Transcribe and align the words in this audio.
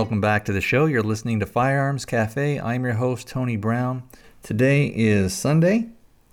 welcome 0.00 0.18
back 0.22 0.46
to 0.46 0.52
the 0.54 0.62
show. 0.62 0.86
You're 0.86 1.02
listening 1.02 1.40
to 1.40 1.46
Firearms 1.46 2.06
Cafe. 2.06 2.58
I'm 2.58 2.84
your 2.84 2.94
host, 2.94 3.28
Tony 3.28 3.56
Brown. 3.56 4.02
Today 4.42 4.86
is 4.86 5.34
Sunday. 5.34 5.90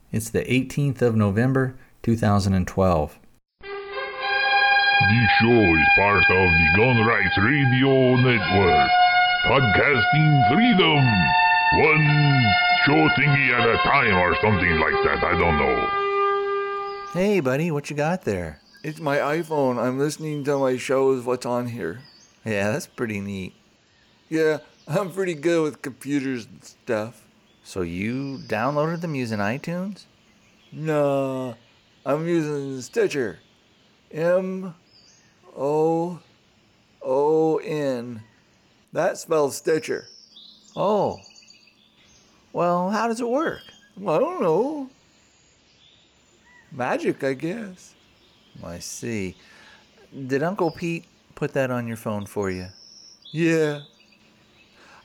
It's 0.10 0.30
the 0.30 0.44
18th 0.44 1.02
of 1.02 1.18
November, 1.18 1.76
2012. 2.02 3.20
This 3.60 3.70
show 5.42 5.50
is 5.52 5.88
part 5.98 6.24
of 6.24 6.48
the 6.48 6.68
Gun 6.78 7.06
Rights 7.06 7.38
Radio 7.40 8.16
Network. 8.16 8.90
Podcasting 9.48 10.48
freedom. 10.48 11.04
One 11.84 12.08
show 12.86 13.10
thingy 13.20 13.52
at 13.52 13.68
a 13.68 13.76
time 13.84 14.16
or 14.16 14.34
something 14.42 14.80
like 14.80 14.96
that. 15.04 15.22
I 15.26 15.38
don't 15.38 15.58
know. 15.58 17.12
Hey, 17.12 17.42
buddy, 17.42 17.72
what 17.72 17.90
you 17.90 17.98
got 17.98 18.22
there? 18.22 18.62
It's 18.86 19.02
my 19.02 19.18
iPhone. 19.18 19.78
I'm 19.78 20.00
listening 20.00 20.46
to 20.46 20.58
my 20.58 20.78
shows. 20.78 21.26
What's 21.26 21.46
on 21.46 21.68
here? 21.68 22.00
Yeah, 22.48 22.72
that's 22.72 22.88
pretty 22.88 23.20
neat. 23.20 23.54
Yeah, 24.30 24.60
I'm 24.88 25.12
pretty 25.12 25.34
good 25.34 25.64
with 25.64 25.82
computers 25.82 26.46
and 26.46 26.64
stuff. 26.64 27.26
So 27.66 27.82
you 27.82 28.38
downloaded 28.48 29.02
them 29.02 29.16
using 29.16 29.40
iTunes? 29.40 30.06
No, 30.72 31.56
I'm 32.06 32.26
using 32.26 32.80
Stitcher. 32.82 33.40
M 34.14 34.74
O 35.58 36.20
O 37.02 37.58
N. 37.58 38.24
That 38.94 39.18
spells 39.18 39.58
Stitcher. 39.58 40.08
Oh. 40.74 41.20
Well, 42.54 42.92
how 42.92 43.10
does 43.10 43.20
it 43.20 43.28
work? 43.28 43.60
Well, 43.98 44.16
I 44.16 44.20
don't 44.20 44.42
know. 44.42 44.90
Magic, 46.72 47.26
I 47.26 47.34
guess. 47.34 47.94
I 48.64 48.80
see. 48.80 49.36
Did 50.28 50.44
Uncle 50.44 50.72
Pete 50.72 51.04
put 51.38 51.54
that 51.54 51.70
on 51.70 51.88
your 51.88 51.98
phone 51.98 52.26
for 52.26 52.50
you? 52.50 52.68
Yeah. 53.32 53.82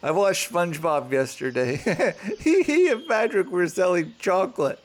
I 0.02 0.10
watched 0.10 0.50
SpongeBob 0.50 1.12
yesterday. 1.12 1.76
he, 2.40 2.62
he 2.62 2.88
and 2.88 3.06
Patrick 3.06 3.50
were 3.50 3.68
selling 3.68 4.14
chocolate. 4.18 4.80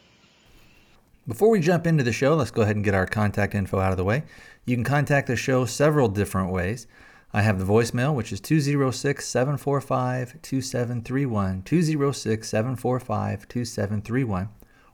Before 1.25 1.49
we 1.49 1.59
jump 1.59 1.87
into 1.87 2.03
the 2.03 2.11
show, 2.11 2.35
let's 2.35 2.51
go 2.51 2.61
ahead 2.61 2.75
and 2.75 2.85
get 2.85 2.93
our 2.93 3.07
contact 3.07 3.55
info 3.55 3.79
out 3.79 3.91
of 3.91 3.97
the 3.97 4.03
way. 4.03 4.23
You 4.65 4.75
can 4.75 4.83
contact 4.83 5.27
the 5.27 5.35
show 5.37 5.65
several 5.65 6.09
different 6.09 6.51
ways. 6.51 6.85
I 7.33 7.41
have 7.41 7.59
the 7.59 7.65
voicemail, 7.65 8.13
which 8.13 8.31
is 8.33 8.41
206 8.41 9.25
745 9.25 10.41
2731. 10.41 11.61
206 11.63 12.47
745 12.47 13.47
2731. 13.47 14.49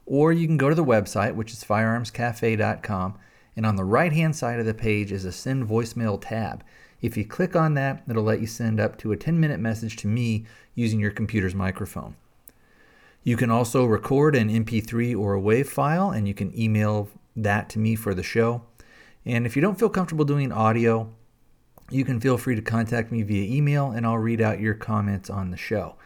Or 0.06 0.32
you 0.32 0.46
can 0.46 0.56
go 0.56 0.68
to 0.68 0.74
the 0.74 0.84
website, 0.84 1.34
which 1.34 1.52
is 1.52 1.64
firearmscafe.com, 1.64 3.18
and 3.56 3.64
on 3.64 3.76
the 3.76 3.84
right 3.84 4.12
hand 4.12 4.36
side 4.36 4.58
of 4.58 4.66
the 4.66 4.74
page 4.74 5.12
is 5.12 5.24
a 5.24 5.32
send 5.32 5.68
voicemail 5.68 6.20
tab. 6.20 6.64
If 7.00 7.16
you 7.16 7.24
click 7.24 7.54
on 7.54 7.74
that, 7.74 8.02
it'll 8.08 8.22
let 8.22 8.40
you 8.40 8.46
send 8.46 8.80
up 8.80 8.96
to 8.98 9.12
a 9.12 9.16
10 9.16 9.38
minute 9.38 9.60
message 9.60 9.96
to 9.96 10.06
me 10.06 10.46
using 10.74 11.00
your 11.00 11.10
computer's 11.10 11.54
microphone. 11.54 12.16
You 13.22 13.36
can 13.36 13.50
also 13.50 13.84
record 13.84 14.36
an 14.36 14.50
MP3 14.50 15.18
or 15.18 15.34
a 15.34 15.40
WAV 15.40 15.66
file, 15.66 16.10
and 16.10 16.28
you 16.28 16.34
can 16.34 16.58
email 16.58 17.08
that 17.34 17.68
to 17.70 17.78
me 17.78 17.96
for 17.96 18.14
the 18.14 18.22
show. 18.22 18.62
And 19.24 19.46
if 19.46 19.56
you 19.56 19.62
don't 19.62 19.78
feel 19.78 19.88
comfortable 19.88 20.26
doing 20.26 20.52
audio, 20.52 21.10
you 21.90 22.04
can 22.04 22.20
feel 22.20 22.36
free 22.36 22.54
to 22.54 22.62
contact 22.62 23.10
me 23.10 23.22
via 23.22 23.54
email, 23.54 23.90
and 23.90 24.06
I'll 24.06 24.18
read 24.18 24.40
out 24.40 24.60
your 24.60 24.74
comments 24.74 25.30
on 25.30 25.50
the 25.50 25.56
show. 25.56 25.96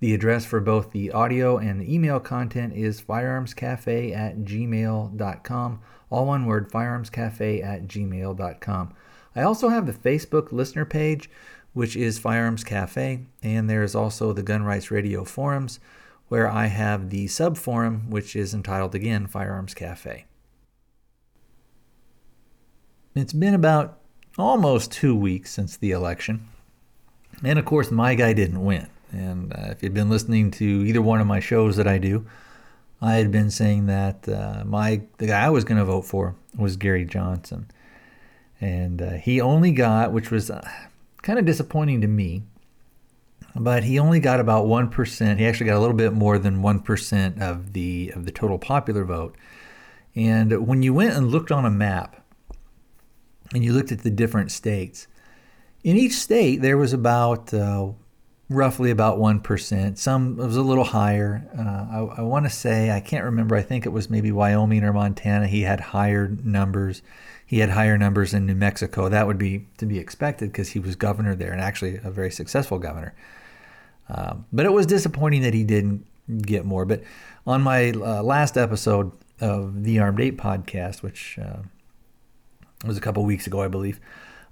The 0.00 0.14
address 0.14 0.44
for 0.44 0.60
both 0.60 0.92
the 0.92 1.10
audio 1.10 1.58
and 1.58 1.80
the 1.80 1.92
email 1.92 2.20
content 2.20 2.74
is 2.74 3.02
firearmscafe 3.02 4.16
at 4.16 4.38
gmail.com. 4.38 5.80
All 6.10 6.26
one 6.26 6.46
word, 6.46 6.70
firearmscafe 6.70 7.64
at 7.64 7.86
gmail.com. 7.86 8.94
I 9.36 9.42
also 9.42 9.68
have 9.68 9.86
the 9.86 9.92
Facebook 9.92 10.52
listener 10.52 10.84
page, 10.84 11.30
which 11.72 11.96
is 11.96 12.18
Firearms 12.18 12.64
Cafe, 12.64 13.20
and 13.42 13.68
there 13.68 13.82
is 13.82 13.94
also 13.94 14.32
the 14.32 14.42
Gun 14.42 14.62
Rights 14.62 14.90
Radio 14.90 15.24
forums, 15.24 15.80
where 16.28 16.50
I 16.50 16.66
have 16.66 17.10
the 17.10 17.26
sub 17.26 17.56
forum, 17.56 18.10
which 18.10 18.34
is 18.34 18.54
entitled 18.54 18.94
again 18.94 19.26
Firearms 19.26 19.74
Cafe. 19.74 20.24
It's 23.14 23.32
been 23.32 23.54
about 23.54 23.98
almost 24.38 24.92
two 24.92 25.14
weeks 25.14 25.52
since 25.52 25.76
the 25.76 25.90
election, 25.90 26.48
and 27.44 27.58
of 27.58 27.64
course, 27.64 27.90
my 27.90 28.14
guy 28.14 28.32
didn't 28.32 28.64
win. 28.64 28.88
And 29.12 29.52
uh, 29.52 29.68
if 29.70 29.82
you've 29.82 29.94
been 29.94 30.10
listening 30.10 30.50
to 30.52 30.64
either 30.64 31.00
one 31.00 31.20
of 31.20 31.26
my 31.26 31.40
shows 31.40 31.76
that 31.76 31.86
I 31.86 31.98
do, 31.98 32.26
I 33.00 33.14
had 33.14 33.30
been 33.30 33.50
saying 33.50 33.86
that 33.86 34.28
uh, 34.28 34.64
my 34.64 35.02
the 35.18 35.26
guy 35.26 35.44
I 35.44 35.50
was 35.50 35.64
going 35.64 35.78
to 35.78 35.84
vote 35.84 36.02
for 36.02 36.34
was 36.56 36.76
Gary 36.76 37.04
Johnson, 37.04 37.70
and 38.60 39.00
uh, 39.00 39.10
he 39.12 39.40
only 39.40 39.70
got, 39.70 40.12
which 40.12 40.30
was 40.30 40.50
uh, 40.50 40.68
kind 41.22 41.38
of 41.38 41.44
disappointing 41.44 42.00
to 42.00 42.08
me, 42.08 42.42
but 43.54 43.84
he 43.84 44.00
only 44.00 44.18
got 44.18 44.40
about 44.40 44.66
one 44.66 44.90
percent. 44.90 45.38
He 45.38 45.46
actually 45.46 45.66
got 45.66 45.76
a 45.76 45.80
little 45.80 45.96
bit 45.96 46.12
more 46.12 46.38
than 46.38 46.60
one 46.62 46.80
percent 46.80 47.40
of 47.40 47.72
the 47.72 48.12
of 48.16 48.24
the 48.24 48.32
total 48.32 48.58
popular 48.58 49.04
vote. 49.04 49.36
And 50.16 50.66
when 50.66 50.82
you 50.82 50.92
went 50.92 51.14
and 51.14 51.28
looked 51.28 51.52
on 51.52 51.64
a 51.64 51.70
map, 51.70 52.24
and 53.54 53.64
you 53.64 53.72
looked 53.72 53.92
at 53.92 54.02
the 54.02 54.10
different 54.10 54.50
states, 54.50 55.06
in 55.84 55.96
each 55.96 56.14
state 56.14 56.62
there 56.62 56.76
was 56.76 56.92
about 56.92 57.54
uh, 57.54 57.92
roughly 58.50 58.90
about 58.90 59.18
1%. 59.18 59.98
Some 59.98 60.40
it 60.40 60.46
was 60.46 60.56
a 60.56 60.62
little 60.62 60.84
higher. 60.84 61.48
Uh, 61.56 62.14
I, 62.14 62.20
I 62.20 62.22
want 62.22 62.46
to 62.46 62.50
say, 62.50 62.90
I 62.90 63.00
can't 63.00 63.24
remember, 63.24 63.56
I 63.56 63.62
think 63.62 63.84
it 63.84 63.90
was 63.90 64.08
maybe 64.08 64.32
Wyoming 64.32 64.84
or 64.84 64.92
Montana. 64.92 65.46
He 65.46 65.62
had 65.62 65.80
higher 65.80 66.28
numbers. 66.42 67.02
He 67.44 67.58
had 67.58 67.70
higher 67.70 67.98
numbers 67.98 68.34
in 68.34 68.46
New 68.46 68.54
Mexico. 68.54 69.08
That 69.08 69.26
would 69.26 69.38
be 69.38 69.66
to 69.78 69.86
be 69.86 69.98
expected 69.98 70.52
because 70.52 70.70
he 70.70 70.78
was 70.78 70.96
governor 70.96 71.34
there 71.34 71.52
and 71.52 71.60
actually 71.60 71.96
a 72.02 72.10
very 72.10 72.30
successful 72.30 72.78
governor. 72.78 73.14
Um, 74.08 74.46
but 74.52 74.64
it 74.64 74.72
was 74.72 74.86
disappointing 74.86 75.42
that 75.42 75.54
he 75.54 75.64
didn't 75.64 76.06
get 76.42 76.64
more. 76.64 76.84
But 76.84 77.02
on 77.46 77.62
my 77.62 77.90
uh, 77.90 78.22
last 78.22 78.56
episode 78.56 79.12
of 79.40 79.84
the 79.84 79.98
Armed 79.98 80.20
Ape 80.20 80.38
podcast, 80.38 81.02
which 81.02 81.38
uh, 81.38 81.58
was 82.86 82.96
a 82.96 83.00
couple 83.00 83.24
weeks 83.24 83.46
ago, 83.46 83.62
I 83.62 83.68
believe, 83.68 84.00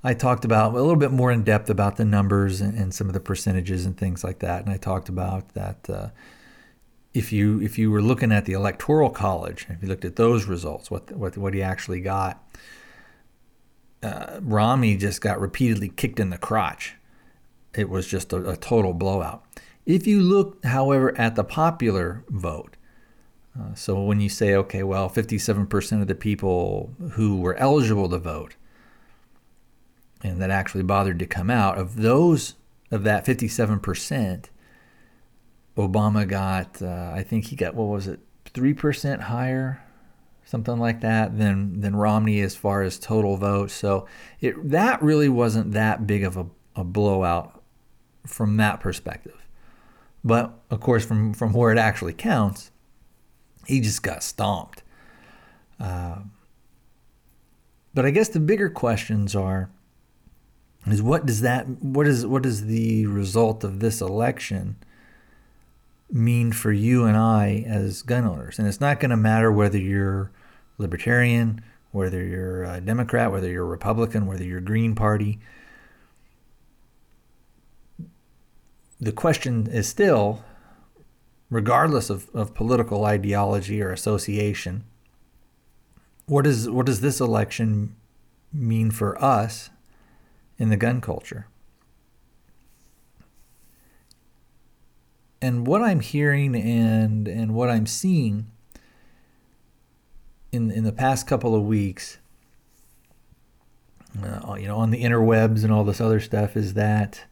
I 0.04 0.14
talked 0.14 0.44
about 0.44 0.72
a 0.72 0.76
little 0.76 0.96
bit 0.96 1.10
more 1.10 1.32
in 1.32 1.42
depth 1.42 1.70
about 1.70 1.96
the 1.96 2.04
numbers 2.04 2.60
and, 2.60 2.78
and 2.78 2.94
some 2.94 3.08
of 3.08 3.14
the 3.14 3.20
percentages 3.20 3.86
and 3.86 3.96
things 3.96 4.22
like 4.22 4.38
that. 4.40 4.64
And 4.64 4.72
I 4.72 4.76
talked 4.76 5.08
about 5.08 5.54
that 5.54 5.90
uh, 5.90 6.08
if 7.14 7.32
you 7.32 7.60
if 7.60 7.78
you 7.78 7.90
were 7.90 8.02
looking 8.02 8.30
at 8.30 8.44
the 8.44 8.52
electoral 8.52 9.10
college, 9.10 9.66
if 9.70 9.82
you 9.82 9.88
looked 9.88 10.04
at 10.04 10.16
those 10.16 10.44
results, 10.44 10.90
what 10.90 11.10
what 11.12 11.36
what 11.38 11.54
he 11.54 11.62
actually 11.62 12.00
got, 12.00 12.46
uh, 14.02 14.38
Romney 14.42 14.96
just 14.96 15.20
got 15.20 15.40
repeatedly 15.40 15.88
kicked 15.88 16.20
in 16.20 16.30
the 16.30 16.38
crotch. 16.38 16.94
It 17.74 17.88
was 17.88 18.06
just 18.06 18.32
a, 18.32 18.50
a 18.50 18.56
total 18.56 18.92
blowout. 18.92 19.44
If 19.86 20.06
you 20.06 20.20
look, 20.20 20.64
however, 20.64 21.16
at 21.18 21.36
the 21.36 21.44
popular 21.44 22.24
vote, 22.28 22.76
uh, 23.58 23.74
so 23.74 24.02
when 24.02 24.20
you 24.20 24.28
say, 24.28 24.54
okay, 24.54 24.82
well, 24.82 25.08
57% 25.08 26.00
of 26.02 26.08
the 26.08 26.14
people 26.14 26.92
who 27.12 27.40
were 27.40 27.54
eligible 27.56 28.08
to 28.08 28.18
vote 28.18 28.56
and 30.22 30.40
that 30.40 30.50
actually 30.50 30.82
bothered 30.82 31.18
to 31.18 31.26
come 31.26 31.50
out, 31.50 31.78
of 31.78 31.96
those, 31.96 32.54
of 32.90 33.04
that 33.04 33.24
57%, 33.24 34.46
Obama 35.76 36.26
got, 36.26 36.80
uh, 36.80 37.12
I 37.14 37.22
think 37.22 37.46
he 37.46 37.56
got, 37.56 37.74
what 37.74 37.88
was 37.88 38.06
it, 38.06 38.20
3% 38.46 39.20
higher, 39.22 39.82
something 40.44 40.78
like 40.78 41.00
that, 41.02 41.36
than, 41.38 41.80
than 41.80 41.94
Romney 41.96 42.40
as 42.40 42.56
far 42.56 42.82
as 42.82 42.98
total 42.98 43.36
votes. 43.36 43.74
So 43.74 44.06
it, 44.40 44.70
that 44.70 45.02
really 45.02 45.28
wasn't 45.28 45.72
that 45.72 46.06
big 46.06 46.24
of 46.24 46.36
a, 46.36 46.46
a 46.74 46.84
blowout 46.84 47.62
from 48.26 48.56
that 48.56 48.80
perspective. 48.80 49.46
But 50.24 50.58
of 50.70 50.80
course, 50.80 51.04
from, 51.04 51.34
from 51.34 51.52
where 51.52 51.72
it 51.72 51.78
actually 51.78 52.14
counts, 52.14 52.70
he 53.66 53.80
just 53.80 54.02
got 54.02 54.22
stomped. 54.22 54.82
Uh, 55.78 56.20
but 57.94 58.06
I 58.06 58.10
guess 58.10 58.28
the 58.28 58.40
bigger 58.40 58.68
questions 58.68 59.34
are 59.34 59.70
is 60.92 61.02
what 61.02 61.26
does 61.26 61.40
that 61.40 61.68
what 61.82 62.06
is 62.06 62.24
what 62.24 62.42
does 62.42 62.66
the 62.66 63.06
result 63.06 63.64
of 63.64 63.80
this 63.80 64.00
election 64.00 64.76
mean 66.10 66.52
for 66.52 66.72
you 66.72 67.04
and 67.04 67.16
I 67.16 67.64
as 67.66 68.02
gun 68.02 68.24
owners? 68.24 68.58
And 68.58 68.68
it's 68.68 68.80
not 68.80 69.00
going 69.00 69.10
to 69.10 69.16
matter 69.16 69.50
whether 69.50 69.78
you're 69.78 70.30
libertarian, 70.78 71.62
whether 71.90 72.24
you're 72.24 72.62
a 72.64 72.80
Democrat, 72.80 73.32
whether 73.32 73.50
you're 73.50 73.66
Republican, 73.66 74.26
whether 74.26 74.44
you're 74.44 74.60
Green 74.60 74.94
Party. 74.94 75.40
The 79.00 79.12
question 79.12 79.66
is 79.66 79.88
still, 79.88 80.44
regardless 81.50 82.10
of, 82.10 82.30
of 82.34 82.54
political 82.54 83.04
ideology 83.04 83.82
or 83.82 83.92
association, 83.92 84.84
what 86.26 86.46
is 86.46 86.70
what 86.70 86.86
does 86.86 87.00
this 87.00 87.20
election 87.20 87.96
mean 88.52 88.90
for 88.90 89.22
us 89.22 89.70
in 90.58 90.68
the 90.70 90.76
gun 90.76 91.00
culture. 91.00 91.46
And 95.40 95.66
what 95.66 95.82
I'm 95.82 96.00
hearing 96.00 96.56
and, 96.56 97.28
and 97.28 97.54
what 97.54 97.68
I'm 97.68 97.86
seeing 97.86 98.46
in, 100.50 100.70
in 100.70 100.84
the 100.84 100.92
past 100.92 101.26
couple 101.26 101.54
of 101.54 101.62
weeks, 101.62 102.18
uh, 104.22 104.54
you 104.54 104.66
know, 104.66 104.76
on 104.76 104.90
the 104.90 105.02
interwebs 105.02 105.62
and 105.62 105.72
all 105.72 105.84
this 105.84 106.00
other 106.00 106.20
stuff, 106.20 106.56
is 106.56 106.74
that 106.74 107.24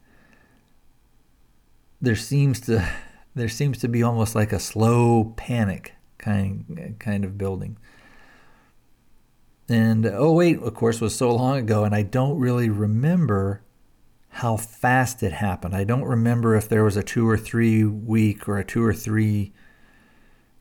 there 2.01 2.15
seems 2.15 2.59
to 2.61 2.87
there 3.35 3.49
seems 3.49 3.77
to 3.79 3.87
be 3.89 4.01
almost 4.01 4.33
like 4.35 4.53
a 4.53 4.59
slow 4.59 5.33
panic 5.35 5.93
kind 6.17 6.95
kind 6.99 7.25
of 7.25 7.37
building. 7.37 7.77
And 9.75 10.05
oh 10.05 10.31
wait, 10.31 10.59
of 10.59 10.73
course, 10.73 11.01
was 11.01 11.17
so 11.17 11.35
long 11.35 11.57
ago, 11.57 11.83
and 11.83 11.93
I 11.93 12.01
don't 12.01 12.39
really 12.39 12.69
remember 12.69 13.61
how 14.29 14.55
fast 14.55 15.21
it 15.21 15.33
happened. 15.33 15.75
I 15.75 15.83
don't 15.83 16.05
remember 16.05 16.55
if 16.55 16.69
there 16.69 16.85
was 16.85 16.95
a 16.95 17.03
two 17.03 17.27
or 17.27 17.37
three 17.37 17.83
week 17.83 18.47
or 18.47 18.57
a 18.57 18.63
two 18.63 18.81
or 18.81 18.93
three, 18.93 19.51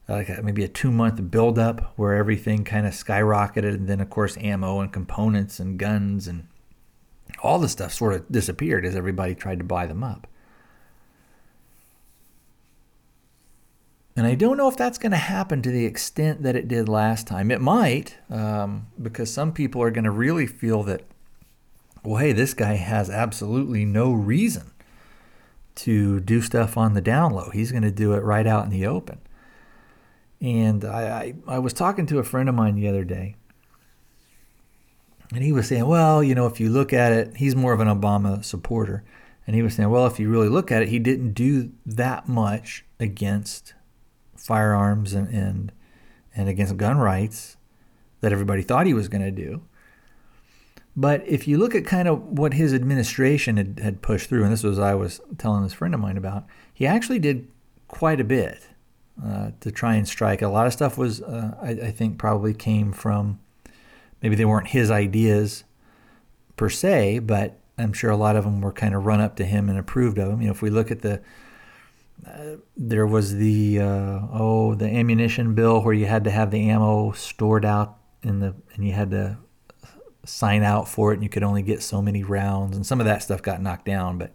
like 0.09 0.43
maybe 0.43 0.65
a 0.65 0.69
two 0.69 0.91
month 0.91 1.31
buildup 1.31 1.93
where 1.95 2.15
everything 2.15 2.65
kind 2.65 2.89
of 2.89 2.93
skyrocketed, 2.93 3.75
and 3.75 3.87
then 3.87 4.01
of 4.01 4.11
course 4.11 4.37
ammo 4.39 4.81
and 4.81 4.93
components 4.93 5.61
and 5.61 5.79
guns 5.79 6.27
and 6.27 6.49
all 7.41 7.61
the 7.61 7.69
stuff 7.69 7.93
sort 7.93 8.15
of 8.15 8.33
disappeared 8.33 8.85
as 8.85 8.97
everybody 8.97 9.37
tried 9.37 9.59
to 9.59 9.65
buy 9.65 9.87
them 9.87 10.03
up. 10.03 10.27
And 14.17 14.27
I 14.27 14.37
don't 14.37 14.57
know 14.57 14.69
if 14.69 14.77
that's 14.77 14.99
going 14.99 15.11
to 15.11 15.19
happen 15.19 15.61
to 15.63 15.71
the 15.71 15.87
extent 15.87 16.43
that 16.45 16.55
it 16.55 16.69
did 16.69 16.89
last 16.89 17.27
time. 17.27 17.51
It 17.51 17.61
might, 17.61 18.17
um, 18.31 18.87
because 19.03 19.33
some 19.33 19.53
people 19.53 19.83
are 19.83 19.91
going 19.91 20.05
to 20.05 20.11
really 20.11 20.47
feel 20.47 20.85
that, 20.85 21.03
well, 22.05 22.19
hey, 22.19 22.33
this 22.33 22.55
guy 22.55 22.75
has 22.75 23.11
absolutely 23.11 23.85
no 23.85 24.13
reason 24.13 24.71
to 25.77 26.21
do 26.21 26.41
stuff 26.41 26.77
on 26.77 26.95
the 26.95 27.01
down 27.01 27.33
low. 27.33 27.51
He's 27.51 27.73
going 27.73 27.83
to 27.83 27.91
do 27.91 28.13
it 28.13 28.23
right 28.23 28.47
out 28.47 28.65
in 28.65 28.71
the 28.71 28.87
open. 28.87 29.19
And 30.41 30.85
I, 30.85 31.35
I, 31.49 31.57
I 31.57 31.59
was 31.59 31.73
talking 31.73 32.07
to 32.07 32.19
a 32.19 32.25
friend 32.25 32.49
of 32.49 32.55
mine 32.55 32.77
the 32.77 32.89
other 32.89 33.05
day, 33.05 33.35
and 35.33 35.43
he 35.43 35.51
was 35.51 35.67
saying, 35.67 35.87
well, 35.87 36.23
you 36.23 36.35
know, 36.35 36.47
if 36.47 36.61
you 36.61 36.71
look 36.71 36.93
at 36.93 37.11
it, 37.11 37.37
he's 37.39 37.57
more 37.57 37.73
of 37.73 37.81
an 37.81 37.89
Obama 37.89 38.45
supporter. 38.45 39.03
And 39.47 39.57
he 39.57 39.63
was 39.63 39.75
saying, 39.75 39.91
well, 39.91 40.07
if 40.07 40.21
you 40.21 40.31
really 40.31 40.49
look 40.49 40.71
at 40.71 40.83
it, 40.83 40.89
he 40.89 40.99
didn't 40.99 41.33
do 41.33 41.73
that 41.85 42.29
much 42.29 42.85
against 43.01 43.75
firearms 44.45 45.15
and, 45.15 45.29
and, 45.29 45.73
and 46.37 46.49
against 46.49 46.77
gun 46.77 46.99
rights 46.99 47.57
that 48.21 48.31
everybody 48.31 48.63
thought 48.63 48.87
he 48.87 48.95
was 48.95 49.09
going 49.09 49.25
to 49.25 49.31
do. 49.31 49.63
But 50.95 51.27
if 51.27 51.49
you 51.49 51.59
look 51.59 51.75
at 51.75 51.87
kind 51.87 52.07
of 52.07 52.39
what 52.39 52.55
his 52.55 52.73
administration 52.73 53.57
had, 53.57 53.81
had 53.83 54.03
pushed 54.03 54.29
through, 54.29 54.45
and 54.45 54.53
this 54.53 54.63
was 54.63 54.79
I 54.79 54.95
was 54.95 55.21
telling 55.39 55.63
this 55.63 55.73
friend 55.73 55.95
of 55.95 56.01
mine 56.01 56.17
about, 56.17 56.45
he 56.73 56.87
actually 56.87 57.19
did 57.19 57.49
quite 57.89 58.21
a 58.21 58.25
bit 58.25 58.69
uh, 59.25 59.53
to 59.61 59.73
try 59.73 59.95
and 59.95 60.07
strike. 60.07 60.43
A 60.43 60.49
lot 60.49 60.67
of 60.67 60.73
stuff 60.73 60.99
was, 60.99 61.23
uh, 61.23 61.57
I, 61.61 61.71
I, 61.71 61.91
think, 61.91 62.19
probably 62.19 62.53
came 62.53 62.93
from 62.93 63.41
maybe 64.23 64.37
they 64.37 64.45
weren't 64.45 64.69
his 64.69 64.91
ideas 64.91 65.65
per 66.57 66.69
se, 66.69 67.21
but 67.21 67.59
I'm 67.79 67.93
sure 67.93 68.11
a 68.11 68.17
lot 68.17 68.37
of 68.37 68.45
them 68.45 68.61
were 68.61 68.73
kind 68.73 68.95
of 68.95 69.07
run 69.07 69.21
up 69.21 69.37
to 69.37 69.45
him 69.45 69.69
and 69.69 69.79
approved 69.79 70.19
of 70.19 70.31
him. 70.31 70.43
You 70.43 70.49
know, 70.49 70.53
if 70.53 70.63
we 70.63 70.71
look 70.71 70.91
at 70.91 71.01
the 71.01 71.23
there 72.77 73.07
was 73.07 73.35
the 73.35 73.81
uh, 73.81 74.21
oh 74.33 74.75
the 74.75 74.87
ammunition 74.87 75.55
bill 75.55 75.83
where 75.83 75.95
you 75.95 76.07
had 76.07 76.25
to 76.25 76.31
have 76.31 76.51
the 76.51 76.71
ammo 76.71 77.13
stored 77.13 77.65
out 77.65 77.99
in 78.23 78.41
the 78.41 78.55
and 78.75 78.87
you 78.87 78.93
had 78.93 79.11
to 79.11 79.37
sign 80.25 80.63
out 80.63 80.89
for 80.89 81.13
it 81.13 81.17
and 81.17 81.23
you 81.23 81.29
could 81.29 81.43
only 81.43 81.63
get 81.63 81.83
so 81.83 82.01
many 82.01 82.23
rounds 82.23 82.77
and 82.77 82.87
some 82.87 83.01
of 83.01 83.07
that 83.07 83.23
stuff 83.23 83.43
got 83.43 83.61
knocked 83.61 83.85
down 83.85 84.17
but 84.17 84.33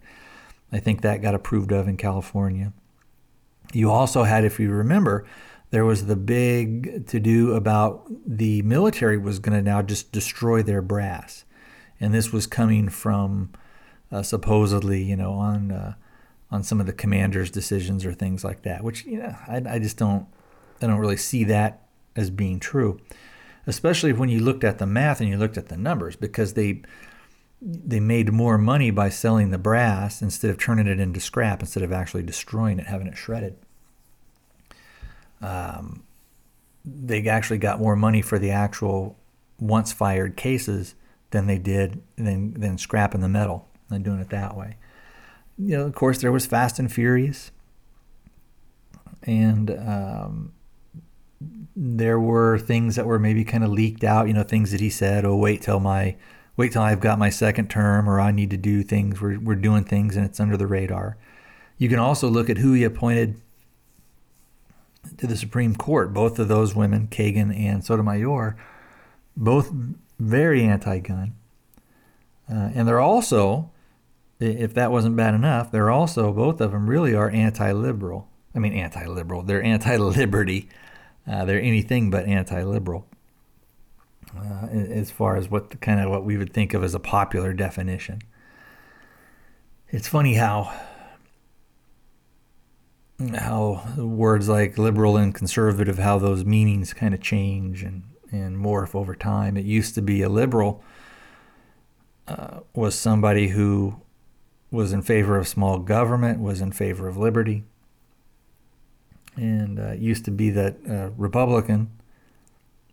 I 0.72 0.78
think 0.78 1.00
that 1.00 1.20
got 1.20 1.34
approved 1.34 1.72
of 1.72 1.88
in 1.88 1.96
California. 1.96 2.72
You 3.72 3.90
also 3.90 4.22
had 4.22 4.44
if 4.44 4.60
you 4.60 4.70
remember 4.70 5.26
there 5.70 5.84
was 5.84 6.06
the 6.06 6.16
big 6.16 7.06
to 7.08 7.18
do 7.20 7.54
about 7.54 8.08
the 8.26 8.62
military 8.62 9.18
was 9.18 9.38
going 9.38 9.56
to 9.56 9.62
now 9.62 9.82
just 9.82 10.12
destroy 10.12 10.62
their 10.62 10.82
brass 10.82 11.44
and 12.00 12.14
this 12.14 12.32
was 12.32 12.46
coming 12.46 12.88
from 12.88 13.50
uh, 14.10 14.22
supposedly 14.22 15.02
you 15.02 15.16
know 15.16 15.32
on 15.32 15.70
uh, 15.70 15.94
on 16.50 16.62
some 16.62 16.80
of 16.80 16.86
the 16.86 16.92
commanders' 16.92 17.50
decisions 17.50 18.04
or 18.04 18.12
things 18.12 18.44
like 18.44 18.62
that, 18.62 18.82
which 18.82 19.04
you 19.06 19.18
know 19.18 19.34
I, 19.46 19.62
I 19.66 19.78
just 19.78 19.96
don't 19.96 20.26
I 20.82 20.86
don't 20.86 20.98
really 20.98 21.16
see 21.16 21.44
that 21.44 21.86
as 22.16 22.30
being 22.30 22.58
true, 22.58 23.00
especially 23.66 24.12
when 24.12 24.28
you 24.28 24.40
looked 24.40 24.64
at 24.64 24.78
the 24.78 24.86
math 24.86 25.20
and 25.20 25.28
you 25.28 25.36
looked 25.36 25.58
at 25.58 25.68
the 25.68 25.76
numbers 25.76 26.16
because 26.16 26.54
they 26.54 26.82
they 27.62 28.00
made 28.00 28.32
more 28.32 28.56
money 28.56 28.90
by 28.90 29.10
selling 29.10 29.50
the 29.50 29.58
brass 29.58 30.22
instead 30.22 30.50
of 30.50 30.58
turning 30.58 30.86
it 30.86 30.98
into 30.98 31.20
scrap 31.20 31.60
instead 31.60 31.82
of 31.82 31.92
actually 31.92 32.22
destroying 32.22 32.78
it, 32.78 32.86
having 32.86 33.06
it 33.06 33.18
shredded. 33.18 33.56
Um, 35.42 36.04
they 36.84 37.26
actually 37.28 37.58
got 37.58 37.78
more 37.78 37.96
money 37.96 38.22
for 38.22 38.38
the 38.38 38.50
actual 38.50 39.16
once 39.58 39.92
fired 39.92 40.36
cases 40.36 40.94
than 41.30 41.46
they 41.46 41.58
did 41.58 42.02
than 42.16 42.54
than 42.54 42.78
scrapping 42.78 43.20
the 43.20 43.28
metal 43.28 43.68
and 43.90 44.02
doing 44.02 44.20
it 44.20 44.30
that 44.30 44.56
way 44.56 44.76
you 45.62 45.76
know, 45.76 45.84
of 45.84 45.94
course, 45.94 46.18
there 46.18 46.32
was 46.32 46.46
Fast 46.46 46.78
and 46.78 46.90
Furious, 46.90 47.50
and 49.22 49.70
um, 49.70 50.52
there 51.76 52.18
were 52.18 52.58
things 52.58 52.96
that 52.96 53.06
were 53.06 53.18
maybe 53.18 53.44
kind 53.44 53.62
of 53.62 53.70
leaked 53.70 54.02
out. 54.02 54.26
You 54.26 54.32
know, 54.32 54.42
things 54.42 54.70
that 54.70 54.80
he 54.80 54.88
said, 54.88 55.24
"Oh, 55.24 55.36
wait 55.36 55.62
till 55.62 55.80
my, 55.80 56.16
wait 56.56 56.72
till 56.72 56.82
I've 56.82 57.00
got 57.00 57.18
my 57.18 57.28
second 57.28 57.68
term, 57.68 58.08
or 58.08 58.20
I 58.20 58.30
need 58.30 58.50
to 58.50 58.56
do 58.56 58.82
things. 58.82 59.20
We're 59.20 59.38
we're 59.38 59.54
doing 59.54 59.84
things, 59.84 60.16
and 60.16 60.24
it's 60.24 60.40
under 60.40 60.56
the 60.56 60.66
radar." 60.66 61.18
You 61.76 61.88
can 61.88 61.98
also 61.98 62.28
look 62.28 62.48
at 62.48 62.58
who 62.58 62.72
he 62.72 62.84
appointed 62.84 63.40
to 65.18 65.26
the 65.26 65.36
Supreme 65.36 65.74
Court. 65.74 66.14
Both 66.14 66.38
of 66.38 66.48
those 66.48 66.74
women, 66.74 67.08
Kagan 67.08 67.54
and 67.54 67.84
Sotomayor, 67.84 68.56
both 69.36 69.70
very 70.18 70.64
anti-gun, 70.64 71.34
uh, 72.50 72.70
and 72.74 72.88
they're 72.88 73.00
also 73.00 73.70
if 74.40 74.74
that 74.74 74.90
wasn't 74.90 75.16
bad 75.16 75.34
enough, 75.34 75.70
they're 75.70 75.90
also, 75.90 76.32
both 76.32 76.60
of 76.60 76.72
them 76.72 76.88
really 76.88 77.14
are 77.14 77.30
anti 77.30 77.72
liberal. 77.72 78.28
I 78.54 78.58
mean, 78.58 78.72
anti 78.72 79.06
liberal. 79.06 79.42
They're 79.42 79.62
anti 79.62 79.96
liberty. 79.96 80.68
Uh, 81.30 81.44
they're 81.44 81.60
anything 81.60 82.10
but 82.10 82.26
anti 82.26 82.62
liberal. 82.62 83.06
Uh, 84.36 84.66
as 84.66 85.10
far 85.10 85.36
as 85.36 85.48
what 85.48 85.80
kind 85.80 86.00
of 86.00 86.08
what 86.08 86.24
we 86.24 86.36
would 86.36 86.52
think 86.52 86.72
of 86.72 86.84
as 86.84 86.94
a 86.94 87.00
popular 87.00 87.52
definition. 87.52 88.20
It's 89.88 90.06
funny 90.06 90.34
how 90.34 90.72
how 93.36 93.84
words 93.98 94.48
like 94.48 94.78
liberal 94.78 95.16
and 95.16 95.34
conservative, 95.34 95.98
how 95.98 96.18
those 96.18 96.44
meanings 96.44 96.94
kind 96.94 97.12
of 97.12 97.20
change 97.20 97.82
and, 97.82 98.04
and 98.32 98.56
morph 98.56 98.94
over 98.94 99.14
time. 99.14 99.56
It 99.56 99.66
used 99.66 99.94
to 99.96 100.02
be 100.02 100.22
a 100.22 100.28
liberal 100.28 100.82
uh, 102.26 102.60
was 102.72 102.94
somebody 102.94 103.48
who 103.48 104.00
was 104.70 104.92
in 104.92 105.02
favor 105.02 105.36
of 105.36 105.48
small 105.48 105.78
government, 105.78 106.40
was 106.40 106.60
in 106.60 106.72
favor 106.72 107.08
of 107.08 107.16
liberty, 107.16 107.64
and 109.36 109.78
uh, 109.78 109.92
used 109.92 110.24
to 110.24 110.30
be 110.30 110.50
that 110.50 110.76
uh, 110.88 111.10
Republican, 111.16 111.90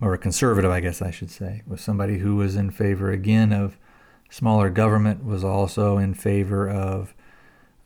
or 0.01 0.13
a 0.13 0.17
conservative, 0.17 0.71
I 0.71 0.79
guess 0.79 1.01
I 1.01 1.11
should 1.11 1.31
say, 1.31 1.61
was 1.67 1.81
somebody 1.81 2.19
who 2.19 2.35
was 2.35 2.55
in 2.55 2.71
favor 2.71 3.11
again 3.11 3.51
of 3.51 3.77
smaller 4.29 4.69
government, 4.69 5.23
was 5.23 5.43
also 5.43 5.97
in 5.97 6.13
favor 6.13 6.69
of 6.69 7.13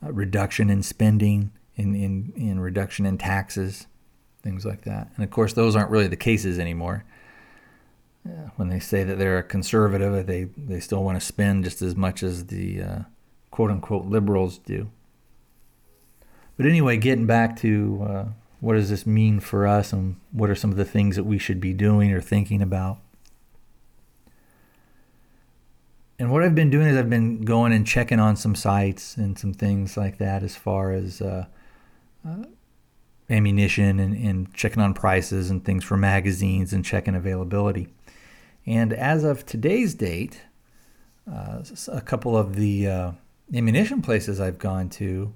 uh, 0.04 0.12
reduction 0.12 0.70
in 0.70 0.82
spending, 0.82 1.52
in, 1.76 1.94
in, 1.94 2.32
in 2.36 2.60
reduction 2.60 3.06
in 3.06 3.18
taxes, 3.18 3.86
things 4.42 4.64
like 4.64 4.82
that. 4.82 5.10
And 5.16 5.24
of 5.24 5.30
course, 5.30 5.52
those 5.52 5.76
aren't 5.76 5.90
really 5.90 6.08
the 6.08 6.16
cases 6.16 6.58
anymore. 6.58 7.04
Yeah, 8.26 8.50
when 8.56 8.68
they 8.68 8.78
say 8.78 9.04
that 9.04 9.18
they're 9.18 9.38
a 9.38 9.42
conservative, 9.42 10.26
they, 10.26 10.44
they 10.44 10.80
still 10.80 11.02
want 11.02 11.18
to 11.18 11.26
spend 11.26 11.64
just 11.64 11.82
as 11.82 11.96
much 11.96 12.22
as 12.22 12.46
the 12.46 12.82
uh, 12.82 12.98
quote 13.52 13.70
unquote 13.70 14.06
liberals 14.06 14.58
do. 14.58 14.90
But 16.56 16.66
anyway, 16.66 16.96
getting 16.96 17.26
back 17.26 17.56
to 17.60 18.06
uh, 18.08 18.24
what 18.62 18.74
does 18.74 18.90
this 18.90 19.06
mean 19.06 19.40
for 19.40 19.66
us 19.66 19.92
and 19.92 20.16
what 20.30 20.48
are 20.50 20.54
some 20.54 20.70
of 20.70 20.76
the 20.76 20.84
things 20.84 21.16
that 21.16 21.24
we 21.24 21.36
should 21.36 21.60
be 21.60 21.72
doing 21.72 22.12
or 22.12 22.20
thinking 22.20 22.62
about. 22.62 22.98
And 26.18 26.30
what 26.30 26.44
I've 26.44 26.54
been 26.54 26.70
doing 26.70 26.86
is 26.86 26.96
I've 26.96 27.10
been 27.10 27.40
going 27.40 27.72
and 27.72 27.84
checking 27.84 28.20
on 28.20 28.36
some 28.36 28.54
sites 28.54 29.16
and 29.16 29.36
some 29.36 29.52
things 29.52 29.96
like 29.96 30.18
that 30.18 30.44
as 30.44 30.54
far 30.54 30.92
as 30.92 31.20
uh, 31.20 31.46
uh, 32.24 32.44
ammunition 33.28 33.98
and, 33.98 34.14
and 34.14 34.54
checking 34.54 34.80
on 34.80 34.94
prices 34.94 35.50
and 35.50 35.64
things 35.64 35.82
for 35.82 35.96
magazines 35.96 36.72
and 36.72 36.84
checking 36.84 37.16
availability. 37.16 37.88
And 38.64 38.92
as 38.92 39.24
of 39.24 39.44
today's 39.44 39.94
date, 39.94 40.42
uh, 41.28 41.64
a 41.88 42.00
couple 42.00 42.36
of 42.36 42.54
the 42.54 42.86
uh, 42.86 43.12
ammunition 43.54 44.02
places 44.02 44.40
I've 44.40 44.58
gone 44.58 44.88
to, 44.90 45.34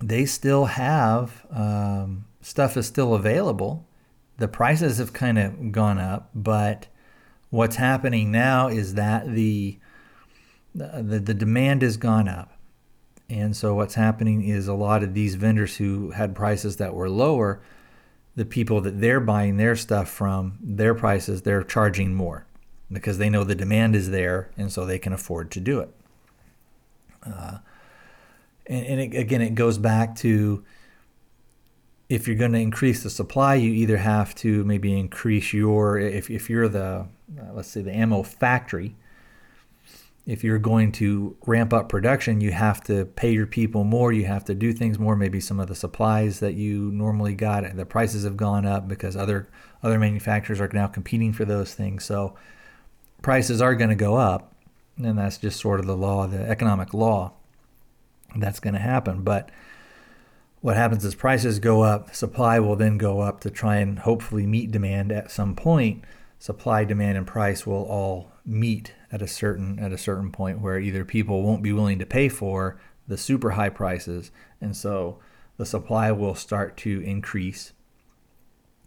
they 0.00 0.26
still 0.26 0.66
have 0.66 1.46
um, 1.50 2.26
stuff 2.40 2.76
is 2.76 2.86
still 2.86 3.14
available. 3.14 3.86
The 4.38 4.48
prices 4.48 4.98
have 4.98 5.12
kind 5.12 5.38
of 5.38 5.72
gone 5.72 5.98
up, 5.98 6.30
but 6.34 6.86
what's 7.50 7.76
happening 7.76 8.30
now 8.30 8.68
is 8.68 8.94
that 8.94 9.26
the 9.26 9.78
the, 10.74 11.18
the 11.18 11.34
demand 11.34 11.82
has 11.82 11.96
gone 11.96 12.28
up. 12.28 12.52
And 13.28 13.56
so 13.56 13.74
what's 13.74 13.94
happening 13.94 14.44
is 14.44 14.68
a 14.68 14.74
lot 14.74 15.02
of 15.02 15.12
these 15.12 15.34
vendors 15.34 15.76
who 15.76 16.12
had 16.12 16.36
prices 16.36 16.76
that 16.76 16.94
were 16.94 17.10
lower, 17.10 17.60
the 18.36 18.44
people 18.44 18.80
that 18.82 19.00
they're 19.00 19.18
buying 19.18 19.56
their 19.56 19.74
stuff 19.74 20.08
from, 20.08 20.58
their 20.62 20.94
prices, 20.94 21.42
they're 21.42 21.64
charging 21.64 22.14
more 22.14 22.46
because 22.90 23.18
they 23.18 23.28
know 23.28 23.44
the 23.44 23.54
demand 23.54 23.94
is 23.94 24.10
there 24.10 24.50
and 24.56 24.72
so 24.72 24.84
they 24.84 24.98
can 24.98 25.12
afford 25.12 25.50
to 25.50 25.60
do 25.60 25.80
it. 25.80 25.94
Uh, 27.24 27.58
and, 28.66 28.86
and 28.86 29.00
it, 29.00 29.16
again, 29.16 29.40
it 29.40 29.54
goes 29.54 29.78
back 29.78 30.14
to 30.16 30.64
if 32.08 32.26
you're 32.26 32.36
going 32.36 32.52
to 32.52 32.58
increase 32.58 33.02
the 33.02 33.10
supply, 33.10 33.54
you 33.54 33.72
either 33.72 33.98
have 33.98 34.34
to 34.36 34.64
maybe 34.64 34.98
increase 34.98 35.52
your 35.52 35.98
if 35.98 36.30
if 36.30 36.48
you're 36.48 36.68
the 36.68 37.06
uh, 37.38 37.52
let's 37.52 37.68
say 37.68 37.82
the 37.82 37.94
ammo 37.94 38.22
factory. 38.22 38.96
If 40.24 40.44
you're 40.44 40.58
going 40.58 40.92
to 40.92 41.36
ramp 41.46 41.72
up 41.72 41.88
production, 41.88 42.42
you 42.42 42.52
have 42.52 42.82
to 42.84 43.06
pay 43.06 43.32
your 43.32 43.46
people 43.46 43.84
more. 43.84 44.12
You 44.12 44.26
have 44.26 44.44
to 44.44 44.54
do 44.54 44.74
things 44.74 44.98
more. 44.98 45.16
Maybe 45.16 45.40
some 45.40 45.58
of 45.58 45.68
the 45.68 45.74
supplies 45.74 46.40
that 46.40 46.52
you 46.52 46.90
normally 46.90 47.34
got, 47.34 47.64
the 47.74 47.86
prices 47.86 48.24
have 48.24 48.36
gone 48.36 48.66
up 48.66 48.88
because 48.88 49.16
other 49.16 49.48
other 49.82 49.98
manufacturers 49.98 50.60
are 50.60 50.70
now 50.72 50.86
competing 50.86 51.32
for 51.32 51.46
those 51.46 51.74
things. 51.74 52.04
So 52.04 52.34
prices 53.22 53.60
are 53.60 53.74
going 53.74 53.90
to 53.90 53.96
go 53.96 54.16
up, 54.16 54.54
and 54.96 55.18
that's 55.18 55.38
just 55.38 55.60
sort 55.60 55.80
of 55.80 55.86
the 55.86 55.96
law, 55.96 56.26
the 56.26 56.48
economic 56.48 56.92
law. 56.94 57.32
That's 58.36 58.60
going 58.60 58.74
to 58.74 58.80
happen, 58.80 59.22
but 59.22 59.50
what 60.60 60.76
happens 60.76 61.04
is 61.04 61.14
prices 61.14 61.60
go 61.60 61.82
up, 61.82 62.14
supply 62.14 62.58
will 62.58 62.76
then 62.76 62.98
go 62.98 63.20
up 63.20 63.40
to 63.40 63.50
try 63.50 63.76
and 63.76 64.00
hopefully 64.00 64.46
meet 64.46 64.70
demand 64.70 65.12
at 65.12 65.30
some 65.30 65.54
point. 65.54 66.04
Supply, 66.40 66.84
demand, 66.84 67.16
and 67.16 67.26
price 67.26 67.66
will 67.66 67.84
all 67.84 68.30
meet 68.44 68.94
at 69.10 69.22
a 69.22 69.26
certain 69.26 69.78
at 69.78 69.92
a 69.92 69.98
certain 69.98 70.30
point 70.30 70.60
where 70.60 70.78
either 70.78 71.04
people 71.04 71.42
won't 71.42 71.62
be 71.62 71.72
willing 71.72 71.98
to 71.98 72.06
pay 72.06 72.28
for 72.28 72.80
the 73.06 73.16
super 73.16 73.50
high 73.50 73.68
prices, 73.70 74.30
and 74.60 74.76
so 74.76 75.18
the 75.56 75.66
supply 75.66 76.12
will 76.12 76.34
start 76.34 76.76
to 76.76 77.00
increase, 77.00 77.72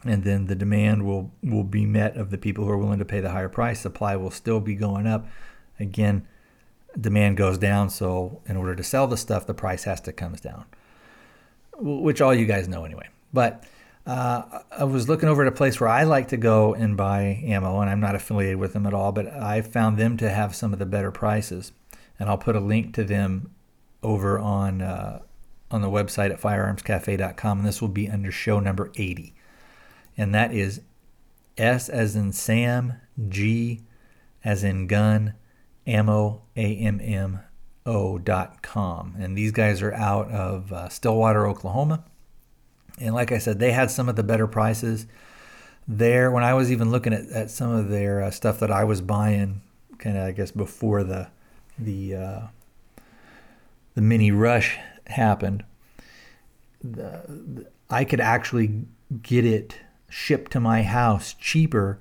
and 0.04 0.24
then 0.24 0.48
the 0.48 0.56
demand 0.56 1.06
will 1.06 1.32
will 1.44 1.64
be 1.64 1.86
met 1.86 2.18
of 2.18 2.32
the 2.32 2.38
people 2.38 2.66
who 2.66 2.72
are 2.72 2.78
willing 2.78 3.00
to 3.00 3.06
pay 3.06 3.20
the 3.20 3.32
higher 3.32 3.50
price. 3.50 3.82
Supply 3.82 4.16
will 4.16 4.32
still 4.32 4.60
be 4.60 4.76
going 4.76 5.08
up. 5.08 5.28
Again, 5.80 6.28
demand 7.00 7.38
goes 7.38 7.58
down, 7.58 7.90
so 7.90 8.42
in 8.46 8.58
order 8.58 8.76
to 8.76 8.84
sell 8.84 9.08
the 9.08 9.18
stuff, 9.18 9.46
the 9.46 9.54
price 9.54 9.84
has 9.84 10.02
to 10.02 10.12
comes 10.12 10.42
down 10.42 10.66
which 11.82 12.22
all 12.22 12.34
you 12.34 12.46
guys 12.46 12.68
know 12.68 12.86
anyway. 12.86 13.10
But 13.34 13.66
uh, 14.06 14.62
I 14.72 14.84
was 14.84 15.10
looking 15.10 15.30
over 15.30 15.42
at 15.44 15.48
a 15.48 15.56
place 15.56 15.80
where 15.80 15.90
I 15.90 16.04
like 16.04 16.30
to 16.30 16.38
go 16.38 16.74
and 16.74 16.96
buy 16.96 17.44
ammo, 17.46 17.80
and 17.82 17.90
I'm 17.90 18.00
not 18.00 18.16
affiliated 18.16 18.58
with 18.58 18.74
them 18.74 18.86
at 18.86 18.94
all, 18.94 19.12
but 19.12 19.28
I 19.28 19.62
found 19.62 19.98
them 19.98 20.18
to 20.18 20.30
have 20.30 20.56
some 20.56 20.74
of 20.74 20.80
the 20.80 20.86
better 20.86 21.12
prices, 21.12 21.72
and 22.20 22.30
I'll 22.30 22.38
put 22.38 22.56
a 22.56 22.60
link 22.60 22.94
to 22.96 23.04
them 23.04 23.52
over 24.04 24.40
on 24.40 24.82
uh, 24.82 25.22
on 25.70 25.82
the 25.82 25.90
website 25.90 26.32
at 26.32 26.42
firearmscafe.com, 26.42 27.60
and 27.60 27.68
this 27.68 27.82
will 27.82 27.88
be 27.88 28.10
under 28.10 28.32
show 28.32 28.60
number 28.60 28.92
80, 28.96 29.34
and 30.22 30.36
that 30.36 30.54
is 30.54 30.82
S 31.58 31.90
as 31.90 32.16
in 32.16 32.32
Sam, 32.32 32.94
G 33.28 33.82
as 34.44 34.64
in 34.64 34.86
gun, 34.86 35.34
ammo, 35.88 36.44
A 36.56 36.76
M 36.78 37.02
M 37.02 37.40
o.com. 37.88 39.16
And 39.18 39.36
these 39.36 39.52
guys 39.52 39.82
are 39.82 39.94
out 39.94 40.30
of 40.30 40.72
uh, 40.72 40.90
Stillwater, 40.90 41.48
Oklahoma. 41.48 42.04
And 43.00 43.16
like 43.16 43.32
I 43.32 43.40
said, 43.40 43.58
they 43.58 43.72
had 43.72 43.90
some 43.90 44.08
of 44.10 44.16
the 44.16 44.22
better 44.22 44.46
prices 44.46 45.08
there. 45.88 46.30
When 46.30 46.44
I 46.44 46.54
was 46.54 46.72
even 46.72 46.92
looking 46.92 47.14
at, 47.14 47.28
at 47.30 47.50
some 47.50 47.72
of 47.72 47.90
their 47.90 48.22
uh, 48.22 48.30
stuff 48.30 48.60
that 48.60 48.70
I 48.70 48.84
was 48.84 49.02
buying, 49.02 49.62
kind 49.98 50.18
of, 50.18 50.28
I 50.28 50.32
guess, 50.34 50.52
before 50.52 51.04
the 51.04 51.30
the 51.80 52.16
uh, 52.16 52.42
the 53.96 54.02
mini 54.02 54.30
rush 54.30 54.78
happened, 55.08 55.64
the, 56.84 57.24
the, 57.28 57.68
I 57.90 58.06
could 58.06 58.22
actually 58.22 58.86
get 59.24 59.46
it 59.46 59.78
shipped 60.12 60.52
to 60.52 60.60
my 60.60 60.84
house 60.84 61.34
cheaper 61.34 61.98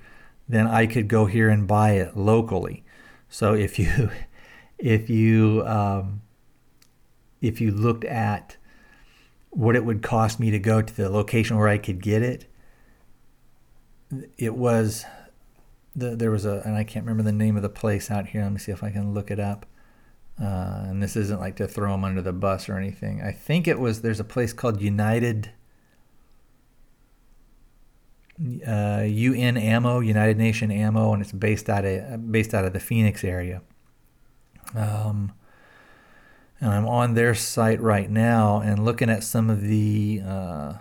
than 0.47 0.67
I 0.67 0.85
could 0.85 1.07
go 1.07 1.25
here 1.25 1.49
and 1.49 1.65
buy 1.65 1.91
it 1.91 2.17
locally. 2.17 2.83
So 3.29 3.53
if 3.53 3.79
you 3.79 4.11
if 4.77 5.09
you 5.09 5.63
um, 5.65 6.21
if 7.41 7.61
you 7.61 7.71
looked 7.71 8.03
at 8.05 8.57
what 9.49 9.75
it 9.75 9.85
would 9.85 10.01
cost 10.01 10.39
me 10.39 10.51
to 10.51 10.59
go 10.59 10.81
to 10.81 10.95
the 10.95 11.09
location 11.09 11.57
where 11.57 11.67
I 11.67 11.77
could 11.77 12.01
get 12.01 12.21
it, 12.21 12.45
it 14.37 14.55
was 14.55 15.05
the, 15.95 16.15
there 16.15 16.31
was 16.31 16.45
a 16.45 16.61
and 16.65 16.75
I 16.75 16.83
can't 16.83 17.05
remember 17.05 17.23
the 17.23 17.31
name 17.31 17.55
of 17.55 17.61
the 17.61 17.69
place 17.69 18.11
out 18.11 18.27
here. 18.27 18.43
Let 18.43 18.51
me 18.51 18.59
see 18.59 18.71
if 18.71 18.83
I 18.83 18.91
can 18.91 19.13
look 19.13 19.31
it 19.31 19.39
up. 19.39 19.65
Uh, 20.41 20.85
and 20.87 21.03
this 21.03 21.15
isn't 21.15 21.39
like 21.39 21.55
to 21.57 21.67
throw 21.67 21.91
them 21.91 22.03
under 22.03 22.21
the 22.21 22.33
bus 22.33 22.67
or 22.67 22.75
anything. 22.75 23.21
I 23.21 23.31
think 23.31 23.67
it 23.67 23.79
was 23.79 24.01
there's 24.01 24.19
a 24.19 24.25
place 24.25 24.53
called 24.53 24.81
United 24.81 25.51
uh, 28.67 29.03
UN 29.05 29.57
Ammo, 29.57 29.99
United 29.99 30.37
Nation 30.37 30.71
Ammo, 30.71 31.13
and 31.13 31.21
it's 31.21 31.31
based 31.31 31.69
out 31.69 31.85
of 31.85 32.31
based 32.31 32.53
out 32.53 32.65
of 32.65 32.73
the 32.73 32.79
Phoenix 32.79 33.23
area. 33.23 33.61
Um, 34.75 35.33
and 36.59 36.71
I'm 36.71 36.87
on 36.87 37.15
their 37.15 37.35
site 37.35 37.81
right 37.81 38.09
now 38.09 38.59
and 38.59 38.85
looking 38.85 39.09
at 39.09 39.23
some 39.23 39.49
of 39.49 39.61
the 39.61 40.21
uh, 40.25 40.73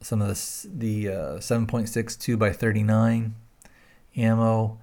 some 0.00 0.22
of 0.22 0.28
the 0.28 0.68
the 0.68 1.08
uh, 1.08 1.38
7.62 1.38 2.38
by 2.38 2.52
39 2.52 3.34
ammo. 4.16 4.80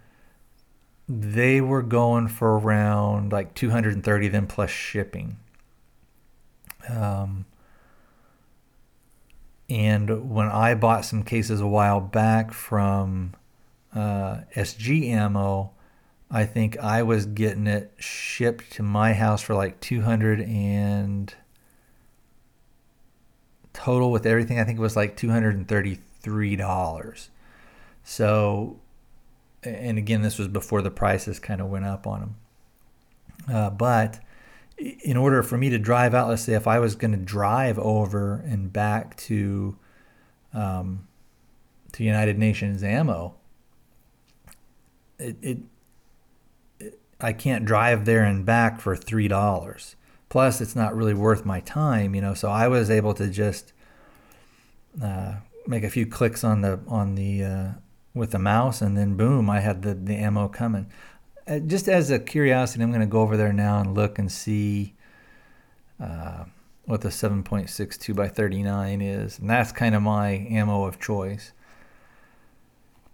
They 1.08 1.62
were 1.62 1.82
going 1.82 2.28
for 2.28 2.58
around 2.58 3.32
like 3.32 3.54
230 3.54 4.28
then 4.30 4.48
plus 4.48 4.70
shipping. 4.70 5.38
Um, 6.90 7.46
and 9.72 10.30
when 10.30 10.48
I 10.48 10.76
bought 10.76 11.06
some 11.06 11.24
cases 11.24 11.62
a 11.62 11.68
while 11.68 12.02
back 12.02 12.52
from 12.52 13.34
uh, 13.96 14.42
SG 14.54 15.08
Ammo, 15.08 15.72
I 16.30 16.44
think 16.44 16.78
I 16.80 17.04
was 17.04 17.26
getting 17.26 17.68
it 17.68 17.94
shipped 17.98 18.74
to 18.74 18.84
my 18.84 19.14
house 19.14 19.42
for 19.42 19.56
like 19.56 19.80
200 19.80 20.42
and 20.42 21.34
total 23.72 24.12
with 24.12 24.26
everything 24.26 24.60
I 24.60 24.66
think 24.66 24.78
it 24.78 24.82
was 24.82 24.98
like 24.98 25.16
$233. 25.16 27.30
So 28.04 28.78
and 29.64 29.98
again 29.98 30.22
this 30.22 30.38
was 30.38 30.50
before 30.50 30.82
the 30.82 30.92
prices 30.92 31.40
kind 31.40 31.62
of 31.62 31.68
went 31.68 31.86
up 31.86 32.06
on 32.06 32.20
them. 32.20 32.36
Uh, 33.50 33.70
but 33.70 34.20
in 34.82 35.18
order 35.18 35.44
for 35.44 35.58
me 35.58 35.70
to 35.70 35.78
drive 35.78 36.14
out, 36.14 36.30
let's 36.30 36.44
say 36.44 36.54
if 36.54 36.68
I 36.68 36.80
was 36.80 36.96
going 36.96 37.12
to 37.12 37.18
drive 37.18 37.78
over 37.78 38.44
and 38.46 38.72
back 38.72 39.16
to 39.18 39.78
um, 40.54 41.08
to 41.94 42.04
United 42.04 42.38
Nations 42.38 42.84
ammo, 42.84 43.36
it, 45.20 45.38
it 45.42 45.58
I 47.20 47.34
can't 47.34 47.66
drive 47.66 48.06
there 48.06 48.24
and 48.24 48.46
back 48.46 48.82
for 48.82 48.96
three 48.96 49.28
dollars. 49.28 49.96
Plus, 50.30 50.62
it's 50.62 50.76
not 50.76 50.96
really 50.96 51.14
worth 51.14 51.46
my 51.46 51.60
time, 51.60 52.16
you 52.16 52.22
know. 52.22 52.34
So 52.34 52.50
I 52.50 52.68
was 52.68 52.90
able 52.90 53.14
to 53.16 53.28
just 53.28 53.74
uh, 55.02 55.36
make 55.68 55.84
a 55.84 55.90
few 55.90 56.06
clicks 56.06 56.44
on 56.44 56.62
the 56.62 56.80
on 56.88 57.16
the 57.16 57.44
uh, 57.44 57.68
with 58.14 58.32
the 58.32 58.40
mouse, 58.40 58.82
and 58.82 58.98
then 58.98 59.16
boom, 59.16 59.50
I 59.50 59.60
had 59.60 59.84
the 59.84 59.94
the 59.94 60.16
ammo 60.16 60.48
coming. 60.48 60.88
Uh, 61.48 61.60
just 61.60 61.88
as 61.88 62.12
a 62.12 62.20
curiosity, 62.20 62.84
I'm 62.84 62.92
going 62.92 63.02
to 63.02 63.08
go 63.08 63.22
over 63.22 63.36
there 63.36 63.54
now 63.54 63.80
and 63.80 63.96
look 63.96 64.20
and 64.20 64.32
see 64.32 64.94
uh, 66.00 66.46
what 66.86 67.02
the 67.02 67.10
7.62 67.10 68.16
by 68.16 68.28
39 68.28 69.02
is, 69.02 69.40
and 69.40 69.50
that's 69.50 69.72
kind 69.72 69.96
of 69.96 70.02
my 70.02 70.48
ammo 70.50 70.86
of 70.86 71.00
choice. 71.00 71.54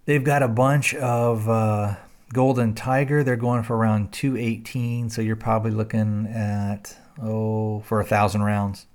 They've 0.06 0.24
got 0.24 0.44
a 0.44 0.48
bunch 0.48 0.94
of 0.96 1.48
uh, 1.50 1.96
Golden 2.34 2.74
Tiger, 2.74 3.24
they're 3.24 3.36
going 3.36 3.64
for 3.64 3.76
around 3.78 4.12
218, 4.12 5.10
so 5.10 5.22
you're 5.22 5.36
probably 5.36 5.72
looking 5.72 6.28
at 6.28 6.98
oh 7.22 7.82
for 7.82 8.00
a 8.00 8.06
thousand 8.06 8.44
rounds 8.44 8.88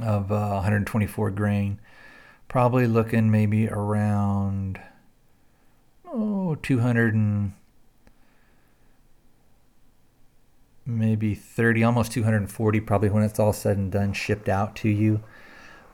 of 0.00 0.32
uh, 0.32 0.50
124 0.54 1.30
grain. 1.30 1.80
Probably 2.48 2.86
looking 2.86 3.30
maybe 3.30 3.68
around 3.68 4.80
oh 6.06 6.56
200 6.56 7.14
and 7.14 7.52
maybe 10.86 11.34
30, 11.34 11.84
almost 11.84 12.12
240, 12.12 12.80
probably 12.80 13.08
when 13.08 13.22
it's 13.22 13.38
all 13.38 13.52
said 13.52 13.76
and 13.76 13.90
done, 13.90 14.12
shipped 14.12 14.48
out 14.48 14.76
to 14.76 14.88
you. 14.88 15.22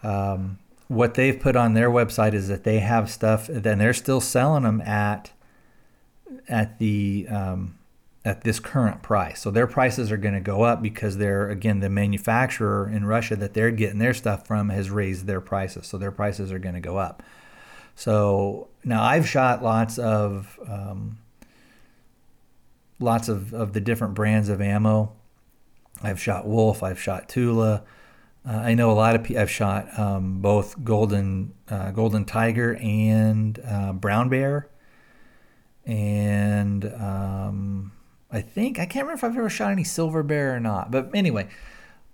Um, 0.03 0.59
what 0.89 1.15
they've 1.15 1.39
put 1.39 1.55
on 1.55 1.75
their 1.75 1.91
website 1.91 2.35
is 2.35 2.49
that 2.49 2.65
they 2.65 2.81
have 2.81 3.11
stuff, 3.11 3.49
and 3.49 3.63
they're 3.63 3.93
still 3.95 4.21
selling 4.21 4.65
them 4.65 4.81
at 4.81 5.31
at 6.49 6.79
the 6.79 7.27
um, 7.29 7.79
at 8.25 8.43
this 8.43 8.61
current 8.61 9.03
price. 9.03 9.41
So 9.41 9.51
their 9.51 9.67
prices 9.67 10.11
are 10.13 10.17
going 10.17 10.35
to 10.35 10.41
go 10.41 10.63
up 10.63 10.83
because 10.83 11.17
they're 11.17 11.49
again 11.49 11.81
the 11.81 11.89
manufacturer 11.89 12.89
in 12.89 13.05
Russia 13.05 13.37
that 13.37 13.55
they're 13.55 13.71
getting 13.71 13.99
their 13.99 14.15
stuff 14.15 14.47
from 14.47 14.69
has 14.71 14.91
raised 14.91 15.27
their 15.27 15.41
prices. 15.41 15.87
So 15.87 15.97
their 15.97 16.11
prices 16.11 16.53
are 16.53 16.59
going 16.59 16.75
to 16.75 16.81
go 16.81 16.99
up. 16.99 17.23
So 17.95 18.69
now 18.85 19.03
I've 19.03 19.29
shot 19.29 19.63
lots 19.63 19.99
of 19.99 20.59
um, 20.69 21.19
lots 23.01 23.29
of, 23.29 23.53
of 23.53 23.73
the 23.73 23.81
different 23.81 24.15
brands 24.15 24.49
of 24.49 24.61
ammo. 24.61 25.13
I've 26.03 26.21
shot 26.21 26.47
Wolf. 26.47 26.83
I've 26.83 27.01
shot 27.01 27.29
Tula. 27.29 27.83
Uh, 28.49 28.53
I 28.53 28.75
know 28.75 28.91
a 28.91 28.93
lot 28.93 29.17
of 29.17 29.25
people. 29.25 29.43
I've 29.43 29.51
shot 29.51 29.99
um, 29.99 30.41
both 30.41 30.83
Golden 30.85 31.53
uh, 31.69 31.91
Golden 31.91 32.25
Tiger 32.25 32.77
and 32.77 33.59
uh, 33.67 33.93
Brown 33.93 34.29
Bear 34.29 34.71
and 35.91 36.85
um, 36.95 37.93
I 38.31 38.41
think 38.41 38.79
I 38.79 38.87
can't 38.87 39.07
remember 39.07 39.15
if 39.15 39.25
I've 39.25 39.37
ever 39.37 39.51
shot 39.51 39.73
any 39.73 39.85
silver 39.85 40.23
bear 40.23 40.55
or 40.55 40.61
not. 40.61 40.91
But 40.91 41.11
anyway, 41.15 41.49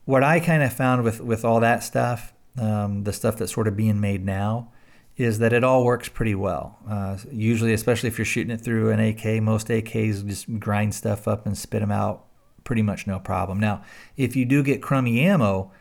what 0.04 0.22
I 0.22 0.40
kind 0.40 0.62
of 0.62 0.72
found 0.72 1.02
with 1.02 1.20
with 1.20 1.44
all 1.44 1.60
that 1.60 1.82
stuff, 1.82 2.32
um, 2.58 3.04
the 3.04 3.12
stuff 3.12 3.36
that's 3.36 3.52
sort 3.52 3.68
of 3.68 3.76
being 3.76 4.00
made 4.00 4.24
now, 4.24 4.72
is 5.16 5.38
that 5.38 5.52
it 5.52 5.64
all 5.64 5.84
works 5.84 6.08
pretty 6.08 6.34
well. 6.34 6.78
Uh, 6.88 7.16
usually, 7.32 7.72
especially 7.72 8.08
if 8.08 8.18
you're 8.18 8.24
shooting 8.24 8.50
it 8.50 8.60
through 8.60 8.90
an 8.90 9.00
AK, 9.00 9.42
most 9.42 9.68
AKs 9.68 10.26
just 10.26 10.58
grind 10.58 10.94
stuff 10.94 11.26
up 11.26 11.46
and 11.46 11.56
spit 11.56 11.80
them 11.80 11.90
out 11.90 12.24
pretty 12.64 12.82
much 12.82 13.06
no 13.06 13.18
problem. 13.18 13.58
Now, 13.58 13.82
if 14.16 14.36
you 14.36 14.44
do 14.44 14.62
get 14.62 14.82
crummy 14.82 15.20
ammo, 15.20 15.72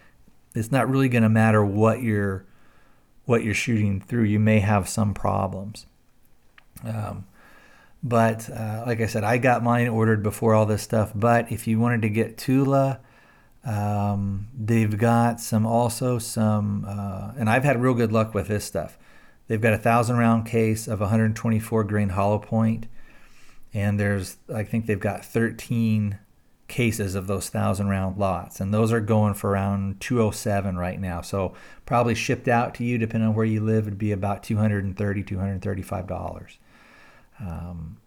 it's 0.54 0.72
not 0.72 0.90
really 0.90 1.10
going 1.10 1.24
to 1.24 1.30
matter 1.30 1.66
what 1.66 2.02
you're 2.02 2.46
what 3.26 3.44
you're 3.44 3.56
shooting 3.56 4.00
through. 4.00 4.24
You 4.24 4.40
may 4.40 4.60
have 4.60 4.88
some 4.88 5.14
problems. 5.14 5.88
Um, 6.84 7.26
but 8.04 8.50
uh, 8.52 8.84
like 8.86 9.02
I 9.02 9.08
said, 9.08 9.24
I 9.24 9.40
got 9.40 9.64
mine 9.64 9.88
ordered 9.88 10.22
before 10.22 10.54
all 10.54 10.68
this 10.68 10.84
stuff. 10.84 11.12
But 11.16 11.52
if 11.52 11.68
you 11.68 11.80
wanted 11.80 12.04
to 12.04 12.10
get 12.10 12.38
Tula, 12.38 13.00
um, 13.66 14.48
they've 14.56 14.96
got 14.96 15.42
some 15.42 15.66
also 15.66 16.20
some, 16.20 16.86
uh, 16.88 17.32
and 17.36 17.50
I've 17.50 17.64
had 17.64 17.82
real 17.82 17.96
good 17.96 18.12
luck 18.12 18.36
with 18.36 18.48
this 18.48 18.64
stuff. 18.64 18.98
They've 19.48 19.62
got 19.62 19.74
a 19.74 19.78
thousand 19.78 20.18
round 20.18 20.46
case 20.46 20.88
of 20.88 21.00
124 21.00 21.84
grain 21.84 22.10
hollow 22.10 22.40
point, 22.40 22.88
and 23.74 24.00
there's 24.00 24.38
I 24.54 24.64
think 24.64 24.86
they've 24.86 25.00
got 25.00 25.24
13 25.24 26.20
cases 26.68 27.14
of 27.14 27.28
those 27.28 27.50
thousand 27.50 27.90
round 27.90 28.18
lots, 28.18 28.60
and 28.60 28.74
those 28.74 28.92
are 28.92 29.00
going 29.00 29.36
for 29.36 29.52
around 29.52 30.02
207 30.02 30.78
right 30.78 31.00
now. 31.00 31.22
So 31.22 31.54
probably 31.86 32.16
shipped 32.16 32.48
out 32.48 32.74
to 32.76 32.84
you, 32.84 32.98
depending 32.98 33.30
on 33.30 33.36
where 33.36 33.46
you 33.46 33.62
live, 33.62 33.86
would 33.86 33.98
be 33.98 34.12
about 34.12 34.44
230 34.44 35.24
235 35.24 36.08
dollars. 36.08 36.58
Um, 37.40 37.98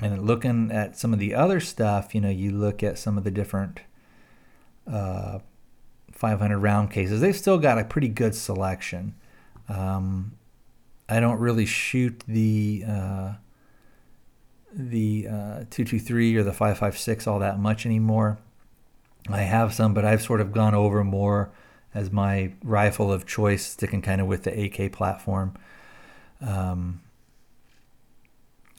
and 0.00 0.26
looking 0.26 0.70
at 0.72 0.98
some 0.98 1.12
of 1.12 1.18
the 1.18 1.34
other 1.34 1.60
stuff, 1.60 2.14
you 2.14 2.20
know, 2.20 2.30
you 2.30 2.50
look 2.50 2.82
at 2.82 2.98
some 2.98 3.16
of 3.16 3.24
the 3.24 3.30
different 3.30 3.80
uh, 4.90 5.38
500 6.12 6.58
round 6.58 6.90
cases. 6.90 7.20
They've 7.20 7.36
still 7.36 7.58
got 7.58 7.78
a 7.78 7.84
pretty 7.84 8.08
good 8.08 8.34
selection. 8.34 9.14
Um, 9.68 10.32
I 11.08 11.20
don't 11.20 11.38
really 11.38 11.66
shoot 11.66 12.22
the 12.26 12.84
uh, 12.88 13.32
the 14.72 15.26
uh, 15.28 15.64
223 15.70 16.36
or 16.36 16.42
the 16.42 16.52
556 16.52 17.26
all 17.26 17.38
that 17.38 17.58
much 17.58 17.86
anymore. 17.86 18.38
I 19.28 19.42
have 19.42 19.72
some, 19.72 19.94
but 19.94 20.04
I've 20.04 20.22
sort 20.22 20.40
of 20.40 20.52
gone 20.52 20.74
over 20.74 21.02
more 21.04 21.50
as 21.94 22.10
my 22.10 22.52
rifle 22.62 23.12
of 23.12 23.24
choice, 23.24 23.64
sticking 23.64 24.02
kind 24.02 24.20
of 24.20 24.26
with 24.26 24.42
the 24.42 24.64
AK 24.64 24.92
platform. 24.92 25.54
Um, 26.40 27.00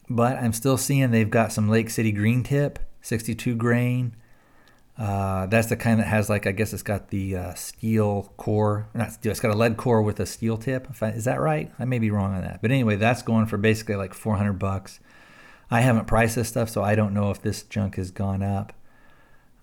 but 0.09 0.37
I'm 0.37 0.53
still 0.53 0.77
seeing 0.77 1.11
they've 1.11 1.29
got 1.29 1.51
some 1.51 1.69
Lake 1.69 1.89
City 1.89 2.11
green 2.11 2.43
tip, 2.43 2.79
62 3.01 3.55
grain. 3.55 4.15
Uh, 4.97 5.45
that's 5.47 5.67
the 5.67 5.75
kind 5.75 5.99
that 5.99 6.07
has 6.07 6.29
like 6.29 6.47
I 6.47 6.53
guess 6.53 6.71
it's 6.71 6.81
got 6.81 7.09
the 7.09 7.35
uh, 7.35 7.53
steel 7.53 8.33
core, 8.37 8.87
not 8.93 9.11
steel. 9.11 9.31
It's 9.31 9.41
got 9.41 9.51
a 9.51 9.57
lead 9.57 9.75
core 9.75 10.01
with 10.01 10.19
a 10.21 10.25
steel 10.25 10.57
tip. 10.57 10.87
I, 11.01 11.09
is 11.09 11.25
that 11.25 11.41
right? 11.41 11.71
I 11.77 11.85
may 11.85 11.99
be 11.99 12.11
wrong 12.11 12.33
on 12.33 12.41
that, 12.41 12.61
but 12.61 12.71
anyway, 12.71 12.95
that's 12.95 13.21
going 13.21 13.47
for 13.47 13.57
basically 13.57 13.95
like 13.95 14.13
400 14.13 14.53
bucks. 14.53 15.01
I 15.69 15.81
haven't 15.81 16.05
priced 16.05 16.35
this 16.35 16.47
stuff, 16.47 16.69
so 16.69 16.81
I 16.81 16.95
don't 16.95 17.13
know 17.13 17.29
if 17.31 17.41
this 17.41 17.63
junk 17.63 17.95
has 17.95 18.11
gone 18.11 18.41
up. 18.41 18.71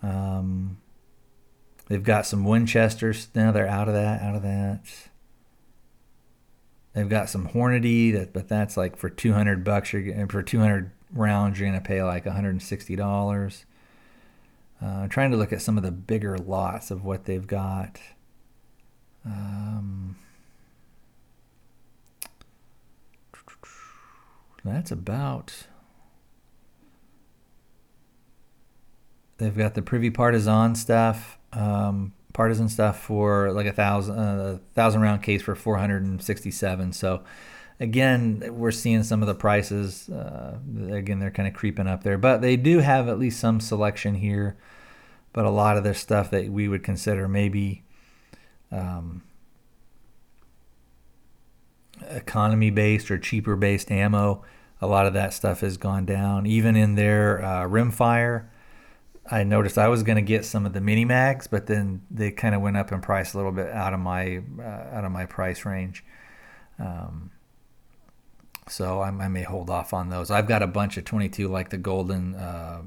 Um, 0.03 0.79
they've 1.89 2.03
got 2.03 2.27
some 2.27 2.45
Winchesters 2.45 3.29
now. 3.35 3.53
They're 3.53 3.69
out 3.69 3.89
of 3.89 3.95
that. 3.95 4.21
Out 4.21 4.35
of 4.35 4.43
that. 4.43 4.81
They've 6.93 7.09
got 7.09 7.31
some 7.31 7.49
Hornady, 7.49 8.13
that, 8.13 8.35
but 8.35 8.49
that's 8.49 8.77
like 8.77 8.97
for 8.97 9.09
200 9.09 9.65
bucks. 9.65 9.95
You're 9.95 10.29
for 10.29 10.43
200 10.43 10.91
rounds, 11.11 11.59
you're 11.59 11.69
gonna 11.69 11.81
pay 11.81 12.03
like 12.03 12.27
160 12.27 12.97
dollars. 12.97 13.65
Uh, 14.83 15.07
trying 15.09 15.31
to 15.31 15.37
look 15.37 15.53
at 15.53 15.63
some 15.63 15.77
of 15.77 15.85
the 15.85 15.93
bigger 15.93 16.37
lots 16.37 16.91
of 16.91 17.05
what 17.05 17.25
they've 17.25 17.47
got. 17.47 18.01
Um, 19.25 20.17
that's 24.65 24.91
about. 24.91 25.67
They've 29.39 29.57
got 29.57 29.75
the 29.75 29.83
Prvi 29.83 30.13
Partizan 30.13 30.75
stuff. 30.75 31.39
Um, 31.53 32.13
partizan 32.33 32.69
stuff 32.69 33.01
for 33.01 33.53
like 33.53 33.67
a 33.67 33.73
thousand 33.73 34.19
uh, 34.19 34.59
thousand 34.75 35.03
round 35.03 35.23
case 35.23 35.43
for 35.43 35.55
467 35.55 36.93
so 36.93 37.23
again 37.81 38.43
we're 38.51 38.71
seeing 38.71 39.03
some 39.03 39.23
of 39.23 39.27
the 39.27 39.35
prices 39.35 40.09
uh, 40.11 40.59
again 40.91 41.19
they're 41.19 41.31
kind 41.31 41.49
of 41.49 41.55
creeping 41.55 41.87
up 41.87 42.03
there 42.03 42.19
but 42.19 42.41
they 42.41 42.57
do 42.57 42.79
have 42.79 43.09
at 43.09 43.19
least 43.19 43.41
some 43.41 43.61
selection 43.61 44.15
here 44.15 44.57
but 45.33 45.45
a 45.45 45.51
lot 45.51 45.77
of 45.77 45.85
their 45.85 45.95
stuff 45.95 46.31
that 46.31 46.49
we 46.51 46.69
would 46.69 46.83
consider 46.83 47.27
maybe 47.29 47.83
um, 48.71 49.23
economy 52.03 52.71
based 52.71 53.11
or 53.11 53.19
cheaper 53.19 53.57
based 53.57 53.91
ammo 53.91 54.45
a 54.81 54.87
lot 54.87 55.07
of 55.07 55.15
that 55.15 55.33
stuff 55.33 55.61
has 55.61 55.77
gone 55.77 56.05
down 56.05 56.47
even 56.47 56.77
in 56.77 56.95
their 56.95 57.43
uh, 57.45 57.63
rimfire 57.67 58.47
I 59.31 59.45
noticed 59.45 59.79
I 59.79 59.89
was 59.89 60.03
going 60.03 60.17
to 60.17 60.23
get 60.23 60.45
some 60.45 60.67
of 60.67 60.73
the 60.73 60.81
mini 60.81 61.05
mags, 61.05 61.47
but 61.47 61.67
then 61.67 62.03
they 62.11 62.33
kind 62.33 62.55
of 62.55 62.61
went 62.61 62.77
up 62.77 62.91
in 62.91 63.01
price 63.01 63.35
a 63.35 63.37
little 63.37 63.53
bit 63.53 63.71
out 63.71 63.95
of 63.95 64.01
my 64.01 64.43
uh, 64.59 64.63
out 64.63 65.05
of 65.05 65.13
my 65.13 65.27
price 65.27 65.65
range. 65.65 66.05
Um, 66.79 67.31
so 68.73 69.01
I, 69.01 69.09
I, 69.09 69.29
may 69.29 69.43
hold 69.43 69.69
off 69.69 69.93
on 69.93 70.09
those. 70.09 70.31
I've 70.31 70.49
got 70.49 70.63
a 70.63 70.67
bunch 70.67 70.97
of 70.97 71.05
22 71.05 71.47
like 71.47 71.69
the 71.69 71.77
golden 71.77 72.35
uh, 72.35 72.83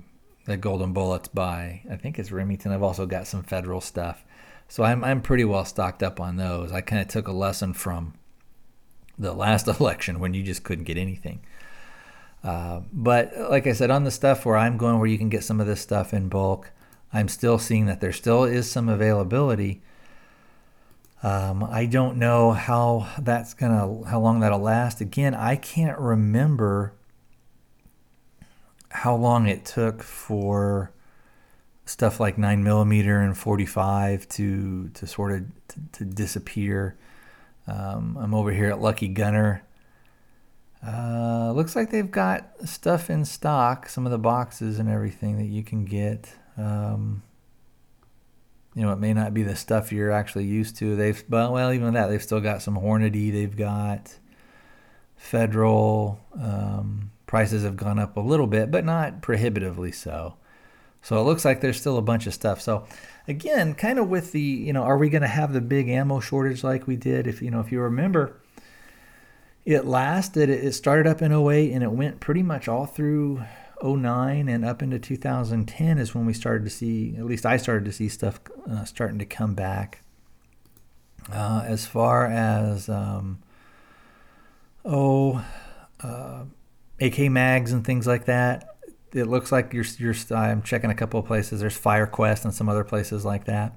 the 0.45 0.57
golden 0.57 0.93
bullets 0.93 1.27
by 1.27 1.81
I 1.89 1.95
think 1.95 2.17
it's 2.17 2.31
Remington. 2.31 2.71
I've 2.71 2.83
also 2.83 3.05
got 3.05 3.27
some 3.27 3.43
federal 3.43 3.81
stuff, 3.81 4.25
so 4.67 4.83
I'm 4.83 5.03
I'm 5.03 5.21
pretty 5.21 5.45
well 5.45 5.63
stocked 5.63 6.01
up 6.01 6.19
on 6.19 6.37
those. 6.37 6.71
I 6.71 6.81
kind 6.81 7.01
of 7.01 7.07
took 7.07 7.27
a 7.27 7.31
lesson 7.31 7.73
from 7.73 8.15
the 9.17 9.33
last 9.33 9.67
election 9.79 10.19
when 10.19 10.33
you 10.33 10.43
just 10.43 10.63
couldn't 10.63 10.85
get 10.85 10.97
anything. 10.97 11.41
Uh, 12.43 12.81
but 12.91 13.33
like 13.49 13.65
I 13.65 13.73
said, 13.73 13.89
on 13.89 14.03
the 14.03 14.11
stuff 14.11 14.45
where 14.45 14.57
I'm 14.57 14.77
going, 14.77 14.99
where 14.99 15.07
you 15.07 15.17
can 15.17 15.29
get 15.29 15.43
some 15.43 15.59
of 15.59 15.67
this 15.67 15.81
stuff 15.81 16.13
in 16.13 16.29
bulk, 16.29 16.71
I'm 17.13 17.27
still 17.27 17.57
seeing 17.57 17.85
that 17.85 18.01
there 18.01 18.13
still 18.13 18.43
is 18.43 18.69
some 18.69 18.89
availability. 18.89 19.81
Um, 21.25 21.63
I 21.63 21.85
don't 21.87 22.17
know 22.17 22.51
how 22.51 23.07
that's 23.19 23.53
gonna, 23.53 24.07
how 24.07 24.19
long 24.19 24.41
that'll 24.41 24.59
last. 24.59 25.01
Again, 25.01 25.33
I 25.33 25.55
can't 25.55 25.97
remember 25.97 26.93
how 28.89 29.15
long 29.15 29.47
it 29.47 29.65
took 29.65 30.03
for 30.03 30.91
stuff 31.85 32.19
like 32.19 32.37
nine 32.37 32.63
millimeter 32.63 33.19
and 33.21 33.37
45 33.37 34.27
to 34.29 34.89
to 34.89 35.07
sort 35.07 35.31
of 35.31 35.45
to, 35.69 35.79
to 35.93 36.05
disappear. 36.05 36.95
Um, 37.67 38.17
I'm 38.19 38.33
over 38.35 38.51
here 38.51 38.69
at 38.69 38.79
Lucky 38.79 39.07
Gunner 39.07 39.65
uh, 40.85 41.51
looks 41.55 41.75
like 41.75 41.89
they've 41.89 42.11
got 42.11 42.47
stuff 42.65 43.09
in 43.09 43.25
stock, 43.25 43.89
some 43.89 44.05
of 44.05 44.11
the 44.11 44.17
boxes 44.17 44.77
and 44.77 44.87
everything 44.87 45.37
that 45.37 45.45
you 45.45 45.63
can 45.63 45.85
get. 45.85 46.35
Um, 46.57 47.23
you 48.75 48.81
know, 48.81 48.91
it 48.91 48.99
may 48.99 49.13
not 49.13 49.33
be 49.33 49.41
the 49.41 49.55
stuff 49.55 49.91
you're 49.91 50.11
actually 50.11 50.45
used 50.45 50.75
to. 50.77 50.95
They've, 50.95 51.23
but 51.29 51.51
well, 51.51 51.71
even 51.71 51.93
that, 51.93 52.07
they've 52.07 52.21
still 52.21 52.41
got 52.41 52.61
some 52.61 52.75
Hornady. 52.75 53.31
They've 53.31 53.55
got 53.55 54.13
Federal. 55.15 56.19
Um, 56.39 57.11
prices 57.25 57.63
have 57.63 57.77
gone 57.77 57.99
up 57.99 58.17
a 58.17 58.21
little 58.21 58.47
bit, 58.47 58.69
but 58.69 58.83
not 58.83 59.21
prohibitively 59.21 59.91
so. 59.91 60.35
So 61.01 61.19
it 61.19 61.23
looks 61.23 61.45
like 61.45 61.61
there's 61.61 61.79
still 61.79 61.97
a 61.97 62.01
bunch 62.01 62.27
of 62.27 62.33
stuff. 62.33 62.59
So 62.61 62.85
again, 63.27 63.75
kind 63.75 63.97
of 63.97 64.09
with 64.09 64.33
the, 64.33 64.41
you 64.41 64.73
know, 64.73 64.83
are 64.83 64.97
we 64.97 65.09
going 65.09 65.21
to 65.21 65.27
have 65.27 65.53
the 65.53 65.61
big 65.61 65.87
ammo 65.87 66.19
shortage 66.19 66.63
like 66.63 66.85
we 66.85 66.95
did? 66.97 67.27
If 67.27 67.41
you 67.41 67.51
know, 67.51 67.59
if 67.61 67.71
you 67.71 67.79
remember 67.79 68.41
it 69.65 69.85
lasted, 69.85 70.49
it 70.49 70.73
started 70.73 71.07
up 71.07 71.21
in 71.21 71.31
08 71.31 71.71
and 71.71 71.83
it 71.83 71.91
went 71.91 72.19
pretty 72.19 72.43
much 72.43 72.67
all 72.67 72.85
through 72.85 73.43
09 73.83 74.47
and 74.47 74.65
up 74.65 74.81
into 74.81 74.99
2010 74.99 75.97
is 75.97 76.15
when 76.15 76.25
we 76.25 76.33
started 76.33 76.63
to 76.63 76.69
see, 76.69 77.15
at 77.17 77.25
least 77.25 77.45
I 77.45 77.57
started 77.57 77.85
to 77.85 77.91
see 77.91 78.09
stuff 78.09 78.39
uh, 78.69 78.85
starting 78.85 79.19
to 79.19 79.25
come 79.25 79.53
back. 79.53 80.01
Uh, 81.31 81.63
as 81.65 81.85
far 81.85 82.27
as, 82.27 82.87
um, 82.87 83.39
oh, 84.83 85.43
uh, 86.01 86.43
AK 87.01 87.31
mags 87.31 87.71
and 87.71 87.83
things 87.83 88.05
like 88.05 88.25
that, 88.25 88.75
it 89.13 89.25
looks 89.25 89.51
like 89.51 89.73
you're, 89.73 89.85
you're, 89.97 90.15
I'm 90.31 90.61
checking 90.61 90.89
a 90.89 90.95
couple 90.95 91.19
of 91.19 91.25
places. 91.25 91.61
There's 91.61 91.79
FireQuest 91.79 92.45
and 92.45 92.53
some 92.53 92.69
other 92.69 92.83
places 92.83 93.25
like 93.25 93.45
that. 93.45 93.73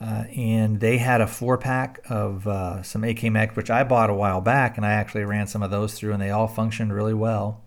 Uh, 0.00 0.24
and 0.36 0.80
they 0.80 0.98
had 0.98 1.20
a 1.20 1.26
four 1.26 1.56
pack 1.56 2.00
of 2.10 2.46
uh, 2.46 2.82
some 2.82 3.02
AK 3.02 3.24
Mags, 3.24 3.56
which 3.56 3.70
I 3.70 3.82
bought 3.82 4.10
a 4.10 4.14
while 4.14 4.42
back, 4.42 4.76
and 4.76 4.84
I 4.84 4.92
actually 4.92 5.24
ran 5.24 5.46
some 5.46 5.62
of 5.62 5.70
those 5.70 5.94
through, 5.94 6.12
and 6.12 6.20
they 6.20 6.30
all 6.30 6.48
functioned 6.48 6.92
really 6.92 7.14
well. 7.14 7.62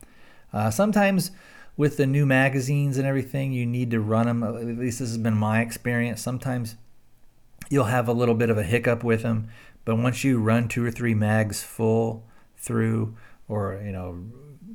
Uh, 0.51 0.69
sometimes 0.69 1.31
with 1.77 1.97
the 1.97 2.05
new 2.05 2.25
magazines 2.25 2.97
and 2.97 3.07
everything, 3.07 3.53
you 3.53 3.65
need 3.65 3.91
to 3.91 3.99
run 3.99 4.27
them. 4.27 4.43
At 4.43 4.65
least 4.65 4.99
this 4.99 5.09
has 5.09 5.17
been 5.17 5.37
my 5.37 5.61
experience. 5.61 6.21
Sometimes 6.21 6.75
you'll 7.69 7.85
have 7.85 8.07
a 8.07 8.13
little 8.13 8.35
bit 8.35 8.49
of 8.49 8.57
a 8.57 8.63
hiccup 8.63 9.03
with 9.03 9.21
them, 9.21 9.49
but 9.85 9.95
once 9.95 10.23
you 10.23 10.39
run 10.39 10.67
two 10.67 10.85
or 10.85 10.91
three 10.91 11.13
mags 11.13 11.63
full 11.63 12.25
through, 12.57 13.15
or 13.47 13.81
you 13.83 13.91
know, 13.91 14.23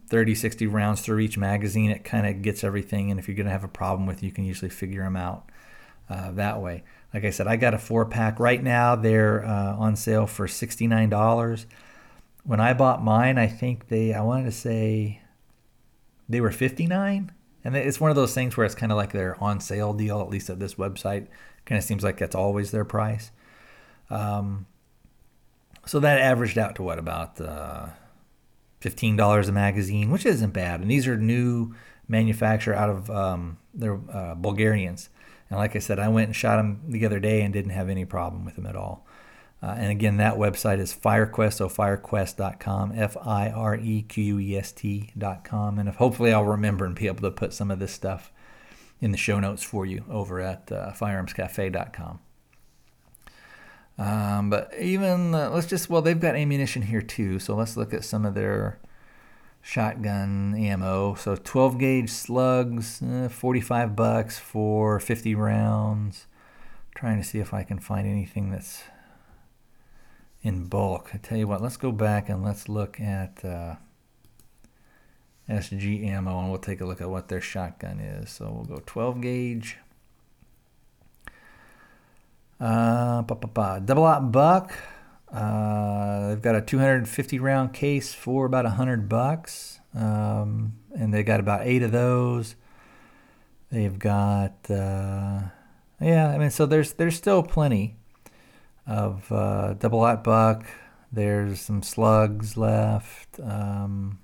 30, 0.08 0.34
60 0.34 0.66
rounds 0.66 1.00
through 1.00 1.20
each 1.20 1.38
magazine. 1.38 1.90
It 1.90 2.04
kind 2.04 2.26
of 2.26 2.42
gets 2.42 2.64
everything. 2.64 3.10
And 3.10 3.18
if 3.18 3.28
you're 3.28 3.36
going 3.36 3.46
to 3.46 3.52
have 3.52 3.64
a 3.64 3.68
problem 3.68 4.06
with, 4.06 4.22
you 4.22 4.30
can 4.30 4.44
usually 4.44 4.70
figure 4.70 5.02
them 5.02 5.16
out 5.16 5.50
uh, 6.10 6.32
that 6.32 6.60
way. 6.60 6.84
Like 7.12 7.24
I 7.24 7.30
said, 7.30 7.46
I 7.46 7.56
got 7.56 7.74
a 7.74 7.78
four 7.78 8.04
pack 8.04 8.38
right 8.40 8.62
now. 8.62 8.96
They're 8.96 9.44
uh, 9.44 9.76
on 9.76 9.96
sale 9.96 10.26
for 10.26 10.46
$69. 10.46 11.66
When 12.42 12.60
I 12.60 12.74
bought 12.74 13.02
mine, 13.02 13.38
I 13.38 13.46
think 13.46 13.88
they, 13.88 14.12
I 14.12 14.20
wanted 14.20 14.44
to 14.44 14.52
say 14.52 15.20
they 16.28 16.40
were 16.40 16.50
59 16.50 17.32
and 17.64 17.76
it's 17.76 17.98
one 17.98 18.10
of 18.10 18.16
those 18.16 18.34
things 18.34 18.56
where 18.56 18.66
it's 18.66 18.74
kind 18.74 18.92
of 18.92 18.96
like 18.96 19.12
their 19.12 19.42
on 19.42 19.58
sale 19.58 19.94
deal, 19.94 20.20
at 20.20 20.28
least 20.28 20.50
at 20.50 20.60
this 20.60 20.74
website. 20.74 21.28
Kind 21.64 21.78
of 21.78 21.84
seems 21.84 22.04
like 22.04 22.18
that's 22.18 22.34
always 22.34 22.70
their 22.70 22.84
price. 22.84 23.30
Um, 24.10 24.66
so 25.86 25.98
that 26.00 26.20
averaged 26.20 26.58
out 26.58 26.76
to 26.76 26.82
what 26.82 26.98
about 26.98 27.40
uh, 27.40 27.86
fifteen 28.80 29.16
dollars 29.16 29.48
a 29.48 29.52
magazine, 29.52 30.10
which 30.10 30.26
isn't 30.26 30.52
bad. 30.52 30.80
And 30.80 30.90
these 30.90 31.08
are 31.08 31.16
new 31.16 31.74
manufacturer 32.06 32.74
out 32.74 32.90
of 32.90 33.10
um, 33.10 33.56
they're 33.72 33.98
uh, 34.12 34.34
Bulgarians. 34.34 35.08
And 35.48 35.58
like 35.58 35.74
I 35.74 35.78
said, 35.78 35.98
I 35.98 36.08
went 36.08 36.26
and 36.26 36.36
shot 36.36 36.56
them 36.56 36.82
the 36.86 37.06
other 37.06 37.18
day 37.18 37.40
and 37.40 37.52
didn't 37.52 37.70
have 37.70 37.88
any 37.88 38.04
problem 38.04 38.44
with 38.44 38.56
them 38.56 38.66
at 38.66 38.76
all. 38.76 39.06
Uh, 39.62 39.74
and 39.78 39.90
again, 39.90 40.18
that 40.18 40.34
website 40.34 40.78
is 40.78 40.94
FireQuest, 40.94 41.54
so 41.54 41.68
firequest.com, 41.68 42.92
F 42.94 43.16
I 43.24 43.48
R 43.48 43.76
E 43.76 44.02
Q 44.02 44.24
U 44.24 44.38
E 44.38 44.56
S 44.58 44.72
T.com. 44.72 45.78
And 45.78 45.88
if, 45.88 45.96
hopefully 45.96 46.32
I'll 46.32 46.44
remember 46.44 46.84
and 46.84 46.94
be 46.94 47.06
able 47.06 47.22
to 47.22 47.30
put 47.30 47.54
some 47.54 47.70
of 47.70 47.78
this 47.78 47.92
stuff 47.92 48.30
in 49.00 49.10
the 49.10 49.16
show 49.16 49.40
notes 49.40 49.62
for 49.62 49.86
you 49.86 50.04
over 50.10 50.40
at 50.40 50.70
uh, 50.70 50.92
firearmscafe.com. 50.92 52.20
Um, 53.96 54.50
but 54.50 54.72
even, 54.78 55.34
uh, 55.34 55.50
let's 55.50 55.66
just, 55.66 55.88
well, 55.88 56.02
they've 56.02 56.18
got 56.18 56.34
ammunition 56.34 56.82
here 56.82 57.02
too. 57.02 57.38
So 57.38 57.54
let's 57.54 57.76
look 57.76 57.94
at 57.94 58.04
some 58.04 58.24
of 58.26 58.34
their 58.34 58.78
shotgun 59.62 60.54
ammo. 60.56 61.14
So 61.14 61.36
12 61.36 61.78
gauge 61.78 62.10
slugs, 62.10 63.02
uh, 63.02 63.28
45 63.30 63.96
bucks 63.96 64.38
for 64.38 65.00
50 65.00 65.34
rounds. 65.34 66.26
trying 66.94 67.20
to 67.20 67.26
see 67.26 67.38
if 67.40 67.52
I 67.52 67.62
can 67.64 67.78
find 67.78 68.06
anything 68.06 68.50
that's 68.50 68.84
in 70.44 70.66
bulk. 70.66 71.10
I 71.14 71.16
tell 71.16 71.38
you 71.38 71.48
what, 71.48 71.62
let's 71.62 71.78
go 71.78 71.90
back 71.90 72.28
and 72.28 72.44
let's 72.44 72.68
look 72.68 73.00
at 73.00 73.42
uh, 73.44 73.76
SG 75.48 76.06
ammo 76.06 76.38
and 76.38 76.50
we'll 76.50 76.58
take 76.58 76.82
a 76.82 76.84
look 76.84 77.00
at 77.00 77.08
what 77.08 77.28
their 77.28 77.40
shotgun 77.40 77.98
is. 77.98 78.30
So 78.30 78.52
we'll 78.52 78.76
go 78.76 78.82
12 78.84 79.20
gauge. 79.22 79.78
Uh, 82.60 83.22
double 83.22 84.04
aught 84.04 84.30
buck. 84.30 84.74
Uh, 85.32 86.28
they've 86.28 86.42
got 86.42 86.54
a 86.54 86.60
250 86.60 87.38
round 87.38 87.72
case 87.72 88.12
for 88.14 88.44
about 88.44 88.64
100 88.66 89.08
bucks. 89.08 89.80
Um, 89.94 90.74
and 90.94 91.12
they 91.12 91.22
got 91.22 91.40
about 91.40 91.62
eight 91.66 91.82
of 91.82 91.90
those. 91.90 92.54
They've 93.72 93.98
got, 93.98 94.70
uh, 94.70 95.40
yeah, 96.00 96.28
I 96.28 96.38
mean, 96.38 96.50
so 96.50 96.66
there's 96.66 96.92
there's 96.92 97.16
still 97.16 97.42
plenty 97.42 97.96
of 98.86 99.30
uh, 99.32 99.74
double 99.74 100.00
aught 100.00 100.24
buck. 100.24 100.66
There's 101.12 101.60
some 101.60 101.82
slugs 101.82 102.56
left. 102.56 103.40
Um, 103.40 104.18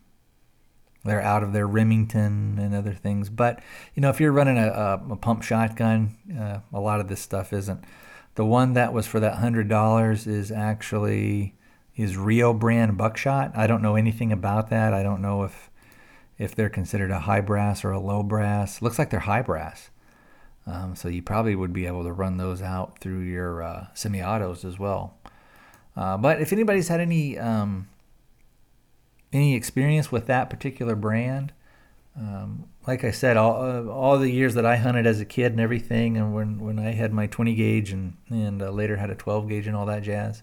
they're 1.05 1.23
out 1.23 1.43
of 1.43 1.53
their 1.53 1.67
Remington 1.67 2.59
and 2.59 2.75
other 2.75 2.93
things. 2.93 3.31
But 3.31 3.61
you 3.95 4.03
know, 4.03 4.11
if 4.11 4.21
you're 4.21 4.33
running 4.33 4.59
a, 4.59 4.69
a, 4.69 5.13
a 5.13 5.17
pump 5.17 5.43
shotgun, 5.43 6.17
uh, 6.39 6.61
a 6.73 6.81
lot 6.81 7.01
of 7.01 7.09
this 7.09 7.21
stuff 7.21 7.53
isn't. 7.53 7.85
The 8.35 8.45
one 8.45 8.75
that 8.75 8.93
was 8.93 9.07
for 9.07 9.21
that 9.21 9.37
hundred 9.37 9.69
dollars 9.69 10.27
is 10.27 10.53
actually 10.53 11.55
is 11.97 12.17
Rio 12.17 12.53
brand 12.53 12.97
buckshot. 12.97 13.53
I 13.57 13.67
don't 13.67 13.83
know 13.83 13.97
anything 13.97 14.33
about 14.33 14.71
that. 14.71 14.93
I 14.93 15.03
don't 15.03 15.23
know 15.23 15.43
if 15.43 15.71
if 16.39 16.55
they're 16.55 16.71
considered 16.71 17.11
a 17.11 17.21
high 17.21 17.43
brass 17.43 17.85
or 17.85 17.93
a 17.93 18.01
low 18.01 18.23
brass. 18.23 18.81
Looks 18.81 18.99
like 18.99 19.11
they're 19.11 19.21
high 19.21 19.43
brass. 19.43 19.91
Um, 20.71 20.95
so 20.95 21.09
you 21.09 21.23
probably 21.23 21.55
would 21.55 21.73
be 21.73 21.87
able 21.87 22.05
to 22.05 22.13
run 22.13 22.37
those 22.37 22.63
out 22.63 22.99
through 22.99 23.21
your 23.21 23.63
uh, 23.63 23.87
semi-autos 23.95 24.65
as 24.65 24.79
well. 24.79 25.19
Uh, 25.97 26.17
but 26.17 26.41
if 26.41 26.53
anybody's 26.53 26.89
had 26.89 27.01
any 27.01 27.39
um, 27.39 27.89
any 29.33 29.55
experience 29.55 30.13
with 30.13 30.27
that 30.27 30.49
particular 30.49 30.95
brand, 30.95 31.53
um, 32.17 32.69
like 32.87 33.05
I 33.05 33.11
said, 33.11 33.37
all, 33.37 33.63
uh, 33.63 33.85
all 33.91 34.19
the 34.19 34.31
years 34.31 34.55
that 34.55 34.67
I 34.67 34.77
hunted 34.77 35.07
as 35.07 35.21
a 35.21 35.25
kid 35.25 35.53
and 35.53 35.61
everything, 35.61 36.17
and 36.17 36.35
when, 36.35 36.59
when 36.59 36.79
I 36.79 36.93
had 36.93 37.13
my 37.13 37.27
20 37.27 37.55
gauge 37.55 37.91
and 37.91 38.17
and 38.29 38.63
uh, 38.63 38.71
later 38.71 38.97
had 38.97 39.11
a 39.11 39.15
12 39.15 39.49
gauge 39.49 39.67
and 39.67 39.77
all 39.77 39.87
that 39.87 40.03
jazz. 40.03 40.43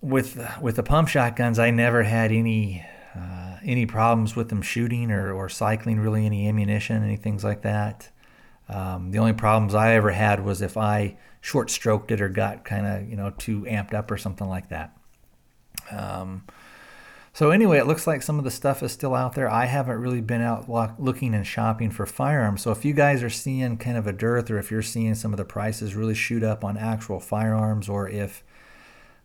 With 0.00 0.40
with 0.60 0.76
the 0.76 0.82
pump 0.82 1.08
shotguns, 1.08 1.58
I 1.58 1.70
never 1.70 2.04
had 2.04 2.30
any 2.30 2.84
uh, 3.16 3.56
any 3.64 3.86
problems 3.86 4.36
with 4.36 4.48
them 4.48 4.62
shooting 4.62 5.10
or, 5.10 5.32
or 5.32 5.48
cycling 5.48 5.98
really 6.00 6.26
any 6.26 6.48
ammunition, 6.48 7.02
any 7.02 7.16
things 7.16 7.42
like 7.42 7.62
that. 7.62 8.10
Um, 8.68 9.10
the 9.10 9.18
only 9.18 9.32
problems 9.32 9.74
I 9.74 9.94
ever 9.94 10.10
had 10.10 10.44
was 10.44 10.62
if 10.62 10.76
I 10.76 11.16
short 11.40 11.70
stroked 11.70 12.10
it 12.10 12.20
or 12.20 12.28
got 12.28 12.64
kind 12.64 12.86
of 12.86 13.08
you 13.08 13.16
know 13.16 13.30
too 13.30 13.62
amped 13.62 13.94
up 13.94 14.10
or 14.10 14.16
something 14.16 14.48
like 14.48 14.68
that. 14.68 14.96
Um, 15.90 16.44
so 17.34 17.50
anyway, 17.50 17.78
it 17.78 17.86
looks 17.86 18.06
like 18.06 18.22
some 18.22 18.38
of 18.38 18.44
the 18.44 18.50
stuff 18.50 18.82
is 18.82 18.92
still 18.92 19.14
out 19.14 19.34
there. 19.34 19.48
I 19.48 19.64
haven't 19.64 19.98
really 19.98 20.20
been 20.20 20.42
out 20.42 20.68
looking 21.00 21.34
and 21.34 21.46
shopping 21.46 21.90
for 21.90 22.04
firearms. 22.04 22.60
So 22.60 22.72
if 22.72 22.84
you 22.84 22.92
guys 22.92 23.22
are 23.22 23.30
seeing 23.30 23.78
kind 23.78 23.96
of 23.96 24.06
a 24.06 24.12
dearth, 24.12 24.50
or 24.50 24.58
if 24.58 24.70
you're 24.70 24.82
seeing 24.82 25.14
some 25.14 25.32
of 25.32 25.38
the 25.38 25.44
prices 25.44 25.94
really 25.94 26.14
shoot 26.14 26.42
up 26.42 26.62
on 26.62 26.76
actual 26.76 27.20
firearms, 27.20 27.88
or 27.88 28.06
if, 28.06 28.44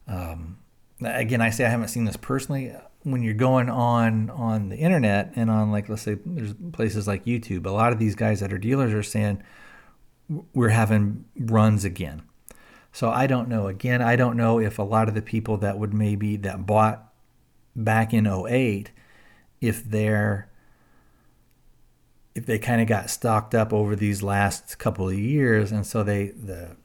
um, 0.07 0.57
again, 1.01 1.41
I 1.41 1.49
say 1.49 1.65
I 1.65 1.69
haven't 1.69 1.89
seen 1.89 2.05
this 2.05 2.15
personally. 2.15 2.73
When 3.11 3.23
you're 3.23 3.33
going 3.33 3.69
on 3.69 4.29
on 4.29 4.69
the 4.69 4.75
internet 4.75 5.31
and 5.35 5.49
on 5.49 5.71
like 5.71 5.87
let's 5.87 6.01
say 6.01 6.17
there's 6.25 6.53
places 6.73 7.07
like 7.07 7.25
YouTube, 7.25 7.65
a 7.65 7.69
lot 7.69 7.93
of 7.93 7.99
these 7.99 8.15
guys 8.15 8.41
that 8.41 8.51
are 8.51 8.57
dealers 8.57 8.93
are 8.93 9.03
saying 9.03 9.41
we're 10.53 10.69
having 10.69 11.25
runs 11.37 11.85
again. 11.85 12.23
So 12.91 13.09
I 13.09 13.27
don't 13.27 13.47
know. 13.47 13.67
Again, 13.67 14.01
I 14.01 14.15
don't 14.15 14.35
know 14.35 14.59
if 14.59 14.79
a 14.79 14.83
lot 14.83 15.07
of 15.07 15.13
the 15.13 15.21
people 15.21 15.57
that 15.57 15.77
would 15.77 15.93
maybe 15.93 16.35
that 16.37 16.65
bought 16.65 17.13
back 17.75 18.13
in 18.13 18.27
08 18.27 18.91
if 19.61 19.83
they're 19.83 20.49
if 22.35 22.45
they 22.45 22.59
kind 22.59 22.81
of 22.81 22.87
got 22.87 23.09
stocked 23.09 23.55
up 23.55 23.73
over 23.73 23.95
these 23.95 24.21
last 24.21 24.77
couple 24.77 25.07
of 25.07 25.17
years 25.17 25.71
and 25.71 25.85
so 25.85 26.03
they 26.03 26.27
the 26.27 26.75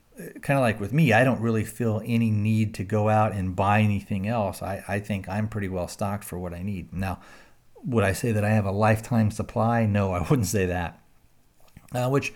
kind 0.43 0.59
of 0.59 0.63
like 0.63 0.81
with 0.81 0.93
me 0.93 1.13
i 1.13 1.25
don't 1.25 1.41
really 1.41 1.65
feel 1.65 2.03
any 2.05 2.31
need 2.31 2.75
to 2.75 2.85
go 2.85 3.09
out 3.09 3.33
and 3.33 3.57
buy 3.57 3.81
anything 3.81 4.27
else. 4.27 4.63
I, 4.63 4.85
I 4.89 4.99
think 4.99 5.29
i'm 5.29 5.49
pretty 5.49 5.69
well 5.69 5.89
stocked 5.89 6.25
for 6.25 6.39
what 6.39 6.55
i 6.55 6.63
need. 6.63 6.93
Now 6.93 7.21
would 7.85 8.05
i 8.05 8.13
say 8.13 8.33
that 8.33 8.45
i 8.45 8.51
have 8.51 8.67
a 8.67 8.73
lifetime 8.73 9.31
supply? 9.31 9.87
No 9.87 10.13
i 10.13 10.21
wouldn't 10.29 10.49
say 10.49 10.67
that. 10.67 11.01
Uh, 11.95 12.09
which 12.09 12.33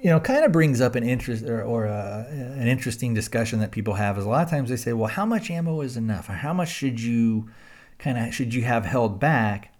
you 0.00 0.10
know 0.10 0.20
kind 0.20 0.44
of 0.44 0.52
brings 0.52 0.80
up 0.80 0.94
an 0.94 1.02
interest 1.02 1.44
or, 1.44 1.62
or 1.62 1.86
a, 1.86 2.26
an 2.30 2.66
interesting 2.66 3.14
discussion 3.14 3.58
that 3.60 3.70
people 3.70 3.94
have 3.94 4.18
is 4.18 4.24
a 4.24 4.28
lot 4.28 4.44
of 4.44 4.50
times 4.50 4.70
they 4.70 4.76
say 4.76 4.92
well 4.92 5.08
how 5.08 5.26
much 5.26 5.50
ammo 5.50 5.80
is 5.80 5.96
enough? 5.96 6.28
Or 6.28 6.34
how 6.34 6.52
much 6.52 6.68
should 6.68 7.00
you 7.00 7.50
kind 7.98 8.18
of 8.18 8.34
should 8.34 8.54
you 8.54 8.62
have 8.62 8.84
held 8.84 9.18
back 9.18 9.72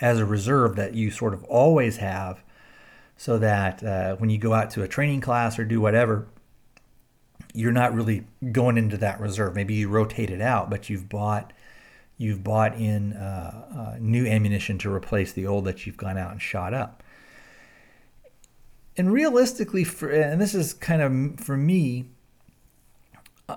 as 0.00 0.18
a 0.18 0.26
reserve 0.26 0.76
that 0.76 0.94
you 0.94 1.10
sort 1.10 1.32
of 1.32 1.44
always 1.44 1.98
have 1.98 2.42
so 3.22 3.38
that 3.38 3.82
uh, 3.84 4.16
when 4.16 4.30
you 4.30 4.38
go 4.38 4.52
out 4.52 4.70
to 4.70 4.82
a 4.82 4.88
training 4.88 5.20
class 5.20 5.58
or 5.58 5.64
do 5.64 5.80
whatever 5.80 6.26
you're 7.54 7.70
not 7.70 7.94
really 7.94 8.24
going 8.50 8.76
into 8.76 8.96
that 8.96 9.20
reserve 9.20 9.54
maybe 9.54 9.74
you 9.74 9.88
rotate 9.88 10.30
it 10.30 10.40
out 10.40 10.68
but 10.70 10.90
you've 10.90 11.08
bought 11.08 11.52
you've 12.18 12.42
bought 12.42 12.74
in 12.74 13.12
uh, 13.12 13.64
uh, 13.94 13.96
new 14.00 14.26
ammunition 14.26 14.78
to 14.78 14.92
replace 14.92 15.32
the 15.32 15.46
old 15.46 15.64
that 15.64 15.86
you've 15.86 15.96
gone 15.96 16.18
out 16.18 16.32
and 16.32 16.42
shot 16.42 16.74
up 16.74 17.02
and 18.96 19.12
realistically, 19.12 19.84
for 19.84 20.10
and 20.10 20.40
this 20.40 20.54
is 20.54 20.74
kind 20.74 21.02
of 21.02 21.40
for 21.44 21.56
me, 21.56 22.06
uh, 23.48 23.56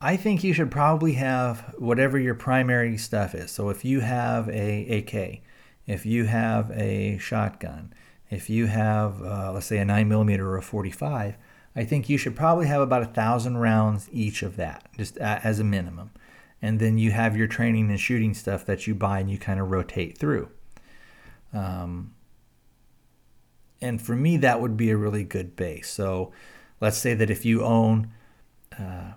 I 0.00 0.16
think 0.16 0.42
you 0.42 0.52
should 0.52 0.70
probably 0.70 1.14
have 1.14 1.74
whatever 1.78 2.18
your 2.18 2.34
primary 2.34 2.96
stuff 2.98 3.34
is. 3.34 3.50
So 3.50 3.70
if 3.70 3.84
you 3.84 4.00
have 4.00 4.48
a 4.48 4.98
AK, 4.98 5.42
if 5.86 6.04
you 6.04 6.24
have 6.24 6.70
a 6.72 7.18
shotgun, 7.18 7.92
if 8.30 8.50
you 8.50 8.66
have 8.66 9.22
uh, 9.22 9.52
let's 9.52 9.66
say 9.66 9.78
a 9.78 9.84
nine 9.84 10.08
millimeter 10.08 10.48
or 10.48 10.56
a 10.56 10.62
45, 10.62 11.36
I 11.76 11.84
think 11.84 12.08
you 12.08 12.18
should 12.18 12.36
probably 12.36 12.66
have 12.66 12.80
about 12.80 13.02
a 13.02 13.06
thousand 13.06 13.58
rounds 13.58 14.08
each 14.12 14.42
of 14.42 14.56
that, 14.56 14.88
just 14.96 15.16
as 15.18 15.58
a 15.58 15.64
minimum. 15.64 16.10
And 16.62 16.80
then 16.80 16.98
you 16.98 17.10
have 17.10 17.36
your 17.36 17.46
training 17.46 17.90
and 17.90 18.00
shooting 18.00 18.32
stuff 18.32 18.64
that 18.66 18.86
you 18.86 18.94
buy 18.94 19.18
and 19.20 19.30
you 19.30 19.38
kind 19.38 19.60
of 19.60 19.70
rotate 19.70 20.16
through. 20.16 20.48
Um, 21.52 22.14
and 23.82 24.00
for 24.00 24.16
me, 24.16 24.36
that 24.38 24.60
would 24.60 24.76
be 24.76 24.90
a 24.90 24.96
really 24.96 25.24
good 25.24 25.56
base. 25.56 25.90
So 25.90 26.32
let's 26.80 26.96
say 26.96 27.12
that 27.14 27.28
if 27.28 27.44
you 27.44 27.62
own 27.62 28.12
uh, 28.78 29.12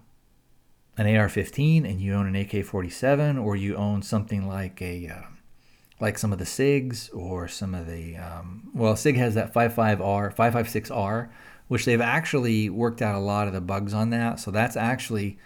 an 0.98 1.15
AR-15 1.15 1.89
and 1.89 2.02
you 2.02 2.13
own 2.13 2.28
an 2.28 2.36
AK-47, 2.36 3.41
or 3.41 3.56
you 3.56 3.76
own 3.76 4.02
something 4.02 4.48
like 4.48 4.82
a 4.82 5.08
uh, 5.08 5.37
like 5.99 6.17
some 6.17 6.31
of 6.31 6.39
the 6.39 6.45
SIGs 6.45 7.15
or 7.15 7.47
some 7.47 7.73
of 7.73 7.88
the 7.88 8.17
um, 8.17 8.69
well, 8.73 8.95
SIG 8.95 9.15
has 9.17 9.36
that 9.36 9.53
55R, 9.53 10.36
556R, 10.36 11.29
which 11.67 11.86
they've 11.86 12.01
actually 12.01 12.69
worked 12.69 13.01
out 13.01 13.15
a 13.15 13.19
lot 13.19 13.47
of 13.47 13.53
the 13.53 13.62
bugs 13.62 13.93
on 13.93 14.12
that. 14.12 14.39
So 14.39 14.51
that's 14.51 14.77
actually 14.77 15.38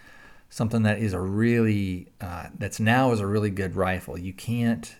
something 0.50 0.82
that 0.82 0.98
is 0.98 1.14
a 1.14 1.20
really 1.20 2.08
uh, 2.20 2.48
that's 2.58 2.78
now 2.78 3.12
is 3.12 3.20
a 3.20 3.26
really 3.26 3.50
good 3.50 3.74
rifle. 3.74 4.18
You 4.18 4.32
can't 4.32 4.94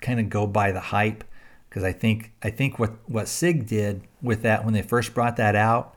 kind 0.00 0.20
of 0.20 0.28
go 0.28 0.46
by 0.46 0.72
the 0.72 0.80
hype 0.80 1.24
because 1.68 1.82
I 1.82 1.92
think 1.92 2.32
I 2.42 2.50
think 2.50 2.78
what 2.78 2.92
what 3.06 3.26
Sig 3.26 3.66
did 3.66 4.02
with 4.22 4.42
that 4.42 4.64
when 4.64 4.74
they 4.74 4.82
first 4.82 5.14
brought 5.14 5.36
that 5.38 5.56
out, 5.56 5.96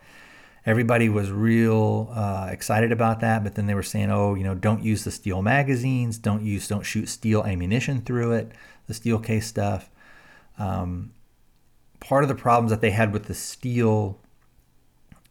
everybody 0.65 1.09
was 1.09 1.29
real 1.29 2.09
uh, 2.13 2.47
excited 2.49 2.93
about 2.93 3.19
that. 3.19 3.43
But 3.43 3.55
then 3.55 3.67
they 3.67 3.75
were 3.75 3.83
saying, 3.83 4.09
oh, 4.09 4.33
you 4.35 4.43
know, 4.43 4.55
don't 4.55 4.81
use 4.81 5.03
the 5.03 5.11
steel 5.11 5.41
magazines, 5.41 6.17
don't 6.17 6.41
use 6.41 6.67
don't 6.67 6.85
shoot 6.85 7.09
steel 7.09 7.43
ammunition 7.43 8.01
through 8.01 8.31
it, 8.31 8.53
the 8.87 8.93
steel 8.93 9.19
case 9.19 9.47
stuff. 9.47 9.89
Um, 10.57 11.13
part 11.99 12.23
of 12.23 12.29
the 12.29 12.35
problems 12.35 12.71
that 12.71 12.81
they 12.81 12.91
had 12.91 13.13
with 13.13 13.25
the 13.25 13.33
steel 13.33 14.19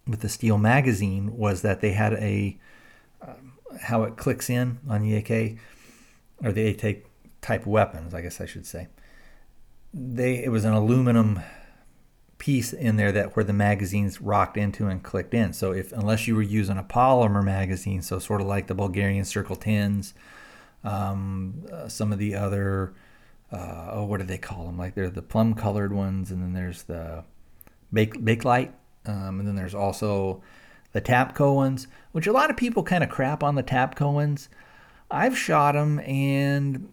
with 0.07 0.21
the 0.21 0.29
steel 0.29 0.57
magazine 0.57 1.37
was 1.37 1.63
that 1.63 1.81
they 1.81 1.93
had 1.93 2.13
a 2.15 2.57
um, 3.21 3.55
how 3.81 4.05
it 4.05 4.17
clicks 4.17 4.49
in 4.49 4.79
on 4.89 5.03
the 5.03 5.17
AK 5.17 5.59
or 6.45 6.53
the 6.53 6.69
AK 6.69 7.05
type 7.41 7.67
weapons, 7.67 8.15
I 8.15 8.21
guess 8.21 8.41
I 8.41 8.47
should 8.47 8.67
say. 8.67 8.89
They 9.93 10.45
it 10.45 10.51
was 10.51 10.65
an 10.65 10.75
aluminum 10.75 11.41
piece 12.39 12.73
in 12.73 12.97
there 12.97 13.13
that 13.13 13.35
where 13.35 13.45
the 13.45 13.53
magazines 13.53 14.21
rocked 14.21 14.57
into 14.57 14.87
and 14.87 15.03
clicked 15.03 15.35
in. 15.35 15.53
So 15.53 15.73
if 15.73 15.93
unless 15.93 16.29
you 16.29 16.37
were 16.37 16.43
using 16.43 16.77
a 16.77 16.83
polymer 16.83 17.43
magazine, 17.43 18.03
so 18.03 18.19
sort 18.19 18.41
of 18.41 18.47
like 18.47 18.67
the 18.67 18.75
Bulgarian 18.75 19.25
Circle 19.25 19.57
10s, 19.57 20.13
um, 20.85 21.65
uh, 21.73 21.89
some 21.89 22.13
of 22.13 22.19
the 22.19 22.35
other 22.35 22.93
uh, 23.53 23.91
oh 23.93 24.05
what 24.05 24.21
do 24.21 24.27
they 24.27 24.39
call 24.39 24.67
them? 24.67 24.79
Like 24.79 24.95
they're 24.95 25.11
the 25.11 25.23
plum 25.23 25.55
colored 25.55 25.93
ones, 25.93 26.31
and 26.31 26.43
then 26.43 26.53
there's 26.53 26.85
the 26.85 27.25
bake 27.93 28.15
Bakelite, 28.15 28.73
um, 29.07 29.39
and 29.41 29.47
then 29.47 29.57
there's 29.57 29.75
also 29.75 30.43
the 30.93 31.01
Tapco 31.01 31.55
ones, 31.55 31.87
which 32.13 32.27
a 32.27 32.33
lot 32.33 32.51
of 32.51 32.57
people 32.57 32.83
kind 32.83 33.05
of 33.05 33.11
crap 33.11 33.43
on 33.43 33.55
the 33.55 33.63
Tapco 33.63 34.13
ones. 34.13 34.49
I've 35.11 35.37
shot 35.37 35.75
them 35.75 36.01
and 36.01 36.93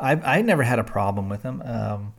I've 0.00 0.24
I 0.24 0.42
never 0.42 0.62
had 0.62 0.78
a 0.78 0.84
problem 0.84 1.28
with 1.28 1.42
them. 1.42 1.62
Um, 1.64 2.14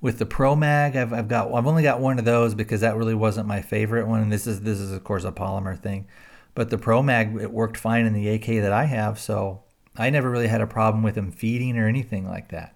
with 0.00 0.18
the 0.18 0.26
Pro 0.26 0.54
Mag, 0.54 0.96
I've, 0.96 1.12
I've 1.12 1.28
got 1.28 1.52
I've 1.52 1.66
only 1.66 1.82
got 1.82 2.00
one 2.00 2.18
of 2.18 2.24
those 2.24 2.54
because 2.54 2.80
that 2.80 2.96
really 2.96 3.14
wasn't 3.14 3.46
my 3.46 3.60
favorite 3.60 4.06
one. 4.06 4.22
And 4.22 4.32
this 4.32 4.46
is 4.46 4.60
this 4.62 4.78
is 4.78 4.92
of 4.92 5.04
course 5.04 5.24
a 5.24 5.32
polymer 5.32 5.78
thing, 5.78 6.06
but 6.54 6.70
the 6.70 6.78
Pro 6.78 7.02
Mag 7.02 7.36
it 7.40 7.52
worked 7.52 7.76
fine 7.76 8.06
in 8.06 8.12
the 8.12 8.28
AK 8.28 8.46
that 8.46 8.72
I 8.72 8.84
have, 8.84 9.18
so 9.18 9.62
I 9.98 10.10
never 10.10 10.30
really 10.30 10.48
had 10.48 10.60
a 10.60 10.66
problem 10.66 11.02
with 11.02 11.14
them 11.14 11.30
feeding 11.30 11.78
or 11.78 11.88
anything 11.88 12.26
like 12.26 12.48
that. 12.48 12.74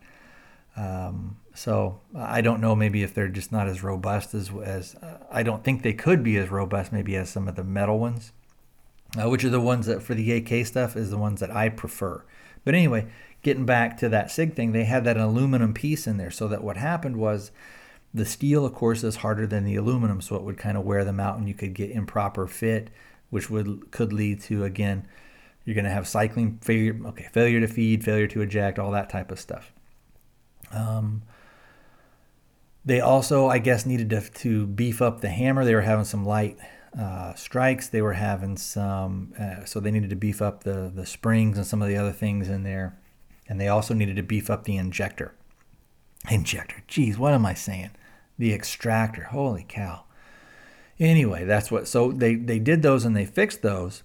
Um, 0.76 1.36
so 1.54 2.00
I 2.16 2.40
don't 2.40 2.60
know 2.60 2.74
maybe 2.74 3.02
if 3.02 3.12
they're 3.12 3.28
just 3.28 3.52
not 3.52 3.68
as 3.68 3.82
robust 3.82 4.34
as 4.34 4.50
as 4.64 4.94
uh, 4.96 5.18
I 5.30 5.42
don't 5.42 5.64
think 5.64 5.82
they 5.82 5.92
could 5.92 6.22
be 6.22 6.36
as 6.36 6.48
robust 6.48 6.92
maybe 6.92 7.16
as 7.16 7.28
some 7.28 7.48
of 7.48 7.56
the 7.56 7.64
metal 7.64 7.98
ones, 7.98 8.32
uh, 9.20 9.28
which 9.28 9.44
are 9.44 9.50
the 9.50 9.60
ones 9.60 9.86
that 9.86 10.02
for 10.02 10.14
the 10.14 10.32
AK 10.32 10.66
stuff 10.66 10.96
is 10.96 11.10
the 11.10 11.18
ones 11.18 11.40
that 11.40 11.54
I 11.54 11.68
prefer. 11.68 12.24
But 12.64 12.74
anyway, 12.74 13.06
getting 13.42 13.66
back 13.66 13.96
to 13.98 14.08
that 14.10 14.30
SIG 14.30 14.54
thing, 14.54 14.72
they 14.72 14.84
had 14.84 15.04
that 15.04 15.16
aluminum 15.16 15.74
piece 15.74 16.06
in 16.06 16.18
there 16.18 16.30
so 16.30 16.46
that 16.48 16.62
what 16.62 16.76
happened 16.76 17.16
was 17.16 17.50
the 18.12 18.26
steel, 18.26 18.64
of 18.64 18.74
course, 18.74 19.04
is 19.04 19.16
harder 19.16 19.46
than 19.46 19.64
the 19.64 19.76
aluminum, 19.76 20.20
so 20.20 20.36
it 20.36 20.42
would 20.42 20.58
kind 20.58 20.76
of 20.76 20.84
wear 20.84 21.04
them 21.04 21.20
out, 21.20 21.38
and 21.38 21.46
you 21.46 21.54
could 21.54 21.74
get 21.74 21.90
improper 21.90 22.46
fit, 22.46 22.90
which 23.30 23.48
would 23.48 23.90
could 23.92 24.12
lead 24.12 24.40
to 24.42 24.64
again, 24.64 25.06
you're 25.64 25.74
going 25.74 25.84
to 25.84 25.90
have 25.90 26.08
cycling 26.08 26.58
failure, 26.62 26.98
okay, 27.06 27.28
failure 27.32 27.60
to 27.60 27.66
feed, 27.66 28.04
failure 28.04 28.26
to 28.28 28.40
eject, 28.42 28.78
all 28.78 28.90
that 28.92 29.10
type 29.10 29.30
of 29.30 29.38
stuff. 29.38 29.72
Um, 30.72 31.22
they 32.84 33.00
also, 33.00 33.48
I 33.48 33.58
guess, 33.58 33.84
needed 33.84 34.10
to, 34.10 34.20
to 34.20 34.66
beef 34.66 35.02
up 35.02 35.20
the 35.20 35.28
hammer. 35.28 35.64
They 35.64 35.74
were 35.74 35.82
having 35.82 36.04
some 36.04 36.24
light 36.24 36.58
uh, 36.98 37.34
strikes. 37.34 37.88
They 37.88 38.02
were 38.02 38.14
having 38.14 38.56
some, 38.56 39.34
uh, 39.38 39.64
so 39.64 39.80
they 39.80 39.90
needed 39.90 40.10
to 40.10 40.16
beef 40.16 40.40
up 40.40 40.64
the 40.64 40.90
the 40.92 41.06
springs 41.06 41.56
and 41.56 41.66
some 41.66 41.82
of 41.82 41.88
the 41.88 41.96
other 41.96 42.12
things 42.12 42.48
in 42.48 42.62
there 42.62 42.96
and 43.50 43.60
they 43.60 43.66
also 43.66 43.92
needed 43.92 44.14
to 44.14 44.22
beef 44.22 44.48
up 44.48 44.62
the 44.62 44.76
injector. 44.76 45.34
Injector, 46.30 46.84
geez, 46.86 47.18
what 47.18 47.34
am 47.34 47.44
I 47.44 47.52
saying? 47.52 47.90
The 48.38 48.54
extractor, 48.54 49.24
holy 49.24 49.66
cow. 49.68 50.04
Anyway, 51.00 51.44
that's 51.44 51.68
what, 51.68 51.88
so 51.88 52.12
they, 52.12 52.36
they 52.36 52.60
did 52.60 52.82
those 52.82 53.04
and 53.04 53.16
they 53.16 53.24
fixed 53.24 53.62
those. 53.62 54.04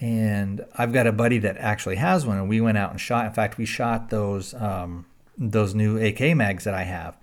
And 0.00 0.64
I've 0.76 0.92
got 0.92 1.06
a 1.06 1.12
buddy 1.12 1.38
that 1.38 1.56
actually 1.56 1.96
has 1.96 2.24
one, 2.24 2.38
and 2.38 2.48
we 2.48 2.60
went 2.60 2.78
out 2.78 2.90
and 2.92 3.00
shot. 3.00 3.26
In 3.26 3.32
fact, 3.32 3.58
we 3.58 3.64
shot 3.64 4.10
those 4.10 4.54
um, 4.54 5.06
those 5.36 5.74
new 5.74 5.98
AK 5.98 6.36
mags 6.36 6.64
that 6.64 6.74
I 6.74 6.84
have. 6.84 7.16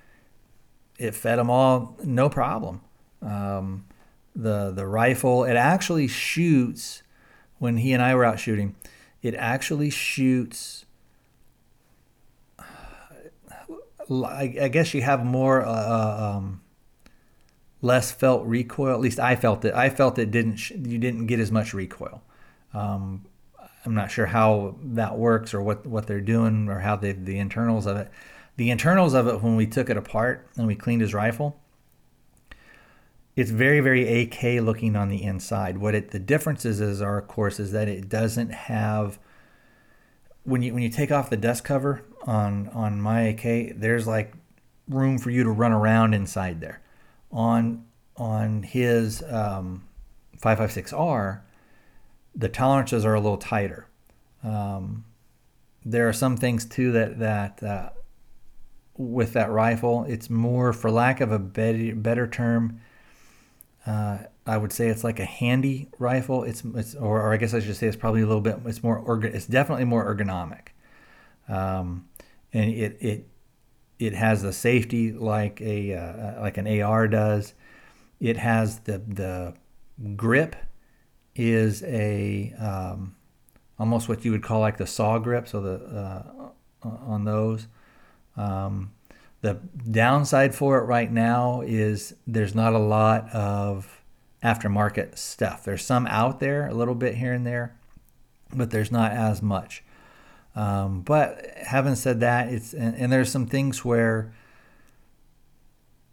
It 0.98 1.16
fed 1.16 1.40
them 1.40 1.50
all, 1.50 1.98
no 2.04 2.30
problem. 2.30 2.82
Um, 3.22 3.86
the 4.36 4.72
the 4.72 4.86
rifle, 4.86 5.46
it 5.46 5.56
actually 5.56 6.08
shoots. 6.08 7.02
When 7.58 7.78
he 7.78 7.94
and 7.94 8.04
I 8.04 8.14
were 8.14 8.26
out 8.26 8.38
shooting, 8.38 8.76
it 9.22 9.34
actually 9.36 9.90
shoots 9.90 10.86
I, 14.10 14.70
guess 14.72 14.94
you 14.94 15.02
have 15.02 15.26
more 15.26 15.66
uh, 15.66 15.72
uh, 15.72 16.36
um, 16.38 16.62
less 17.82 18.12
felt 18.12 18.46
recoil. 18.46 18.94
At 18.94 19.00
least 19.00 19.20
I 19.20 19.36
felt 19.36 19.64
it. 19.66 19.74
I 19.74 19.90
felt 19.90 20.20
it 20.20 20.32
didn't. 20.32 20.58
Sh- 20.58 20.72
you 20.72 20.98
didn't 20.98 21.28
get 21.28 21.40
as 21.40 21.52
much 21.52 21.74
recoil. 21.74 22.22
Um, 22.76 23.26
I'm 23.86 23.94
not 23.94 24.12
sure 24.12 24.26
how 24.26 24.76
that 24.82 25.18
works 25.18 25.54
or 25.54 25.62
what 25.62 25.86
what 25.86 26.08
they're 26.08 26.22
doing 26.22 26.70
or 26.70 26.80
how 26.80 26.96
they 26.96 27.14
the 27.14 27.38
internals 27.38 27.86
of 27.86 27.98
it. 27.98 28.12
The 28.58 28.70
internals 28.70 29.14
of 29.14 29.28
it 29.28 29.42
when 29.42 29.56
we 29.56 29.68
took 29.68 29.90
it 29.90 29.98
apart 29.98 30.48
and 30.58 30.68
we 30.68 30.76
cleaned 30.76 31.02
his 31.02 31.14
rifle. 31.14 31.60
It's 33.36 33.52
very 33.52 33.80
very 33.80 34.22
AK 34.22 34.62
looking 34.62 34.96
on 34.96 35.10
the 35.10 35.24
inside. 35.24 35.78
What 35.78 35.96
it 35.96 36.12
the 36.12 36.20
differences 36.20 36.82
is 36.82 37.02
are 37.02 37.18
of 37.18 37.28
course 37.28 37.60
is 37.60 37.72
that 37.72 37.88
it 37.88 38.10
doesn't 38.10 38.50
have 38.52 39.20
when 40.44 40.62
you 40.62 40.74
when 40.74 40.84
you 40.84 40.90
take 40.90 41.12
off 41.12 41.30
the 41.30 41.38
dust 41.38 41.64
cover 41.64 42.04
on 42.26 42.70
on 42.70 43.02
my 43.02 43.22
AK, 43.22 43.74
there's 43.78 44.08
like 44.08 44.34
room 44.88 45.18
for 45.18 45.30
you 45.30 45.44
to 45.44 45.50
run 45.50 45.72
around 45.72 46.14
inside 46.14 46.62
there. 46.62 46.82
On 47.32 47.86
on 48.16 48.64
his 48.64 49.22
um, 49.24 49.84
556R, 50.42 51.42
the 52.36 52.50
tolerances 52.50 53.06
are 53.06 53.13
a 53.13 53.19
little 53.19 53.38
tighter. 53.38 53.88
Um, 54.43 55.06
there 55.84 56.10
are 56.10 56.13
some 56.13 56.38
things 56.38 56.65
too 56.65 56.91
that 56.91 57.19
that 57.19 57.63
uh, 57.63 57.89
with 58.98 59.34
that 59.34 59.52
rifle, 59.52 60.06
it's 60.08 60.30
more, 60.30 60.74
for 60.74 60.89
lack 60.89 61.21
of 61.21 61.32
a 61.32 61.39
better 61.39 62.28
term, 62.28 62.82
uh, 63.86 64.19
I 64.48 64.58
would 64.58 64.71
say 64.71 64.88
it's 64.88 65.04
like 65.04 65.19
a 65.19 65.26
handy 65.26 65.89
rifle. 66.00 66.43
It's, 66.43 66.63
it's 66.63 66.95
or, 66.95 67.21
or, 67.21 67.34
I 67.34 67.38
guess 67.38 67.54
I 67.54 67.60
should 67.60 67.76
say 67.76 67.88
it's 67.88 67.98
probably 67.98 68.21
a 68.21 68.26
little 68.26 68.41
bit. 68.41 68.58
It's 68.65 68.84
more 68.84 69.26
It's 69.26 69.48
definitely 69.48 69.86
more 69.86 70.06
ergonomic, 70.13 70.67
um, 71.48 72.08
and 72.54 72.71
it 72.71 72.98
it 73.00 73.28
it 74.00 74.13
has 74.13 74.41
the 74.41 74.54
safety 74.54 75.12
like 75.12 75.62
a 75.62 75.93
uh, 75.93 76.41
like 76.41 76.58
an 76.58 76.82
AR 76.82 77.08
does. 77.08 77.54
It 78.19 78.38
has 78.38 78.80
the 78.80 79.00
the 79.00 79.54
grip 80.15 80.56
is 81.36 81.84
a 81.84 82.54
um, 82.60 83.15
almost 83.78 84.08
what 84.08 84.24
you 84.24 84.32
would 84.32 84.43
call 84.43 84.60
like 84.60 84.78
the 84.78 84.88
saw 84.88 85.19
grip. 85.19 85.48
So 85.48 85.62
the 85.62 86.52
uh, 86.84 86.88
on 86.88 87.26
those. 87.26 87.67
Um, 88.38 88.91
the 89.41 89.60
downside 89.89 90.56
for 90.56 90.80
it 90.80 90.86
right 90.86 91.12
now 91.12 91.62
is 91.62 92.15
there's 92.26 92.56
not 92.56 92.74
a 92.74 92.80
lot 92.80 93.30
of 93.32 94.02
aftermarket 94.43 95.17
stuff. 95.17 95.63
There's 95.63 95.86
some 95.86 96.08
out 96.08 96.39
there, 96.39 96.67
a 96.67 96.74
little 96.74 96.95
bit 96.95 97.15
here 97.15 97.34
and 97.34 97.45
there, 97.45 97.76
but 98.54 98.71
there's 98.71 98.91
not 98.91 99.12
as 99.12 99.41
much. 99.41 99.84
Um, 100.56 101.02
but 101.02 101.45
having 101.58 101.95
said 101.95 102.21
that, 102.21 102.48
it's 102.48 102.74
and, 102.74 102.95
and, 102.95 103.12
there's 103.12 103.30
some 103.30 103.45
things 103.45 103.84
where, 103.84 104.34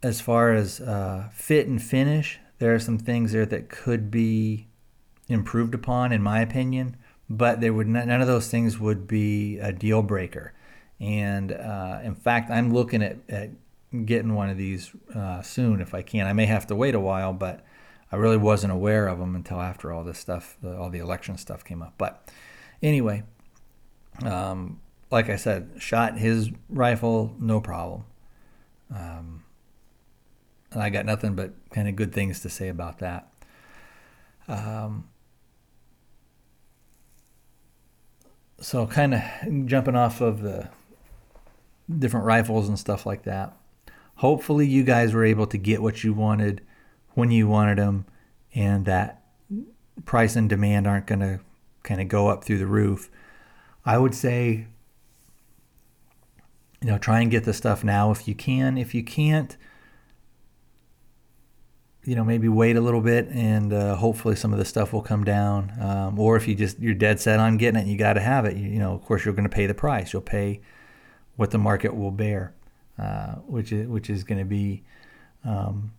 as 0.01 0.19
far 0.19 0.53
as 0.53 0.81
uh, 0.81 1.29
fit 1.33 1.65
and 1.67 1.81
finish, 1.81 2.39
there 2.59 2.75
are 2.75 2.79
some 2.79 2.97
things 2.97 3.31
there 3.31 3.45
that 3.45 3.69
could 3.69 4.11
be 4.11 4.67
improved 5.33 5.73
upon, 5.73 6.11
in 6.11 6.21
my 6.21 6.41
opinion. 6.41 6.97
But 7.29 7.61
there 7.61 7.73
would 7.73 7.87
none 7.87 8.09
of 8.09 8.27
those 8.27 8.49
things 8.49 8.79
would 8.79 9.07
be 9.07 9.57
a 9.59 9.71
deal 9.71 10.03
breaker. 10.03 10.53
And 10.99 11.51
uh, 11.51 11.99
in 12.03 12.15
fact, 12.15 12.51
I'm 12.51 12.73
looking 12.73 13.01
at, 13.01 13.17
at 13.29 13.49
getting 14.05 14.35
one 14.35 14.49
of 14.49 14.57
these 14.57 14.91
uh, 15.15 15.41
soon 15.41 15.81
if 15.81 15.93
I 15.93 16.01
can. 16.01 16.27
I 16.27 16.33
may 16.33 16.45
have 16.45 16.67
to 16.67 16.75
wait 16.75 16.95
a 16.95 16.99
while, 16.99 17.33
but 17.33 17.65
I 18.11 18.15
really 18.15 18.37
wasn't 18.37 18.73
aware 18.73 19.07
of 19.07 19.19
them 19.19 19.35
until 19.35 19.59
after 19.59 19.91
all 19.91 20.03
this 20.03 20.19
stuff, 20.19 20.57
all 20.63 20.89
the 20.89 20.99
election 20.99 21.37
stuff 21.37 21.63
came 21.63 21.81
up. 21.81 21.93
But 21.97 22.29
anyway, 22.81 23.23
um, 24.23 24.79
like 25.09 25.29
I 25.29 25.35
said, 25.35 25.71
shot 25.79 26.17
his 26.17 26.51
rifle, 26.69 27.35
no 27.39 27.59
problem. 27.59 28.05
Um, 28.93 29.43
I 30.75 30.89
got 30.89 31.05
nothing 31.05 31.35
but 31.35 31.53
kind 31.71 31.87
of 31.87 31.95
good 31.95 32.13
things 32.13 32.39
to 32.41 32.49
say 32.49 32.67
about 32.67 32.99
that. 32.99 33.31
Um, 34.47 35.09
so, 38.63 38.87
kind 38.87 39.13
of 39.13 39.21
jumping 39.65 39.95
off 39.95 40.21
of 40.21 40.41
the 40.41 40.69
different 41.99 42.25
rifles 42.25 42.69
and 42.69 42.79
stuff 42.79 43.05
like 43.05 43.23
that. 43.23 43.57
Hopefully, 44.15 44.65
you 44.65 44.83
guys 44.83 45.13
were 45.13 45.25
able 45.25 45.47
to 45.47 45.57
get 45.57 45.81
what 45.81 46.01
you 46.01 46.13
wanted 46.13 46.61
when 47.13 47.29
you 47.29 47.49
wanted 47.49 47.77
them, 47.77 48.05
and 48.55 48.85
that 48.85 49.21
price 50.05 50.37
and 50.37 50.49
demand 50.49 50.87
aren't 50.87 51.07
going 51.07 51.19
to 51.19 51.41
kind 51.83 51.99
of 51.99 52.07
go 52.07 52.29
up 52.29 52.45
through 52.45 52.57
the 52.57 52.65
roof. 52.65 53.11
I 53.85 53.97
would 53.97 54.15
say, 54.15 54.67
you 56.81 56.87
know, 56.87 56.97
try 56.97 57.19
and 57.19 57.29
get 57.29 57.43
the 57.43 57.53
stuff 57.53 57.83
now 57.83 58.11
if 58.11 58.29
you 58.29 58.33
can. 58.33 58.77
If 58.77 58.95
you 58.95 59.03
can't, 59.03 59.57
you 62.05 62.15
know, 62.15 62.23
maybe 62.23 62.49
wait 62.49 62.75
a 62.75 62.81
little 62.81 63.01
bit 63.01 63.29
and 63.29 63.71
uh, 63.71 63.95
hopefully 63.95 64.35
some 64.35 64.51
of 64.51 64.59
the 64.59 64.65
stuff 64.65 64.91
will 64.91 65.01
come 65.01 65.23
down. 65.23 65.71
Um, 65.79 66.19
or 66.19 66.35
if 66.35 66.47
you 66.47 66.55
just 66.55 66.79
you're 66.79 66.93
dead 66.93 67.19
set 67.19 67.39
on 67.39 67.57
getting 67.57 67.81
it, 67.81 67.87
you 67.87 67.97
got 67.97 68.13
to 68.13 68.21
have 68.21 68.45
it. 68.45 68.57
You, 68.57 68.69
you, 68.69 68.79
know, 68.79 68.93
of 68.93 69.03
course, 69.03 69.23
you're 69.23 69.33
going 69.33 69.47
to 69.47 69.55
pay 69.55 69.67
the 69.67 69.73
price. 69.73 70.11
You'll 70.11 70.21
pay 70.21 70.61
what 71.37 71.51
the 71.51 71.57
market 71.57 71.95
will 71.95 72.11
bear, 72.11 72.53
uh, 72.99 73.35
which 73.47 73.71
is 73.71 73.87
which 73.87 74.09
is 74.09 74.23
going 74.23 74.39
to 74.39 74.45
be 74.45 74.83
um, 75.45 75.93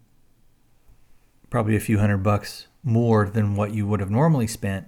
probably 1.48 1.76
a 1.76 1.80
few 1.80 1.98
hundred 1.98 2.18
bucks 2.18 2.66
more 2.82 3.26
than 3.26 3.56
what 3.56 3.72
you 3.72 3.86
would 3.86 4.00
have 4.00 4.10
normally 4.10 4.46
spent. 4.46 4.86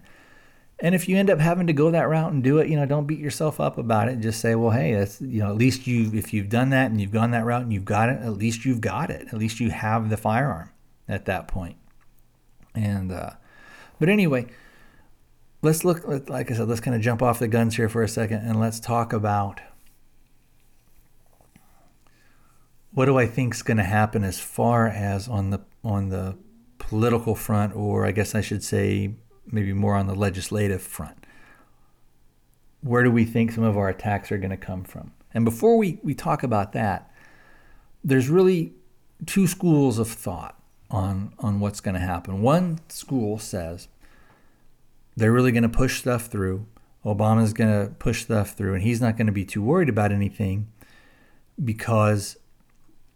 And 0.79 0.95
if 0.95 1.09
you 1.09 1.17
end 1.17 1.31
up 1.31 1.39
having 1.39 1.67
to 1.69 1.73
go 1.73 1.91
that 1.91 2.07
route 2.07 2.33
and 2.33 2.45
do 2.45 2.59
it, 2.59 2.69
you 2.69 2.77
know, 2.77 2.85
don't 2.85 3.07
beat 3.07 3.19
yourself 3.19 3.59
up 3.59 3.79
about 3.79 4.09
it. 4.09 4.21
Just 4.21 4.43
say, 4.43 4.55
well, 4.55 4.73
hey, 4.73 4.93
that's 4.93 5.23
you 5.23 5.41
know, 5.41 5.49
at 5.49 5.57
least 5.57 5.87
you 5.87 6.13
if 6.13 6.35
you've 6.35 6.51
done 6.51 6.69
that 6.71 6.91
and 6.91 7.01
you've 7.01 7.11
gone 7.11 7.31
that 7.31 7.47
route 7.47 7.63
and 7.63 7.73
you've 7.73 7.87
got 7.87 8.11
it, 8.11 8.21
at 8.21 8.35
least 8.35 8.67
you've 8.67 8.83
got 8.83 9.09
it. 9.09 9.29
At 9.29 9.39
least 9.39 9.61
you 9.61 9.71
have 9.71 10.11
the 10.11 10.19
firearm 10.19 10.69
at 11.09 11.25
that 11.27 11.49
point. 11.49 11.77
And 12.75 13.13
uh, 13.13 13.31
but 13.99 14.09
anyway, 14.09 14.47
let's 15.63 15.85
look 15.85 16.07
like 16.29 16.51
I 16.51 16.55
said, 16.55 16.69
let's 16.69 16.81
kind 16.81 16.95
of 16.95 17.03
jump 17.03 17.23
off 17.23 17.39
the 17.39 17.49
guns 17.49 17.77
here 17.77 17.89
for 17.89 18.03
a 18.03 18.09
second 18.09 18.39
and 18.39 18.61
let's 18.61 18.81
talk 18.81 19.13
about 19.13 19.61
what 22.93 23.07
do 23.07 23.19
I 23.19 23.27
think 23.27 23.55
is 23.55 23.63
going 23.63 23.77
to 23.77 23.85
happen 23.85 24.25
as 24.25 24.39
far 24.39 24.89
as 24.89 25.29
on 25.29 25.51
the 25.51 25.61
on 25.85 26.09
the 26.09 26.37
political 26.79 27.35
front, 27.35 27.75
or 27.75 28.07
I 28.07 28.13
guess 28.13 28.35
I 28.35 28.41
should 28.41 28.63
say 28.63 29.15
maybe 29.47 29.73
more 29.73 29.95
on 29.95 30.07
the 30.07 30.15
legislative 30.15 30.83
front. 30.83 31.27
Where 32.81 33.03
do 33.03 33.11
we 33.11 33.25
think 33.25 33.53
some 33.53 33.65
of 33.65 33.77
our 33.77 33.89
attacks 33.89 34.31
are 34.31 34.39
going 34.39 34.51
to 34.51 34.57
come 34.57 34.85
from? 34.85 35.13
And 35.35 35.45
before 35.45 35.77
we, 35.77 35.99
we 36.03 36.15
talk 36.15 36.43
about 36.43 36.73
that, 36.73 37.11
there's 38.03 38.29
really 38.29 38.73
two 39.27 39.47
schools 39.47 39.99
of 39.99 40.09
thought 40.09 40.56
on, 40.91 41.33
on 41.39 41.61
what's 41.61 41.81
going 41.81 41.95
to 41.95 42.01
happen. 42.01 42.43
One 42.43 42.79
school 42.89 43.39
says 43.39 43.89
they're 45.17 45.33
really 45.33 45.53
going 45.53 45.63
to 45.63 45.69
push 45.69 45.99
stuff 46.01 46.27
through. 46.27 46.67
Obama's 47.05 47.53
going 47.53 47.71
to 47.71 47.95
push 47.95 48.23
stuff 48.23 48.51
through, 48.51 48.75
and 48.75 48.83
he's 48.83 49.01
not 49.01 49.17
going 49.17 49.27
to 49.27 49.33
be 49.33 49.45
too 49.45 49.63
worried 49.63 49.89
about 49.89 50.13
anything 50.13 50.69
because 51.63 52.37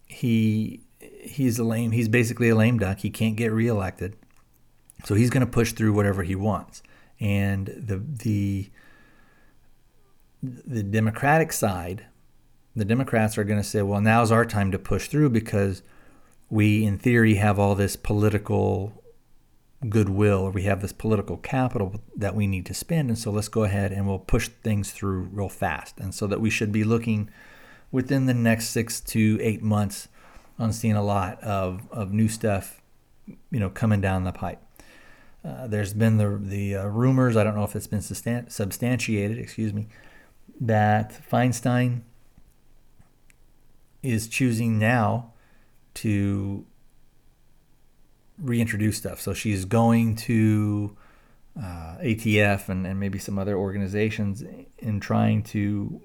he 0.06 0.80
he's 1.00 1.58
a 1.58 1.64
lame. 1.64 1.90
He's 1.90 2.08
basically 2.08 2.48
a 2.48 2.54
lame 2.54 2.78
duck. 2.78 3.00
He 3.00 3.10
can't 3.10 3.36
get 3.36 3.52
reelected, 3.52 4.16
so 5.04 5.14
he's 5.14 5.30
going 5.30 5.44
to 5.44 5.50
push 5.50 5.72
through 5.72 5.92
whatever 5.92 6.22
he 6.22 6.34
wants. 6.34 6.82
And 7.18 7.66
the 7.66 7.96
the 7.96 8.70
the 10.42 10.82
Democratic 10.82 11.52
side, 11.52 12.06
the 12.74 12.84
Democrats 12.84 13.36
are 13.36 13.44
going 13.44 13.60
to 13.60 13.68
say, 13.68 13.82
well, 13.82 14.00
now's 14.00 14.32
our 14.32 14.46
time 14.46 14.70
to 14.72 14.78
push 14.78 15.08
through 15.08 15.30
because 15.30 15.82
we, 16.50 16.84
in 16.84 16.98
theory, 16.98 17.34
have 17.34 17.58
all 17.58 17.74
this 17.74 17.96
political 17.96 19.00
goodwill 19.88 20.40
or 20.40 20.50
we 20.50 20.64
have 20.64 20.82
this 20.82 20.92
political 20.92 21.38
capital 21.38 22.00
that 22.14 22.34
we 22.34 22.46
need 22.46 22.66
to 22.66 22.74
spend. 22.74 23.08
And 23.08 23.18
so 23.18 23.30
let's 23.30 23.48
go 23.48 23.62
ahead 23.62 23.92
and 23.92 24.06
we'll 24.06 24.18
push 24.18 24.48
things 24.48 24.90
through 24.90 25.30
real 25.32 25.48
fast. 25.48 25.98
And 25.98 26.14
so 26.14 26.26
that 26.26 26.40
we 26.40 26.50
should 26.50 26.72
be 26.72 26.84
looking 26.84 27.30
within 27.90 28.26
the 28.26 28.34
next 28.34 28.68
six 28.68 29.00
to 29.00 29.38
eight 29.40 29.62
months 29.62 30.08
on 30.58 30.72
seeing 30.72 30.96
a 30.96 31.02
lot 31.02 31.42
of, 31.42 31.88
of 31.90 32.12
new 32.12 32.28
stuff, 32.28 32.82
you 33.26 33.58
know, 33.58 33.70
coming 33.70 34.00
down 34.00 34.24
the 34.24 34.32
pipe. 34.32 34.60
Uh, 35.42 35.66
there's 35.66 35.94
been 35.94 36.18
the 36.18 36.38
the 36.38 36.76
uh, 36.76 36.84
rumors. 36.84 37.34
I 37.34 37.44
don't 37.44 37.54
know 37.54 37.64
if 37.64 37.74
it's 37.74 37.86
been 37.86 38.02
substantiated. 38.02 39.38
Excuse 39.38 39.72
me, 39.72 39.88
that 40.60 41.18
Feinstein 41.30 42.02
is 44.02 44.28
choosing 44.28 44.78
now 44.78 45.32
to 45.94 46.64
reintroduce 48.38 48.96
stuff. 48.96 49.20
So 49.20 49.34
she's 49.34 49.64
going 49.64 50.16
to 50.16 50.96
uh, 51.58 51.96
ATF 52.02 52.68
and, 52.68 52.86
and 52.86 52.98
maybe 52.98 53.18
some 53.18 53.38
other 53.38 53.56
organizations 53.56 54.42
in 54.78 55.00
trying 55.00 55.42
to 55.42 56.00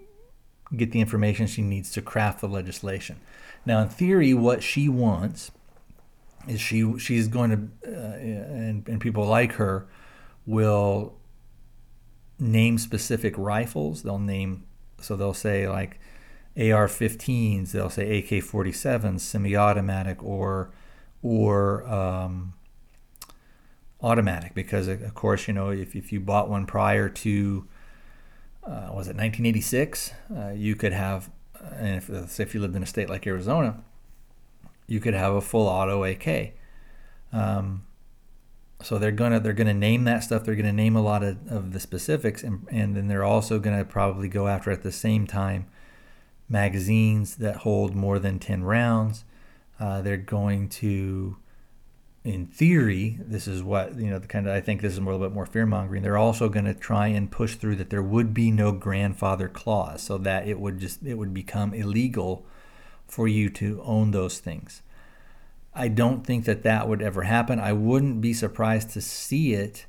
get 0.76 0.91
the 0.91 1.00
information 1.00 1.48
she 1.48 1.62
needs 1.62 1.91
to 1.91 2.02
craft 2.02 2.41
the 2.41 2.48
legislation. 2.48 3.17
Now, 3.65 3.82
in 3.82 3.89
theory, 3.89 4.34
what 4.34 4.63
she 4.63 4.89
wants 4.89 5.52
is 6.48 6.62
she 6.62 6.98
she's 7.00 7.28
going 7.28 7.50
to 7.82 7.91
uh, 7.91 8.15
and 8.15 8.88
and 8.88 9.02
people 9.02 9.26
like 9.26 9.54
her 9.54 9.88
will 10.45 11.15
name 12.39 12.78
specific 12.78 13.36
rifles. 13.38 14.04
They'll 14.04 14.19
name 14.19 14.65
so 15.00 15.15
they'll 15.15 15.34
say 15.34 15.67
like 15.67 16.00
AR-15s. 16.58 17.72
They'll 17.72 17.89
say 17.89 18.20
AK-47s, 18.20 19.20
semi-automatic 19.22 20.24
or 20.24 20.72
or 21.24 21.84
um, 21.88 22.54
automatic 24.02 24.54
because 24.54 24.88
of 24.88 25.15
course 25.15 25.48
you 25.48 25.54
know 25.54 25.70
if, 25.70 25.96
if 25.96 26.12
you 26.12 26.20
bought 26.20 26.50
one 26.50 26.68
prior 26.68 27.10
to 27.10 27.65
uh, 28.63 28.91
was 28.94 29.08
it 29.08 29.18
1986 29.18 30.12
uh, 30.38 30.50
you 30.52 30.76
could 30.76 30.94
have 30.94 31.32
and 31.74 31.98
if, 31.98 32.30
say 32.30 32.44
if 32.44 32.54
you 32.54 32.62
lived 32.62 32.76
in 32.76 32.84
a 32.84 32.86
state 32.86 33.10
like 33.10 33.26
Arizona, 33.26 33.84
you 34.88 35.00
could 35.00 35.13
have 35.13 35.34
a 35.34 35.41
full 35.41 35.68
auto 35.68 36.04
AK. 36.04 36.54
Um, 37.34 37.84
so 38.82 38.98
they're 38.98 39.12
gonna 39.12 39.39
they're 39.39 39.54
gonna 39.54 39.74
name 39.74 40.04
that 40.04 40.24
stuff. 40.24 40.44
They're 40.44 40.56
gonna 40.56 40.74
name 40.74 40.96
a 40.96 41.02
lot 41.02 41.24
of, 41.24 41.38
of 41.52 41.74
the 41.74 41.80
specifics, 41.80 42.44
and 42.44 42.68
and 42.70 42.96
then 42.96 43.08
they're 43.08 43.24
also 43.24 43.60
gonna 43.60 43.86
probably 43.86 44.28
go 44.28 44.48
after 44.48 44.72
at 44.72 44.84
the 44.84 44.91
same 44.91 45.26
time 45.26 45.68
magazines 46.47 47.36
that 47.38 47.58
hold 47.58 47.95
more 47.95 48.19
than 48.19 48.39
ten 48.39 48.63
rounds. 48.63 49.25
Uh, 49.79 50.01
they're 50.01 50.17
going 50.17 50.69
to 50.69 51.38
in 52.25 52.47
theory, 52.47 53.19
this 53.21 53.47
is 53.47 53.62
what 53.62 53.95
you 53.99 54.10
know. 54.10 54.17
The 54.17 54.27
kind 54.27 54.47
of 54.47 54.53
I 54.53 54.60
think 54.60 54.81
this 54.81 54.93
is 54.93 54.97
a 54.97 55.01
little 55.01 55.19
bit 55.19 55.31
more 55.31 55.45
fear 55.45 55.67
mongering. 55.67 56.01
They're 56.01 56.17
also 56.17 56.49
going 56.49 56.65
to 56.65 56.73
try 56.73 57.08
and 57.08 57.29
push 57.29 57.53
through 57.53 57.75
that 57.75 57.91
there 57.91 58.01
would 58.01 58.34
be 58.34 58.49
no 58.49 58.71
grandfather 58.71 59.47
clause, 59.47 60.01
so 60.01 60.17
that 60.17 60.47
it 60.47 60.60
would 60.60 60.79
just 60.79 61.03
it 61.03 61.13
would 61.13 61.36
become 61.36 61.71
illegal 61.75 62.43
for 63.08 63.27
you 63.27 63.51
to 63.51 63.79
own 63.84 64.10
those 64.10 64.39
things. 64.39 64.81
I 65.75 65.88
don't 65.88 66.25
think 66.25 66.45
that 66.45 66.63
that 66.63 66.89
would 66.89 67.03
ever 67.03 67.23
happen. 67.23 67.60
I 67.60 67.73
wouldn't 67.73 68.21
be 68.21 68.34
surprised 68.34 68.89
to 68.91 69.01
see 69.01 69.53
it 69.53 69.86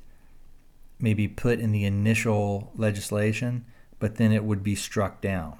maybe 0.99 1.27
put 1.27 1.59
in 1.59 1.71
the 1.71 1.85
initial 1.85 2.71
legislation, 2.75 3.65
but 3.97 4.17
then 4.17 4.31
it 4.31 4.43
would 4.43 4.61
be 4.61 4.75
struck 4.75 5.21
down 5.21 5.57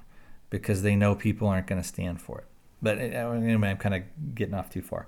because 0.50 0.82
they 0.82 0.96
know 0.96 1.14
people 1.14 1.48
aren't 1.48 1.66
going 1.66 1.80
to 1.80 1.86
stand 1.86 2.20
for 2.20 2.38
it. 2.38 2.46
But 2.80 2.98
eh, 2.98 3.10
anyway, 3.12 3.70
I'm 3.70 3.76
kind 3.76 3.94
of 3.94 4.34
getting 4.34 4.54
off 4.54 4.70
too 4.70 4.82
far. 4.82 5.06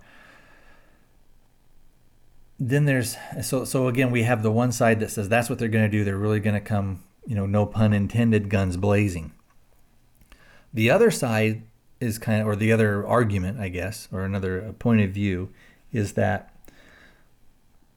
Then 2.58 2.84
there's 2.84 3.16
so 3.42 3.64
so 3.64 3.88
again 3.88 4.10
we 4.10 4.24
have 4.24 4.42
the 4.42 4.50
one 4.50 4.70
side 4.70 5.00
that 5.00 5.10
says 5.10 5.28
that's 5.28 5.48
what 5.48 5.58
they're 5.58 5.68
going 5.68 5.90
to 5.90 5.96
do. 5.96 6.04
They're 6.04 6.18
really 6.18 6.40
going 6.40 6.54
to 6.54 6.60
come 6.60 7.02
you 7.26 7.34
know 7.34 7.46
no 7.46 7.64
pun 7.64 7.92
intended 7.92 8.50
guns 8.50 8.76
blazing. 8.76 9.32
The 10.74 10.90
other 10.90 11.10
side 11.10 11.62
is 12.00 12.18
kind 12.18 12.40
of 12.40 12.48
or 12.48 12.56
the 12.56 12.72
other 12.72 13.06
argument 13.06 13.60
i 13.60 13.68
guess 13.68 14.08
or 14.10 14.24
another 14.24 14.68
uh, 14.68 14.72
point 14.72 15.00
of 15.02 15.10
view 15.10 15.50
is 15.92 16.14
that 16.14 16.54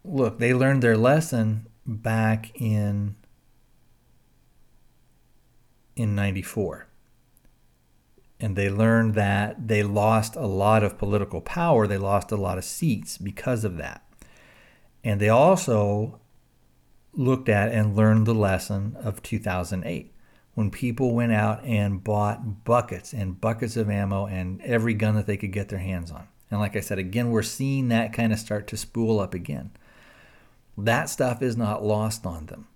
look 0.03 0.39
they 0.39 0.53
learned 0.53 0.84
their 0.84 0.97
lesson 0.97 1.65
back 1.86 2.51
in 2.60 3.15
in 5.96 6.15
94 6.15 6.87
and 8.44 8.56
they 8.56 8.69
learned 8.69 9.15
that 9.15 9.67
they 9.67 9.81
lost 9.81 10.35
a 10.35 10.46
lot 10.46 10.83
of 10.83 10.98
political 10.98 11.41
power 11.41 11.87
they 11.87 11.98
lost 11.98 12.31
a 12.31 12.35
lot 12.35 12.58
of 12.58 12.63
seats 12.63 13.17
because 13.17 13.63
of 13.63 13.77
that 13.77 14.04
and 15.04 15.19
they 15.19 15.29
also 15.29 16.19
looked 17.13 17.50
at 17.50 17.71
and 17.71 17.96
learned 17.96 18.25
the 18.25 18.33
lesson 18.33 18.96
of 19.00 19.21
2008 19.21 20.13
when 20.56 20.69
people 20.69 21.13
went 21.13 21.31
out 21.31 21.63
and 21.63 22.04
bought 22.04 22.63
buckets 22.63 23.13
and 23.13 23.39
buckets 23.39 23.75
of 23.75 23.89
ammo 23.89 24.25
and 24.25 24.62
every 24.62 24.94
gun 24.94 25.15
that 25.15 25.25
they 25.25 25.37
could 25.37 25.52
get 25.52 25.69
their 25.69 25.79
hands 25.79 26.12
on. 26.12 26.27
And 26.52 26.60
like 26.60 26.75
I 26.75 26.81
said, 26.81 27.00
again, 27.00 27.31
we're 27.31 27.41
seeing 27.41 27.87
that 27.89 28.13
kind 28.13 28.31
of 28.31 28.39
start 28.39 28.67
to 28.67 28.77
spool 28.77 29.19
up 29.19 29.33
again. 29.33 29.71
That 30.77 31.10
stuff 31.10 31.41
is 31.41 31.58
not 31.58 31.83
lost 31.83 32.25
on 32.25 32.48
them. 32.48 32.67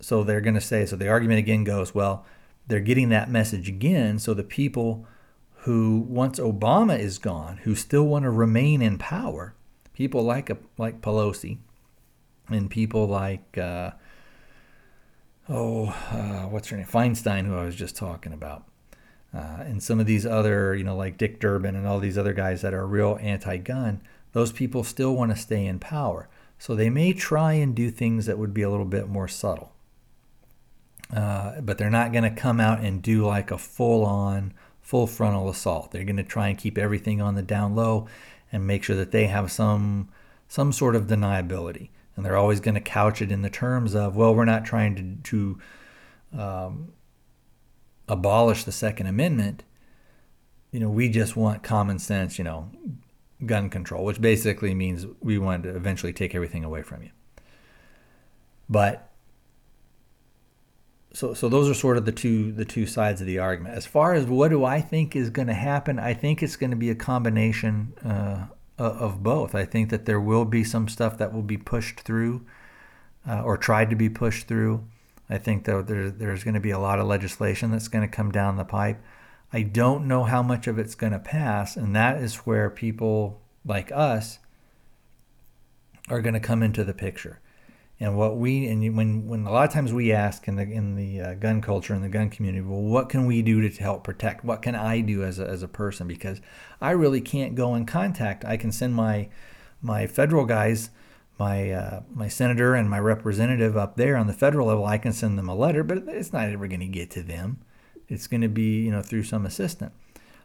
So 0.00 0.22
they're 0.22 0.42
going 0.42 0.54
to 0.54 0.60
say, 0.60 0.84
so 0.84 0.96
the 0.96 1.08
argument 1.08 1.38
again 1.38 1.64
goes, 1.64 1.94
well, 1.94 2.26
they're 2.66 2.80
getting 2.80 3.08
that 3.10 3.30
message 3.30 3.68
again. 3.68 4.18
So 4.18 4.34
the 4.34 4.44
people 4.44 5.06
who, 5.58 6.06
once 6.08 6.38
Obama 6.38 6.98
is 6.98 7.18
gone, 7.18 7.58
who 7.58 7.74
still 7.74 8.04
want 8.04 8.24
to 8.24 8.30
remain 8.30 8.82
in 8.82 8.98
power, 8.98 9.54
people 9.94 10.22
like 10.22 10.50
a, 10.50 10.58
like 10.78 11.00
Pelosi 11.00 11.58
and 12.48 12.70
people 12.70 13.06
like 13.06 13.56
uh, 13.56 13.92
oh 15.48 15.86
uh, 16.10 16.48
what's 16.48 16.68
her 16.68 16.76
name 16.76 16.86
Feinstein 16.86 17.46
who 17.46 17.56
I 17.56 17.64
was 17.64 17.74
just 17.74 17.96
talking 17.96 18.32
about 18.34 18.64
uh, 19.32 19.60
and 19.60 19.82
some 19.82 19.98
of 19.98 20.04
these 20.06 20.26
other 20.26 20.74
you 20.74 20.84
know 20.84 20.96
like 20.96 21.16
Dick 21.16 21.40
Durbin 21.40 21.74
and 21.74 21.86
all 21.86 22.00
these 22.00 22.18
other 22.18 22.34
guys 22.34 22.60
that 22.60 22.74
are 22.74 22.86
real 22.86 23.18
anti-gun 23.20 24.02
those 24.32 24.52
people 24.52 24.84
still 24.84 25.14
want 25.16 25.30
to 25.30 25.40
stay 25.40 25.64
in 25.64 25.78
power 25.78 26.28
So 26.58 26.74
they 26.74 26.88
may 26.88 27.12
try 27.12 27.54
and 27.54 27.74
do 27.74 27.90
things 27.90 28.26
that 28.26 28.38
would 28.38 28.54
be 28.54 28.62
a 28.62 28.70
little 28.70 28.86
bit 28.86 29.08
more 29.08 29.28
subtle. 29.28 29.73
Uh, 31.12 31.60
but 31.60 31.78
they're 31.78 31.90
not 31.90 32.12
going 32.12 32.24
to 32.24 32.30
come 32.30 32.60
out 32.60 32.80
and 32.80 33.02
do 33.02 33.26
like 33.26 33.50
a 33.50 33.58
full 33.58 34.04
on, 34.04 34.52
full 34.80 35.06
frontal 35.06 35.48
assault. 35.48 35.90
They're 35.90 36.04
going 36.04 36.16
to 36.16 36.22
try 36.22 36.48
and 36.48 36.58
keep 36.58 36.78
everything 36.78 37.20
on 37.20 37.34
the 37.34 37.42
down 37.42 37.74
low 37.74 38.06
and 38.50 38.66
make 38.66 38.82
sure 38.82 38.96
that 38.96 39.10
they 39.10 39.26
have 39.26 39.50
some 39.52 40.08
some 40.48 40.72
sort 40.72 40.94
of 40.94 41.06
deniability. 41.06 41.90
And 42.16 42.24
they're 42.24 42.36
always 42.36 42.60
going 42.60 42.76
to 42.76 42.80
couch 42.80 43.20
it 43.20 43.32
in 43.32 43.42
the 43.42 43.50
terms 43.50 43.94
of, 43.94 44.14
well, 44.14 44.34
we're 44.34 44.44
not 44.44 44.64
trying 44.64 45.20
to, 45.24 45.58
to 46.32 46.40
um, 46.40 46.92
abolish 48.06 48.62
the 48.64 48.72
Second 48.72 49.06
Amendment. 49.06 49.64
You 50.70 50.80
know, 50.80 50.90
we 50.90 51.08
just 51.08 51.36
want 51.36 51.64
common 51.64 51.98
sense, 51.98 52.38
you 52.38 52.44
know, 52.44 52.70
gun 53.44 53.68
control, 53.68 54.04
which 54.04 54.20
basically 54.20 54.74
means 54.74 55.06
we 55.20 55.38
want 55.38 55.64
to 55.64 55.74
eventually 55.74 56.12
take 56.12 56.34
everything 56.34 56.62
away 56.62 56.82
from 56.82 57.02
you. 57.02 57.10
But 58.68 59.10
so 61.14 61.32
so 61.32 61.48
those 61.48 61.70
are 61.70 61.74
sort 61.74 61.96
of 61.96 62.04
the 62.04 62.12
two 62.12 62.52
the 62.52 62.64
two 62.64 62.86
sides 62.86 63.20
of 63.20 63.26
the 63.26 63.38
argument. 63.38 63.76
As 63.76 63.86
far 63.86 64.14
as 64.14 64.26
what 64.26 64.48
do 64.48 64.64
I 64.64 64.80
think 64.80 65.14
is 65.14 65.30
going 65.30 65.48
to 65.48 65.54
happen, 65.54 65.98
I 65.98 66.12
think 66.12 66.42
it's 66.42 66.56
going 66.56 66.70
to 66.70 66.76
be 66.76 66.90
a 66.90 66.94
combination 66.94 67.94
uh, 68.04 68.46
of 68.76 69.22
both. 69.22 69.54
I 69.54 69.64
think 69.64 69.90
that 69.90 70.06
there 70.06 70.20
will 70.20 70.44
be 70.44 70.64
some 70.64 70.88
stuff 70.88 71.16
that 71.18 71.32
will 71.32 71.42
be 71.42 71.56
pushed 71.56 72.00
through 72.00 72.44
uh, 73.28 73.42
or 73.42 73.56
tried 73.56 73.90
to 73.90 73.96
be 73.96 74.08
pushed 74.10 74.48
through. 74.48 74.84
I 75.30 75.38
think 75.38 75.64
that 75.64 75.86
there, 75.86 76.10
there's 76.10 76.44
going 76.44 76.54
to 76.54 76.60
be 76.60 76.72
a 76.72 76.78
lot 76.78 76.98
of 76.98 77.06
legislation 77.06 77.70
that's 77.70 77.88
going 77.88 78.06
to 78.06 78.14
come 78.14 78.30
down 78.32 78.56
the 78.56 78.64
pipe. 78.64 79.00
I 79.52 79.62
don't 79.62 80.08
know 80.08 80.24
how 80.24 80.42
much 80.42 80.66
of 80.66 80.80
it's 80.80 80.96
going 80.96 81.12
to 81.12 81.20
pass, 81.20 81.76
and 81.76 81.94
that 81.94 82.20
is 82.20 82.38
where 82.38 82.68
people 82.68 83.40
like 83.64 83.92
us 83.92 84.40
are 86.08 86.20
going 86.20 86.34
to 86.34 86.40
come 86.40 86.62
into 86.62 86.82
the 86.82 86.92
picture 86.92 87.40
and 88.00 88.16
what 88.16 88.36
we 88.36 88.66
and 88.66 88.96
when 88.96 89.26
when 89.26 89.46
a 89.46 89.52
lot 89.52 89.66
of 89.66 89.72
times 89.72 89.92
we 89.92 90.12
ask 90.12 90.48
in 90.48 90.56
the 90.56 90.62
in 90.62 90.96
the 90.96 91.20
uh, 91.20 91.34
gun 91.34 91.60
culture 91.60 91.94
in 91.94 92.02
the 92.02 92.08
gun 92.08 92.28
community 92.28 92.64
well 92.64 92.80
what 92.80 93.08
can 93.08 93.26
we 93.26 93.40
do 93.42 93.66
to 93.66 93.82
help 93.82 94.02
protect? 94.02 94.44
What 94.44 94.62
can 94.62 94.74
i 94.74 95.00
do 95.00 95.22
as 95.22 95.38
a, 95.38 95.46
as 95.46 95.62
a 95.62 95.68
person? 95.68 96.08
Because 96.08 96.40
i 96.80 96.90
really 96.90 97.20
can't 97.20 97.54
go 97.54 97.74
in 97.74 97.86
contact. 97.86 98.44
I 98.44 98.56
can 98.56 98.72
send 98.72 98.94
my 98.94 99.28
my 99.80 100.06
federal 100.06 100.44
guys 100.44 100.90
my 101.38 101.70
uh, 101.70 102.02
my 102.12 102.28
senator 102.28 102.74
and 102.74 102.90
my 102.90 102.98
representative 102.98 103.76
up 103.76 103.96
there 103.96 104.16
on 104.16 104.26
the 104.26 104.32
federal 104.32 104.68
level. 104.68 104.84
I 104.84 104.98
can 104.98 105.12
send 105.12 105.38
them 105.38 105.48
a 105.48 105.54
letter 105.54 105.84
but 105.84 105.98
it's 106.08 106.32
not 106.32 106.48
ever 106.48 106.66
going 106.66 106.80
to 106.80 106.86
get 106.86 107.10
to 107.12 107.22
them. 107.22 107.60
It's 108.08 108.26
going 108.26 108.42
to 108.42 108.48
be 108.48 108.82
you 108.82 108.90
know 108.90 109.02
through 109.02 109.24
some 109.24 109.46
assistant. 109.46 109.92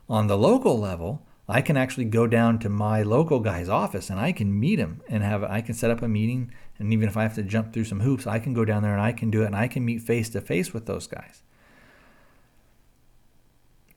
On 0.07 0.27
the 0.27 0.37
local 0.37 0.79
level 0.79 1.25
I 1.49 1.61
can 1.61 1.77
actually 1.77 2.05
go 2.05 2.27
down 2.27 2.59
to 2.59 2.69
my 2.69 3.01
local 3.01 3.39
guy's 3.39 3.69
office 3.69 4.11
and 4.11 4.19
I 4.19 4.31
can 4.31 4.57
meet 4.57 4.77
him 4.77 5.01
and 5.09 5.23
have 5.23 5.43
I 5.43 5.61
can 5.61 5.73
set 5.73 5.89
up 5.89 6.03
a 6.03 6.07
meeting 6.07 6.51
and 6.77 6.93
even 6.93 7.09
if 7.09 7.17
I 7.17 7.23
have 7.23 7.33
to 7.35 7.43
jump 7.43 7.73
through 7.73 7.85
some 7.85 8.01
hoops, 8.01 8.27
I 8.27 8.37
can 8.37 8.53
go 8.53 8.63
down 8.63 8.83
there 8.83 8.93
and 8.93 9.01
I 9.01 9.11
can 9.11 9.31
do 9.31 9.41
it 9.41 9.47
and 9.47 9.55
I 9.55 9.67
can 9.67 9.83
meet 9.83 10.03
face 10.03 10.29
to 10.29 10.41
face 10.41 10.73
with 10.73 10.85
those 10.85 11.07
guys. 11.07 11.41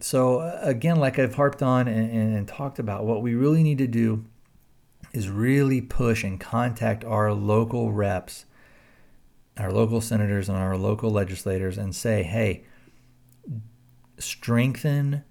So 0.00 0.40
uh, 0.40 0.59
again, 0.62 0.96
like 0.96 1.18
I've 1.18 1.34
harped 1.34 1.62
on 1.62 1.86
and, 1.86 2.36
and, 2.36 2.48
talked 2.48 2.80
about, 2.80 3.05
what 3.05 3.22
we 3.22 3.34
really 3.34 3.62
need 3.62 3.78
to 3.78 3.86
do 3.86 4.24
is 5.12 5.28
really 5.28 5.80
push 5.80 6.24
and 6.24 6.40
contact 6.40 7.05
our 7.05 7.32
local 7.32 7.92
reps, 7.92 8.46
our 9.57 9.70
local 9.70 10.00
senators 10.00 10.48
and 10.48 10.59
our 10.59 10.76
local 10.76 11.11
legislators 11.11 11.78
and 11.78 11.94
say, 11.94 12.24
hey, 12.24 12.64
strengthen 14.18 15.22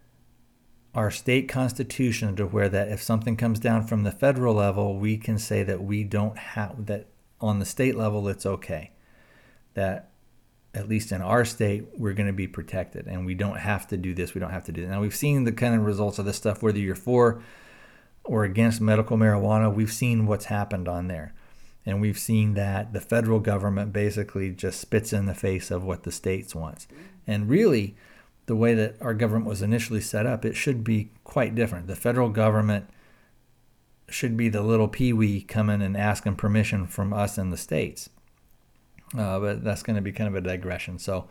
our 0.94 1.10
state 1.10 1.48
constitution 1.48 2.36
to 2.36 2.46
where 2.46 2.70
that 2.70 2.90
if 2.90 3.02
something 3.02 3.38
comes 3.38 3.60
down 3.60 3.88
from 3.88 4.04
the 4.04 4.12
federal 4.12 4.56
level, 4.56 4.98
we 4.98 5.18
can 5.18 5.38
say 5.38 5.64
that 5.64 5.84
we 5.84 6.04
don't 6.04 6.38
have 6.38 6.86
that 6.88 7.08
on 7.40 7.60
the 7.60 7.66
state 7.66 7.96
level 7.96 8.28
it's 8.28 8.46
okay. 8.46 8.92
That 9.74 10.12
at 10.74 10.88
least 10.88 11.12
in 11.12 11.22
our 11.22 11.44
state 11.46 11.86
we're 11.98 12.14
going 12.14 12.28
to 12.28 12.34
be 12.34 12.48
protected 12.48 13.08
and 13.08 13.26
we 13.26 13.34
don't 13.34 13.58
have 13.58 13.88
to 13.88 13.98
do 13.98 14.14
this, 14.14 14.34
we 14.34 14.40
don't 14.42 14.52
have 14.52 14.66
to 14.66 14.72
do 14.72 14.82
that. 14.82 14.90
Now 14.90 15.02
we've 15.02 15.16
seen 15.16 15.44
the 15.44 15.52
kind 15.52 15.76
of 15.76 15.86
results 15.86 16.20
of 16.20 16.26
this 16.26 16.38
stuff 16.38 16.62
whether 16.62 16.80
you're 16.80 16.96
for 16.96 17.42
or 18.24 18.44
against 18.44 18.82
medical 18.82 19.18
marijuana, 19.18 19.74
we've 19.74 19.92
seen 19.92 20.28
what's 20.28 20.46
happened 20.46 20.88
on 20.88 21.08
there. 21.08 21.34
And 21.86 22.00
we've 22.00 22.20
seen 22.20 22.54
that 22.54 22.94
the 22.94 23.02
federal 23.02 23.40
government 23.40 23.92
basically 23.92 24.52
just 24.52 24.80
spits 24.80 25.14
in 25.14 25.26
the 25.26 25.34
face 25.34 25.72
of 25.72 25.84
what 25.84 26.04
the 26.04 26.12
states 26.12 26.54
wants. 26.54 26.88
And 27.26 27.50
really, 27.50 27.96
the 28.52 28.56
way 28.58 28.74
that 28.74 28.98
our 29.00 29.14
government 29.14 29.46
was 29.46 29.62
initially 29.62 30.02
set 30.02 30.26
up, 30.26 30.44
it 30.44 30.58
should 30.58 30.84
be 30.84 31.10
quite 31.24 31.56
different. 31.56 31.88
The 31.88 31.96
federal 31.96 32.28
government 32.28 32.86
should 34.10 34.36
be 34.36 34.50
the 34.50 34.62
little 34.62 34.90
peewee 34.90 35.40
coming 35.40 35.82
and 35.82 35.96
asking 35.96 36.36
permission 36.36 36.86
from 36.86 37.14
us 37.14 37.38
in 37.38 37.50
the 37.50 37.56
states. 37.56 38.10
Uh, 39.18 39.40
but 39.40 39.64
that's 39.64 39.84
going 39.84 39.96
to 39.96 40.02
be 40.02 40.12
kind 40.12 40.28
of 40.28 40.36
a 40.36 40.42
digression. 40.42 41.00
So, 41.00 41.30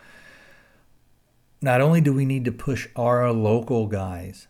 not 1.60 1.82
only 1.82 2.00
do 2.00 2.14
we 2.14 2.24
need 2.24 2.46
to 2.46 2.52
push 2.52 2.88
our 2.96 3.30
local 3.30 3.86
guys 3.86 4.48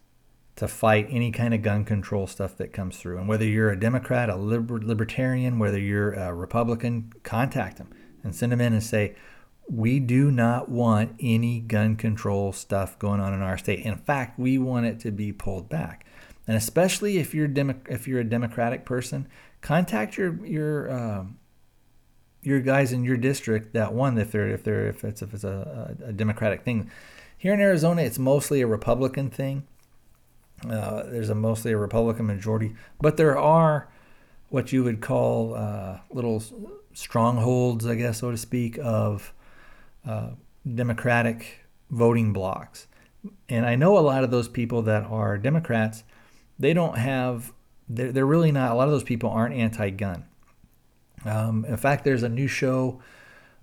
to 0.55 0.69
fight 0.69 1.09
any 1.11 1.33
kind 1.33 1.53
of 1.53 1.63
gun 1.63 1.85
control 1.85 2.29
stuff 2.29 2.57
that 2.59 2.73
comes 2.73 2.99
through, 2.99 3.19
and 3.19 3.27
whether 3.27 3.45
you're 3.45 3.71
a 3.71 3.81
Democrat, 3.81 4.31
a 4.31 4.37
liber- 4.37 4.81
libertarian, 4.81 5.59
whether 5.59 5.81
you're 5.81 6.13
a 6.13 6.33
Republican, 6.33 7.13
contact 7.25 7.79
them 7.79 7.89
and 8.23 8.33
send 8.33 8.53
them 8.53 8.61
in 8.61 8.73
and 8.73 8.85
say, 8.85 9.17
we 9.71 10.01
do 10.01 10.33
not 10.33 10.69
want 10.69 11.15
any 11.21 11.61
gun 11.61 11.95
control 11.95 12.53
stuff 12.53 12.99
going 12.99 13.21
on 13.21 13.33
in 13.33 13.41
our 13.41 13.57
state. 13.57 13.81
In 13.81 13.97
fact, 13.97 14.39
we 14.39 14.59
want 14.59 14.87
it 14.87 14.99
to 15.01 15.13
be 15.13 15.33
pulled 15.33 15.69
back. 15.69 16.05
And 16.49 16.57
especially 16.57 17.19
if 17.19 17.35
you're 17.35 17.47
Demo- 17.47 17.81
if 17.89 18.09
you're 18.09 18.21
a 18.21 18.25
Democratic 18.25 18.85
person, 18.85 19.29
contact 19.61 20.17
your 20.17 20.45
your 20.45 20.91
uh, 20.91 21.25
your 22.43 22.61
guys 22.61 22.93
in 22.93 23.05
your 23.05 23.17
district 23.17 23.73
that 23.75 23.95
one 23.95 24.19
if 24.19 24.33
they're 24.33 24.49
if 24.49 24.65
they're 24.65 24.89
if 24.89 25.05
it's 25.05 25.23
if 25.23 25.33
it's 25.33 25.45
a, 25.45 25.97
a 26.05 26.13
Democratic 26.13 26.63
thing. 26.65 26.91
Here 27.39 27.55
in 27.55 27.61
Arizona, 27.61 28.03
it's 28.03 28.19
mostly 28.19 28.61
a 28.63 28.67
Republican 28.67 29.31
thing. 29.31 29.67
Uh, 30.69 31.05
there's 31.05 31.31
a 31.31 31.35
mostly 31.35 31.73
a 31.73 31.77
Republican 31.77 32.27
majority, 32.27 32.75
but 33.01 33.17
there 33.17 33.39
are 33.39 33.89
what 34.49 34.73
you 34.73 34.83
would 34.83 35.01
call 35.01 35.55
uh, 35.55 36.01
little 36.11 36.43
strongholds, 36.93 37.87
I 37.87 37.95
guess, 37.95 38.19
so 38.19 38.33
to 38.33 38.37
speak, 38.37 38.79
of 38.83 39.33
uh, 40.07 40.31
Democratic 40.75 41.61
voting 41.91 42.33
blocks. 42.33 42.87
And 43.49 43.67
I 43.67 43.77
know 43.77 43.99
a 43.99 44.01
lot 44.01 44.25
of 44.25 44.31
those 44.31 44.49
people 44.49 44.83
that 44.83 45.05
are 45.05 45.37
Democrats, 45.37 46.05
they 46.59 46.73
don't 46.73 46.97
have, 46.97 47.53
they're, 47.89 48.13
they're 48.13 48.27
really 48.27 48.53
not, 48.53 48.71
a 48.71 48.75
lot 48.75 48.89
of 48.89 48.93
those 48.93 49.03
people 49.05 49.31
aren't 49.31 49.55
anti 49.55 49.91
gun. 49.91 50.25
Um, 51.25 51.65
in 51.67 51.77
fact, 51.77 52.05
there's 52.05 52.23
a 52.23 52.29
new 52.29 52.47
show 52.49 53.01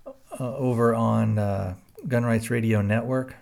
uh, 0.06 0.56
over 0.56 0.94
on 0.94 1.38
uh, 1.38 1.74
Gun 2.06 2.24
Rights 2.24 2.50
Radio 2.50 2.82
Network. 2.82 3.36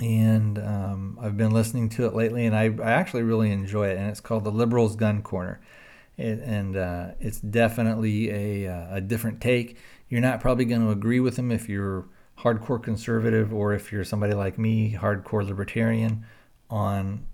And 0.00 0.58
um, 0.58 1.18
I've 1.20 1.36
been 1.36 1.52
listening 1.52 1.90
to 1.90 2.06
it 2.06 2.14
lately, 2.14 2.46
and 2.46 2.56
I, 2.56 2.74
I, 2.82 2.92
actually 2.92 3.22
really 3.22 3.52
enjoy 3.52 3.88
it. 3.88 3.98
And 3.98 4.08
it's 4.08 4.20
called 4.20 4.44
The 4.44 4.50
Liberals 4.50 4.96
Gun 4.96 5.20
Corner. 5.20 5.60
It, 6.16 6.40
and 6.40 6.74
uh, 6.74 7.08
it's 7.20 7.38
definitely 7.38 8.30
a, 8.30 8.72
uh, 8.72 8.96
a 8.96 9.00
different 9.02 9.42
take. 9.42 9.76
You're 10.10 10.20
not 10.20 10.40
probably 10.40 10.66
going 10.66 10.82
to 10.82 10.90
agree 10.90 11.20
with 11.20 11.38
him 11.38 11.50
if 11.50 11.68
you're 11.68 12.06
hardcore 12.40 12.82
conservative 12.82 13.54
or 13.54 13.72
if 13.72 13.92
you're 13.92 14.04
somebody 14.04 14.34
like 14.34 14.58
me, 14.58 14.96
hardcore 15.00 15.46
libertarian, 15.46 16.26
on 16.68 17.24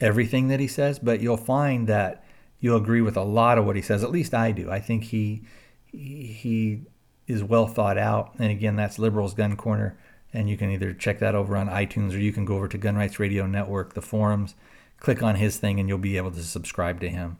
everything 0.00 0.48
that 0.48 0.60
he 0.60 0.66
says, 0.66 0.98
but 0.98 1.20
you'll 1.20 1.36
find 1.36 1.86
that 1.88 2.24
you'll 2.60 2.76
agree 2.76 3.00
with 3.00 3.16
a 3.16 3.22
lot 3.22 3.58
of 3.58 3.66
what 3.66 3.76
he 3.76 3.82
says. 3.82 4.02
At 4.02 4.10
least 4.10 4.32
I 4.34 4.52
do. 4.52 4.70
I 4.70 4.80
think 4.80 5.04
he 5.04 5.42
he 5.86 6.82
is 7.26 7.42
well 7.42 7.66
thought 7.66 7.98
out. 7.98 8.34
And 8.38 8.50
again, 8.50 8.76
that's 8.76 8.98
Liberals 8.98 9.34
Gun 9.34 9.56
Corner, 9.56 9.98
and 10.32 10.48
you 10.48 10.56
can 10.56 10.70
either 10.70 10.92
check 10.92 11.18
that 11.20 11.34
over 11.34 11.56
on 11.56 11.68
iTunes 11.68 12.12
or 12.12 12.18
you 12.18 12.32
can 12.32 12.44
go 12.44 12.56
over 12.56 12.68
to 12.68 12.78
Gun 12.78 12.96
Rights 12.96 13.18
Radio 13.18 13.46
Network, 13.46 13.94
the 13.94 14.02
forums, 14.02 14.54
click 14.98 15.22
on 15.22 15.36
his 15.36 15.56
thing, 15.56 15.80
and 15.80 15.88
you'll 15.88 15.98
be 15.98 16.16
able 16.16 16.32
to 16.32 16.42
subscribe 16.42 17.00
to 17.00 17.08
him. 17.08 17.38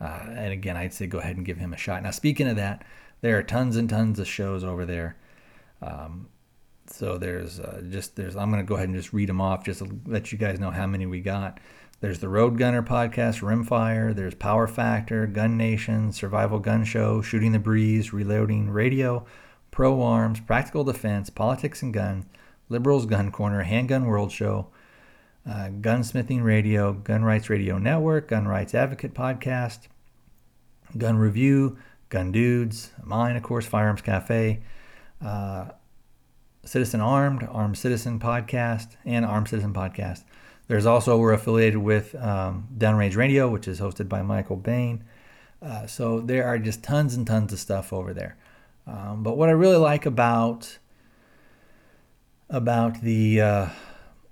Uh, 0.00 0.26
and 0.30 0.52
again, 0.52 0.76
I'd 0.76 0.92
say 0.92 1.06
go 1.06 1.18
ahead 1.18 1.36
and 1.36 1.46
give 1.46 1.58
him 1.58 1.72
a 1.72 1.76
shot. 1.76 2.02
Now, 2.02 2.10
speaking 2.10 2.48
of 2.48 2.56
that, 2.56 2.84
there 3.22 3.38
are 3.38 3.42
tons 3.42 3.76
and 3.76 3.88
tons 3.88 4.18
of 4.18 4.28
shows 4.28 4.62
over 4.62 4.84
there. 4.84 5.16
Um, 5.80 6.28
so 6.86 7.16
there's 7.16 7.58
uh, 7.58 7.82
just 7.88 8.16
there's 8.16 8.36
I'm 8.36 8.50
gonna 8.50 8.64
go 8.64 8.74
ahead 8.74 8.88
and 8.88 8.96
just 8.96 9.12
read 9.12 9.28
them 9.28 9.40
off 9.40 9.64
just 9.64 9.78
to 9.78 10.00
let 10.06 10.30
you 10.30 10.38
guys 10.38 10.60
know 10.60 10.70
how 10.70 10.86
many 10.86 11.06
we 11.06 11.20
got. 11.20 11.58
There's 12.00 12.18
the 12.18 12.28
Road 12.28 12.58
Gunner 12.58 12.82
podcast, 12.82 13.42
Rimfire. 13.42 14.14
There's 14.14 14.34
Power 14.34 14.66
Factor, 14.66 15.26
Gun 15.28 15.56
Nation, 15.56 16.12
Survival 16.12 16.58
Gun 16.58 16.84
Show, 16.84 17.22
Shooting 17.22 17.52
the 17.52 17.60
Breeze, 17.60 18.12
Reloading 18.12 18.70
Radio, 18.70 19.24
Pro 19.70 20.02
Arms, 20.02 20.40
Practical 20.40 20.82
Defense, 20.82 21.30
Politics 21.30 21.80
and 21.80 21.94
Guns, 21.94 22.26
Liberals 22.68 23.06
Gun 23.06 23.30
Corner, 23.30 23.62
Handgun 23.62 24.06
World 24.06 24.32
Show, 24.32 24.66
uh, 25.48 25.68
Gunsmithing 25.80 26.42
Radio, 26.42 26.92
Gun 26.92 27.22
Rights 27.22 27.48
Radio 27.48 27.78
Network, 27.78 28.28
Gun 28.28 28.48
Rights 28.48 28.74
Advocate 28.74 29.14
Podcast, 29.14 29.86
Gun 30.98 31.16
Review, 31.16 31.78
Gun 32.12 32.30
Dudes, 32.30 32.90
mine, 33.02 33.36
of 33.36 33.42
course, 33.42 33.64
Firearms 33.64 34.02
Cafe, 34.02 34.60
uh, 35.24 35.68
Citizen 36.62 37.00
Armed, 37.00 37.48
Armed 37.50 37.78
Citizen 37.78 38.20
Podcast, 38.20 38.96
and 39.06 39.24
Armed 39.24 39.48
Citizen 39.48 39.72
Podcast. 39.72 40.24
There's 40.68 40.84
also, 40.84 41.16
we're 41.16 41.32
affiliated 41.32 41.78
with 41.78 42.14
um, 42.16 42.68
Downrange 42.76 43.16
Radio, 43.16 43.48
which 43.48 43.66
is 43.66 43.80
hosted 43.80 44.10
by 44.10 44.20
Michael 44.20 44.56
Bane. 44.56 45.04
Uh, 45.62 45.86
so 45.86 46.20
there 46.20 46.44
are 46.44 46.58
just 46.58 46.84
tons 46.84 47.14
and 47.14 47.26
tons 47.26 47.50
of 47.50 47.58
stuff 47.58 47.94
over 47.94 48.12
there. 48.12 48.36
Um, 48.86 49.22
but 49.22 49.38
what 49.38 49.48
I 49.48 49.52
really 49.52 49.78
like 49.78 50.04
about 50.04 50.78
about 52.50 53.00
the 53.00 53.40
uh, 53.40 53.68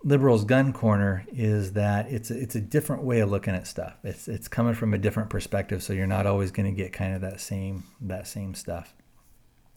liberals' 0.03 0.45
gun 0.45 0.73
corner 0.73 1.25
is 1.33 1.73
that 1.75 2.11
it's 2.11 2.31
a, 2.31 2.39
it's 2.39 2.55
a 2.55 2.61
different 2.61 3.03
way 3.03 3.21
of 3.21 3.31
looking 3.31 3.55
at 3.55 3.67
stuff. 3.67 3.97
It's 4.03 4.29
it's 4.29 4.49
coming 4.49 4.75
from 4.75 4.95
a 4.95 4.99
different 4.99 5.31
perspective, 5.31 5.83
so 5.83 5.93
you're 5.93 6.07
not 6.07 6.27
always 6.27 6.51
going 6.51 6.67
to 6.67 6.83
get 6.83 6.93
kind 6.93 7.15
of 7.15 7.21
that 7.21 7.41
same 7.41 7.85
that 8.01 8.27
same 8.27 8.55
stuff. 8.55 8.95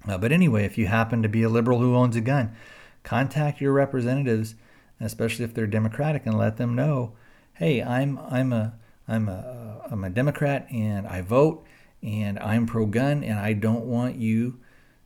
Uh, 0.08 0.18
but 0.18 0.32
anyway, 0.32 0.66
if 0.66 0.78
you 0.78 0.88
happen 0.88 1.22
to 1.24 1.30
be 1.30 1.44
a 1.44 1.50
liberal 1.50 1.80
who 1.80 1.96
owns 1.96 2.16
a 2.16 2.22
gun, 2.22 2.56
contact 3.04 3.62
your 3.62 3.74
representatives, 3.74 4.56
especially 5.00 5.46
if 5.46 5.54
they're 5.54 5.68
Democratic, 5.68 6.26
and 6.26 6.38
let 6.38 6.58
them 6.58 6.76
know, 6.76 7.14
hey, 7.54 7.82
I'm 7.82 8.20
I'm 8.20 8.54
a 8.54 8.74
I'm 9.08 9.28
a 9.28 9.82
I'm 9.92 10.04
a 10.04 10.10
Democrat 10.10 10.68
and 10.72 11.08
I 11.08 11.22
vote 11.22 11.66
and 12.02 12.38
I'm 12.40 12.66
pro-gun 12.66 13.24
and 13.24 13.40
I 13.40 13.54
don't 13.54 13.86
want 13.86 14.16
you 14.16 14.60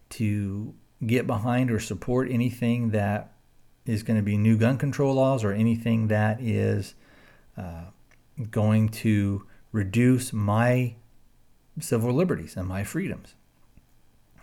to 0.09 0.73
get 1.05 1.27
behind 1.27 1.69
or 1.69 1.79
support 1.79 2.29
anything 2.31 2.89
that 2.89 3.36
is 3.87 4.03
going 4.03 4.17
to 4.17 4.23
be 4.23 4.37
new 4.37 4.57
gun 4.57 4.77
control 4.77 5.15
laws 5.15 5.43
or 5.43 5.51
anything 5.51 6.07
that 6.07 6.41
is 6.41 6.95
uh, 7.57 7.85
going 8.51 8.89
to 8.89 9.45
reduce 9.71 10.33
my 10.33 10.95
civil 11.79 12.13
liberties 12.13 12.55
and 12.57 12.67
my 12.67 12.83
freedoms. 12.83 13.35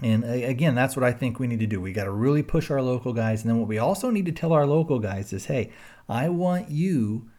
And 0.02 0.24
again, 0.24 0.74
that's 0.74 0.96
what 0.96 1.04
I 1.04 1.12
think 1.12 1.38
we 1.38 1.46
need 1.46 1.60
to 1.60 1.66
do. 1.66 1.80
We 1.80 1.92
got 1.92 2.04
to 2.04 2.10
really 2.10 2.42
push 2.42 2.70
our 2.70 2.82
local 2.82 3.12
guys. 3.12 3.42
And 3.42 3.50
then 3.50 3.58
what 3.58 3.68
we 3.68 3.78
also 3.78 4.10
need 4.10 4.26
to 4.26 4.32
tell 4.32 4.52
our 4.52 4.66
local 4.66 4.98
guys 4.98 5.32
is 5.32 5.46
hey, 5.46 5.70
I 6.08 6.28
want 6.28 6.70
you 6.70 7.30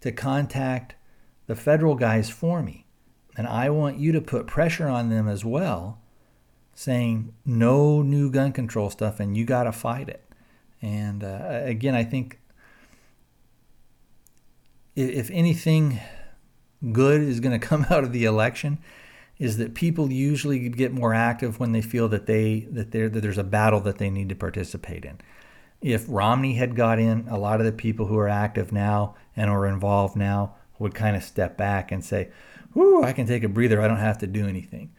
to 0.00 0.12
contact 0.12 0.96
the 1.46 1.54
federal 1.54 1.94
guys 1.94 2.28
for 2.28 2.62
me. 2.62 2.86
And 3.36 3.46
I 3.46 3.70
want 3.70 3.98
you 3.98 4.12
to 4.12 4.20
put 4.20 4.46
pressure 4.46 4.88
on 4.88 5.08
them 5.08 5.28
as 5.28 5.44
well, 5.44 6.00
saying 6.74 7.32
no 7.46 8.02
new 8.02 8.30
gun 8.30 8.52
control 8.52 8.90
stuff 8.90 9.20
and 9.20 9.36
you 9.36 9.44
got 9.44 9.64
to 9.64 9.72
fight 9.72 10.08
it. 10.08 10.24
And 10.82 11.22
uh, 11.22 11.60
again, 11.62 11.94
I 11.94 12.04
think 12.04 12.40
if 14.94 15.30
anything 15.30 16.00
good 16.92 17.22
is 17.22 17.40
going 17.40 17.58
to 17.58 17.64
come 17.64 17.86
out 17.88 18.04
of 18.04 18.12
the 18.12 18.24
election, 18.24 18.78
is 19.38 19.56
that 19.56 19.74
people 19.74 20.12
usually 20.12 20.68
get 20.68 20.92
more 20.92 21.14
active 21.14 21.58
when 21.58 21.72
they 21.72 21.82
feel 21.82 22.08
that 22.08 22.26
they 22.26 22.60
that, 22.70 22.90
that 22.92 23.20
there's 23.20 23.38
a 23.38 23.44
battle 23.44 23.80
that 23.80 23.98
they 23.98 24.10
need 24.10 24.28
to 24.28 24.34
participate 24.34 25.04
in. 25.04 25.18
If 25.80 26.04
Romney 26.06 26.54
had 26.54 26.76
got 26.76 26.98
in, 26.98 27.26
a 27.28 27.38
lot 27.38 27.58
of 27.58 27.66
the 27.66 27.72
people 27.72 28.06
who 28.06 28.18
are 28.18 28.28
active 28.28 28.70
now 28.70 29.16
and 29.34 29.50
are 29.50 29.66
involved 29.66 30.14
now 30.14 30.54
would 30.78 30.94
kind 30.94 31.16
of 31.16 31.24
step 31.24 31.56
back 31.56 31.90
and 31.90 32.04
say, 32.04 32.28
"Whoo, 32.74 33.02
I 33.02 33.12
can 33.12 33.26
take 33.26 33.42
a 33.42 33.48
breather. 33.48 33.80
I 33.80 33.88
don't 33.88 33.96
have 33.96 34.18
to 34.18 34.26
do 34.26 34.46
anything." 34.46 34.92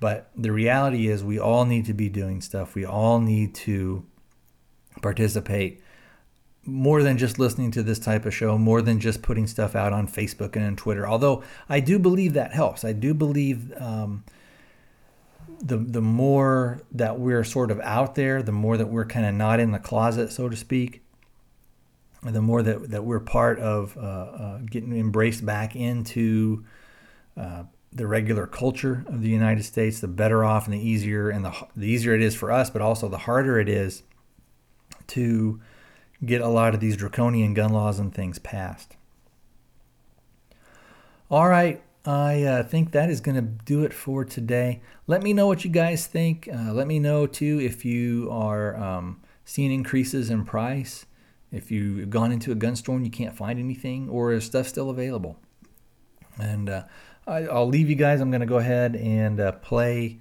But 0.00 0.30
the 0.36 0.52
reality 0.52 1.08
is, 1.08 1.24
we 1.24 1.40
all 1.40 1.64
need 1.64 1.86
to 1.86 1.94
be 1.94 2.08
doing 2.08 2.40
stuff. 2.40 2.76
We 2.76 2.84
all 2.84 3.18
need 3.18 3.54
to 3.66 4.06
participate 5.02 5.82
more 6.64 7.02
than 7.02 7.16
just 7.16 7.38
listening 7.38 7.70
to 7.70 7.82
this 7.82 7.98
type 7.98 8.26
of 8.26 8.34
show, 8.34 8.58
more 8.58 8.82
than 8.82 9.00
just 9.00 9.22
putting 9.22 9.46
stuff 9.46 9.74
out 9.74 9.92
on 9.92 10.06
Facebook 10.06 10.54
and 10.54 10.64
on 10.64 10.76
Twitter. 10.76 11.06
Although 11.06 11.42
I 11.68 11.80
do 11.80 11.98
believe 11.98 12.34
that 12.34 12.52
helps. 12.52 12.84
I 12.84 12.92
do 12.92 13.14
believe 13.14 13.72
um, 13.80 14.24
the 15.60 15.78
the 15.78 16.02
more 16.02 16.82
that 16.92 17.18
we're 17.18 17.44
sort 17.44 17.70
of 17.70 17.80
out 17.80 18.14
there, 18.14 18.42
the 18.42 18.52
more 18.52 18.76
that 18.76 18.88
we're 18.88 19.06
kind 19.06 19.26
of 19.26 19.34
not 19.34 19.60
in 19.60 19.72
the 19.72 19.78
closet, 19.78 20.30
so 20.30 20.48
to 20.48 20.56
speak, 20.56 21.02
the 22.22 22.42
more 22.42 22.62
that, 22.62 22.90
that 22.90 23.04
we're 23.04 23.20
part 23.20 23.58
of 23.58 23.96
uh, 23.96 24.00
uh, 24.00 24.58
getting 24.58 24.96
embraced 24.96 25.44
back 25.44 25.74
into 25.74 26.64
uh, 27.36 27.62
the 27.92 28.06
regular 28.06 28.46
culture 28.46 29.04
of 29.08 29.22
the 29.22 29.28
United 29.28 29.64
States, 29.64 30.00
the 30.00 30.08
better 30.08 30.44
off 30.44 30.66
and 30.66 30.74
the 30.74 30.86
easier 30.86 31.30
and 31.30 31.44
the, 31.44 31.66
the 31.74 31.86
easier 31.86 32.14
it 32.14 32.22
is 32.22 32.34
for 32.34 32.52
us, 32.52 32.68
but 32.68 32.82
also 32.82 33.08
the 33.08 33.18
harder 33.18 33.58
it 33.58 33.68
is 33.68 34.02
to 35.08 35.60
get 36.24 36.40
a 36.40 36.48
lot 36.48 36.74
of 36.74 36.80
these 36.80 36.96
draconian 36.96 37.54
gun 37.54 37.72
laws 37.72 37.98
and 37.98 38.14
things 38.14 38.38
passed. 38.38 38.96
All 41.30 41.48
right, 41.48 41.82
I 42.04 42.42
uh, 42.42 42.62
think 42.62 42.92
that 42.92 43.10
is 43.10 43.20
going 43.20 43.34
to 43.34 43.42
do 43.42 43.84
it 43.84 43.92
for 43.92 44.24
today. 44.24 44.80
Let 45.06 45.22
me 45.22 45.32
know 45.32 45.46
what 45.46 45.64
you 45.64 45.70
guys 45.70 46.06
think. 46.06 46.48
Uh, 46.52 46.72
let 46.72 46.86
me 46.86 46.98
know 46.98 47.26
too 47.26 47.60
if 47.60 47.84
you 47.84 48.28
are 48.30 48.76
um, 48.76 49.20
seeing 49.44 49.70
increases 49.70 50.30
in 50.30 50.44
price, 50.44 51.04
if 51.52 51.70
you've 51.70 52.08
gone 52.08 52.32
into 52.32 52.50
a 52.50 52.54
gun 52.54 52.76
store 52.76 52.96
and 52.96 53.04
you 53.04 53.10
can't 53.10 53.36
find 53.36 53.58
anything, 53.58 54.08
or 54.08 54.32
is 54.32 54.44
stuff 54.44 54.66
still 54.66 54.88
available. 54.88 55.38
And 56.40 56.70
uh, 56.70 56.84
I, 57.26 57.42
will 57.42 57.68
leave 57.68 57.90
you 57.90 57.96
guys. 57.96 58.20
I'm 58.20 58.30
going 58.30 58.40
to 58.40 58.46
go 58.46 58.58
ahead 58.58 58.96
and 58.96 59.38
uh, 59.38 59.52
play 59.52 60.18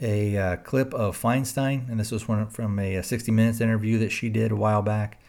a 0.00 0.36
uh, 0.36 0.56
clip 0.56 0.94
of 0.94 1.20
Feinstein, 1.20 1.88
and 1.90 2.00
this 2.00 2.10
was 2.10 2.26
one 2.26 2.46
from 2.48 2.78
a, 2.78 2.96
a 2.96 3.02
60 3.02 3.30
Minutes 3.32 3.60
interview 3.60 3.98
that 3.98 4.10
she 4.10 4.28
did 4.28 4.50
a 4.50 4.56
while 4.56 4.82
back. 4.82 5.20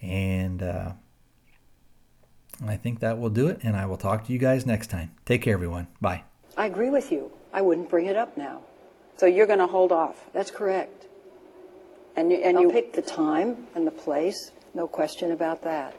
And 0.00 0.62
uh, 0.62 0.92
I 2.64 2.76
think 2.76 3.00
that 3.00 3.18
will 3.18 3.30
do 3.30 3.48
it, 3.48 3.60
and 3.62 3.76
I 3.76 3.86
will 3.86 3.96
talk 3.96 4.26
to 4.26 4.32
you 4.32 4.38
guys 4.38 4.66
next 4.66 4.88
time. 4.88 5.12
Take 5.24 5.42
care, 5.42 5.54
everyone. 5.54 5.88
Bye. 6.00 6.24
I 6.56 6.66
agree 6.66 6.90
with 6.90 7.12
you. 7.12 7.30
I 7.52 7.62
wouldn't 7.62 7.88
bring 7.88 8.06
it 8.06 8.16
up 8.16 8.36
now. 8.36 8.62
So 9.16 9.26
you're 9.26 9.46
going 9.46 9.58
to 9.60 9.66
hold 9.66 9.92
off? 9.92 10.26
That's 10.32 10.50
correct. 10.50 11.06
And 12.16 12.30
you, 12.30 12.38
and 12.38 12.56
I'll 12.56 12.64
you 12.64 12.70
pick 12.70 12.92
the 12.92 13.02
time 13.02 13.66
and 13.74 13.86
the 13.86 13.90
place, 13.90 14.52
no 14.74 14.86
question 14.86 15.32
about 15.32 15.62
that. 15.62 15.94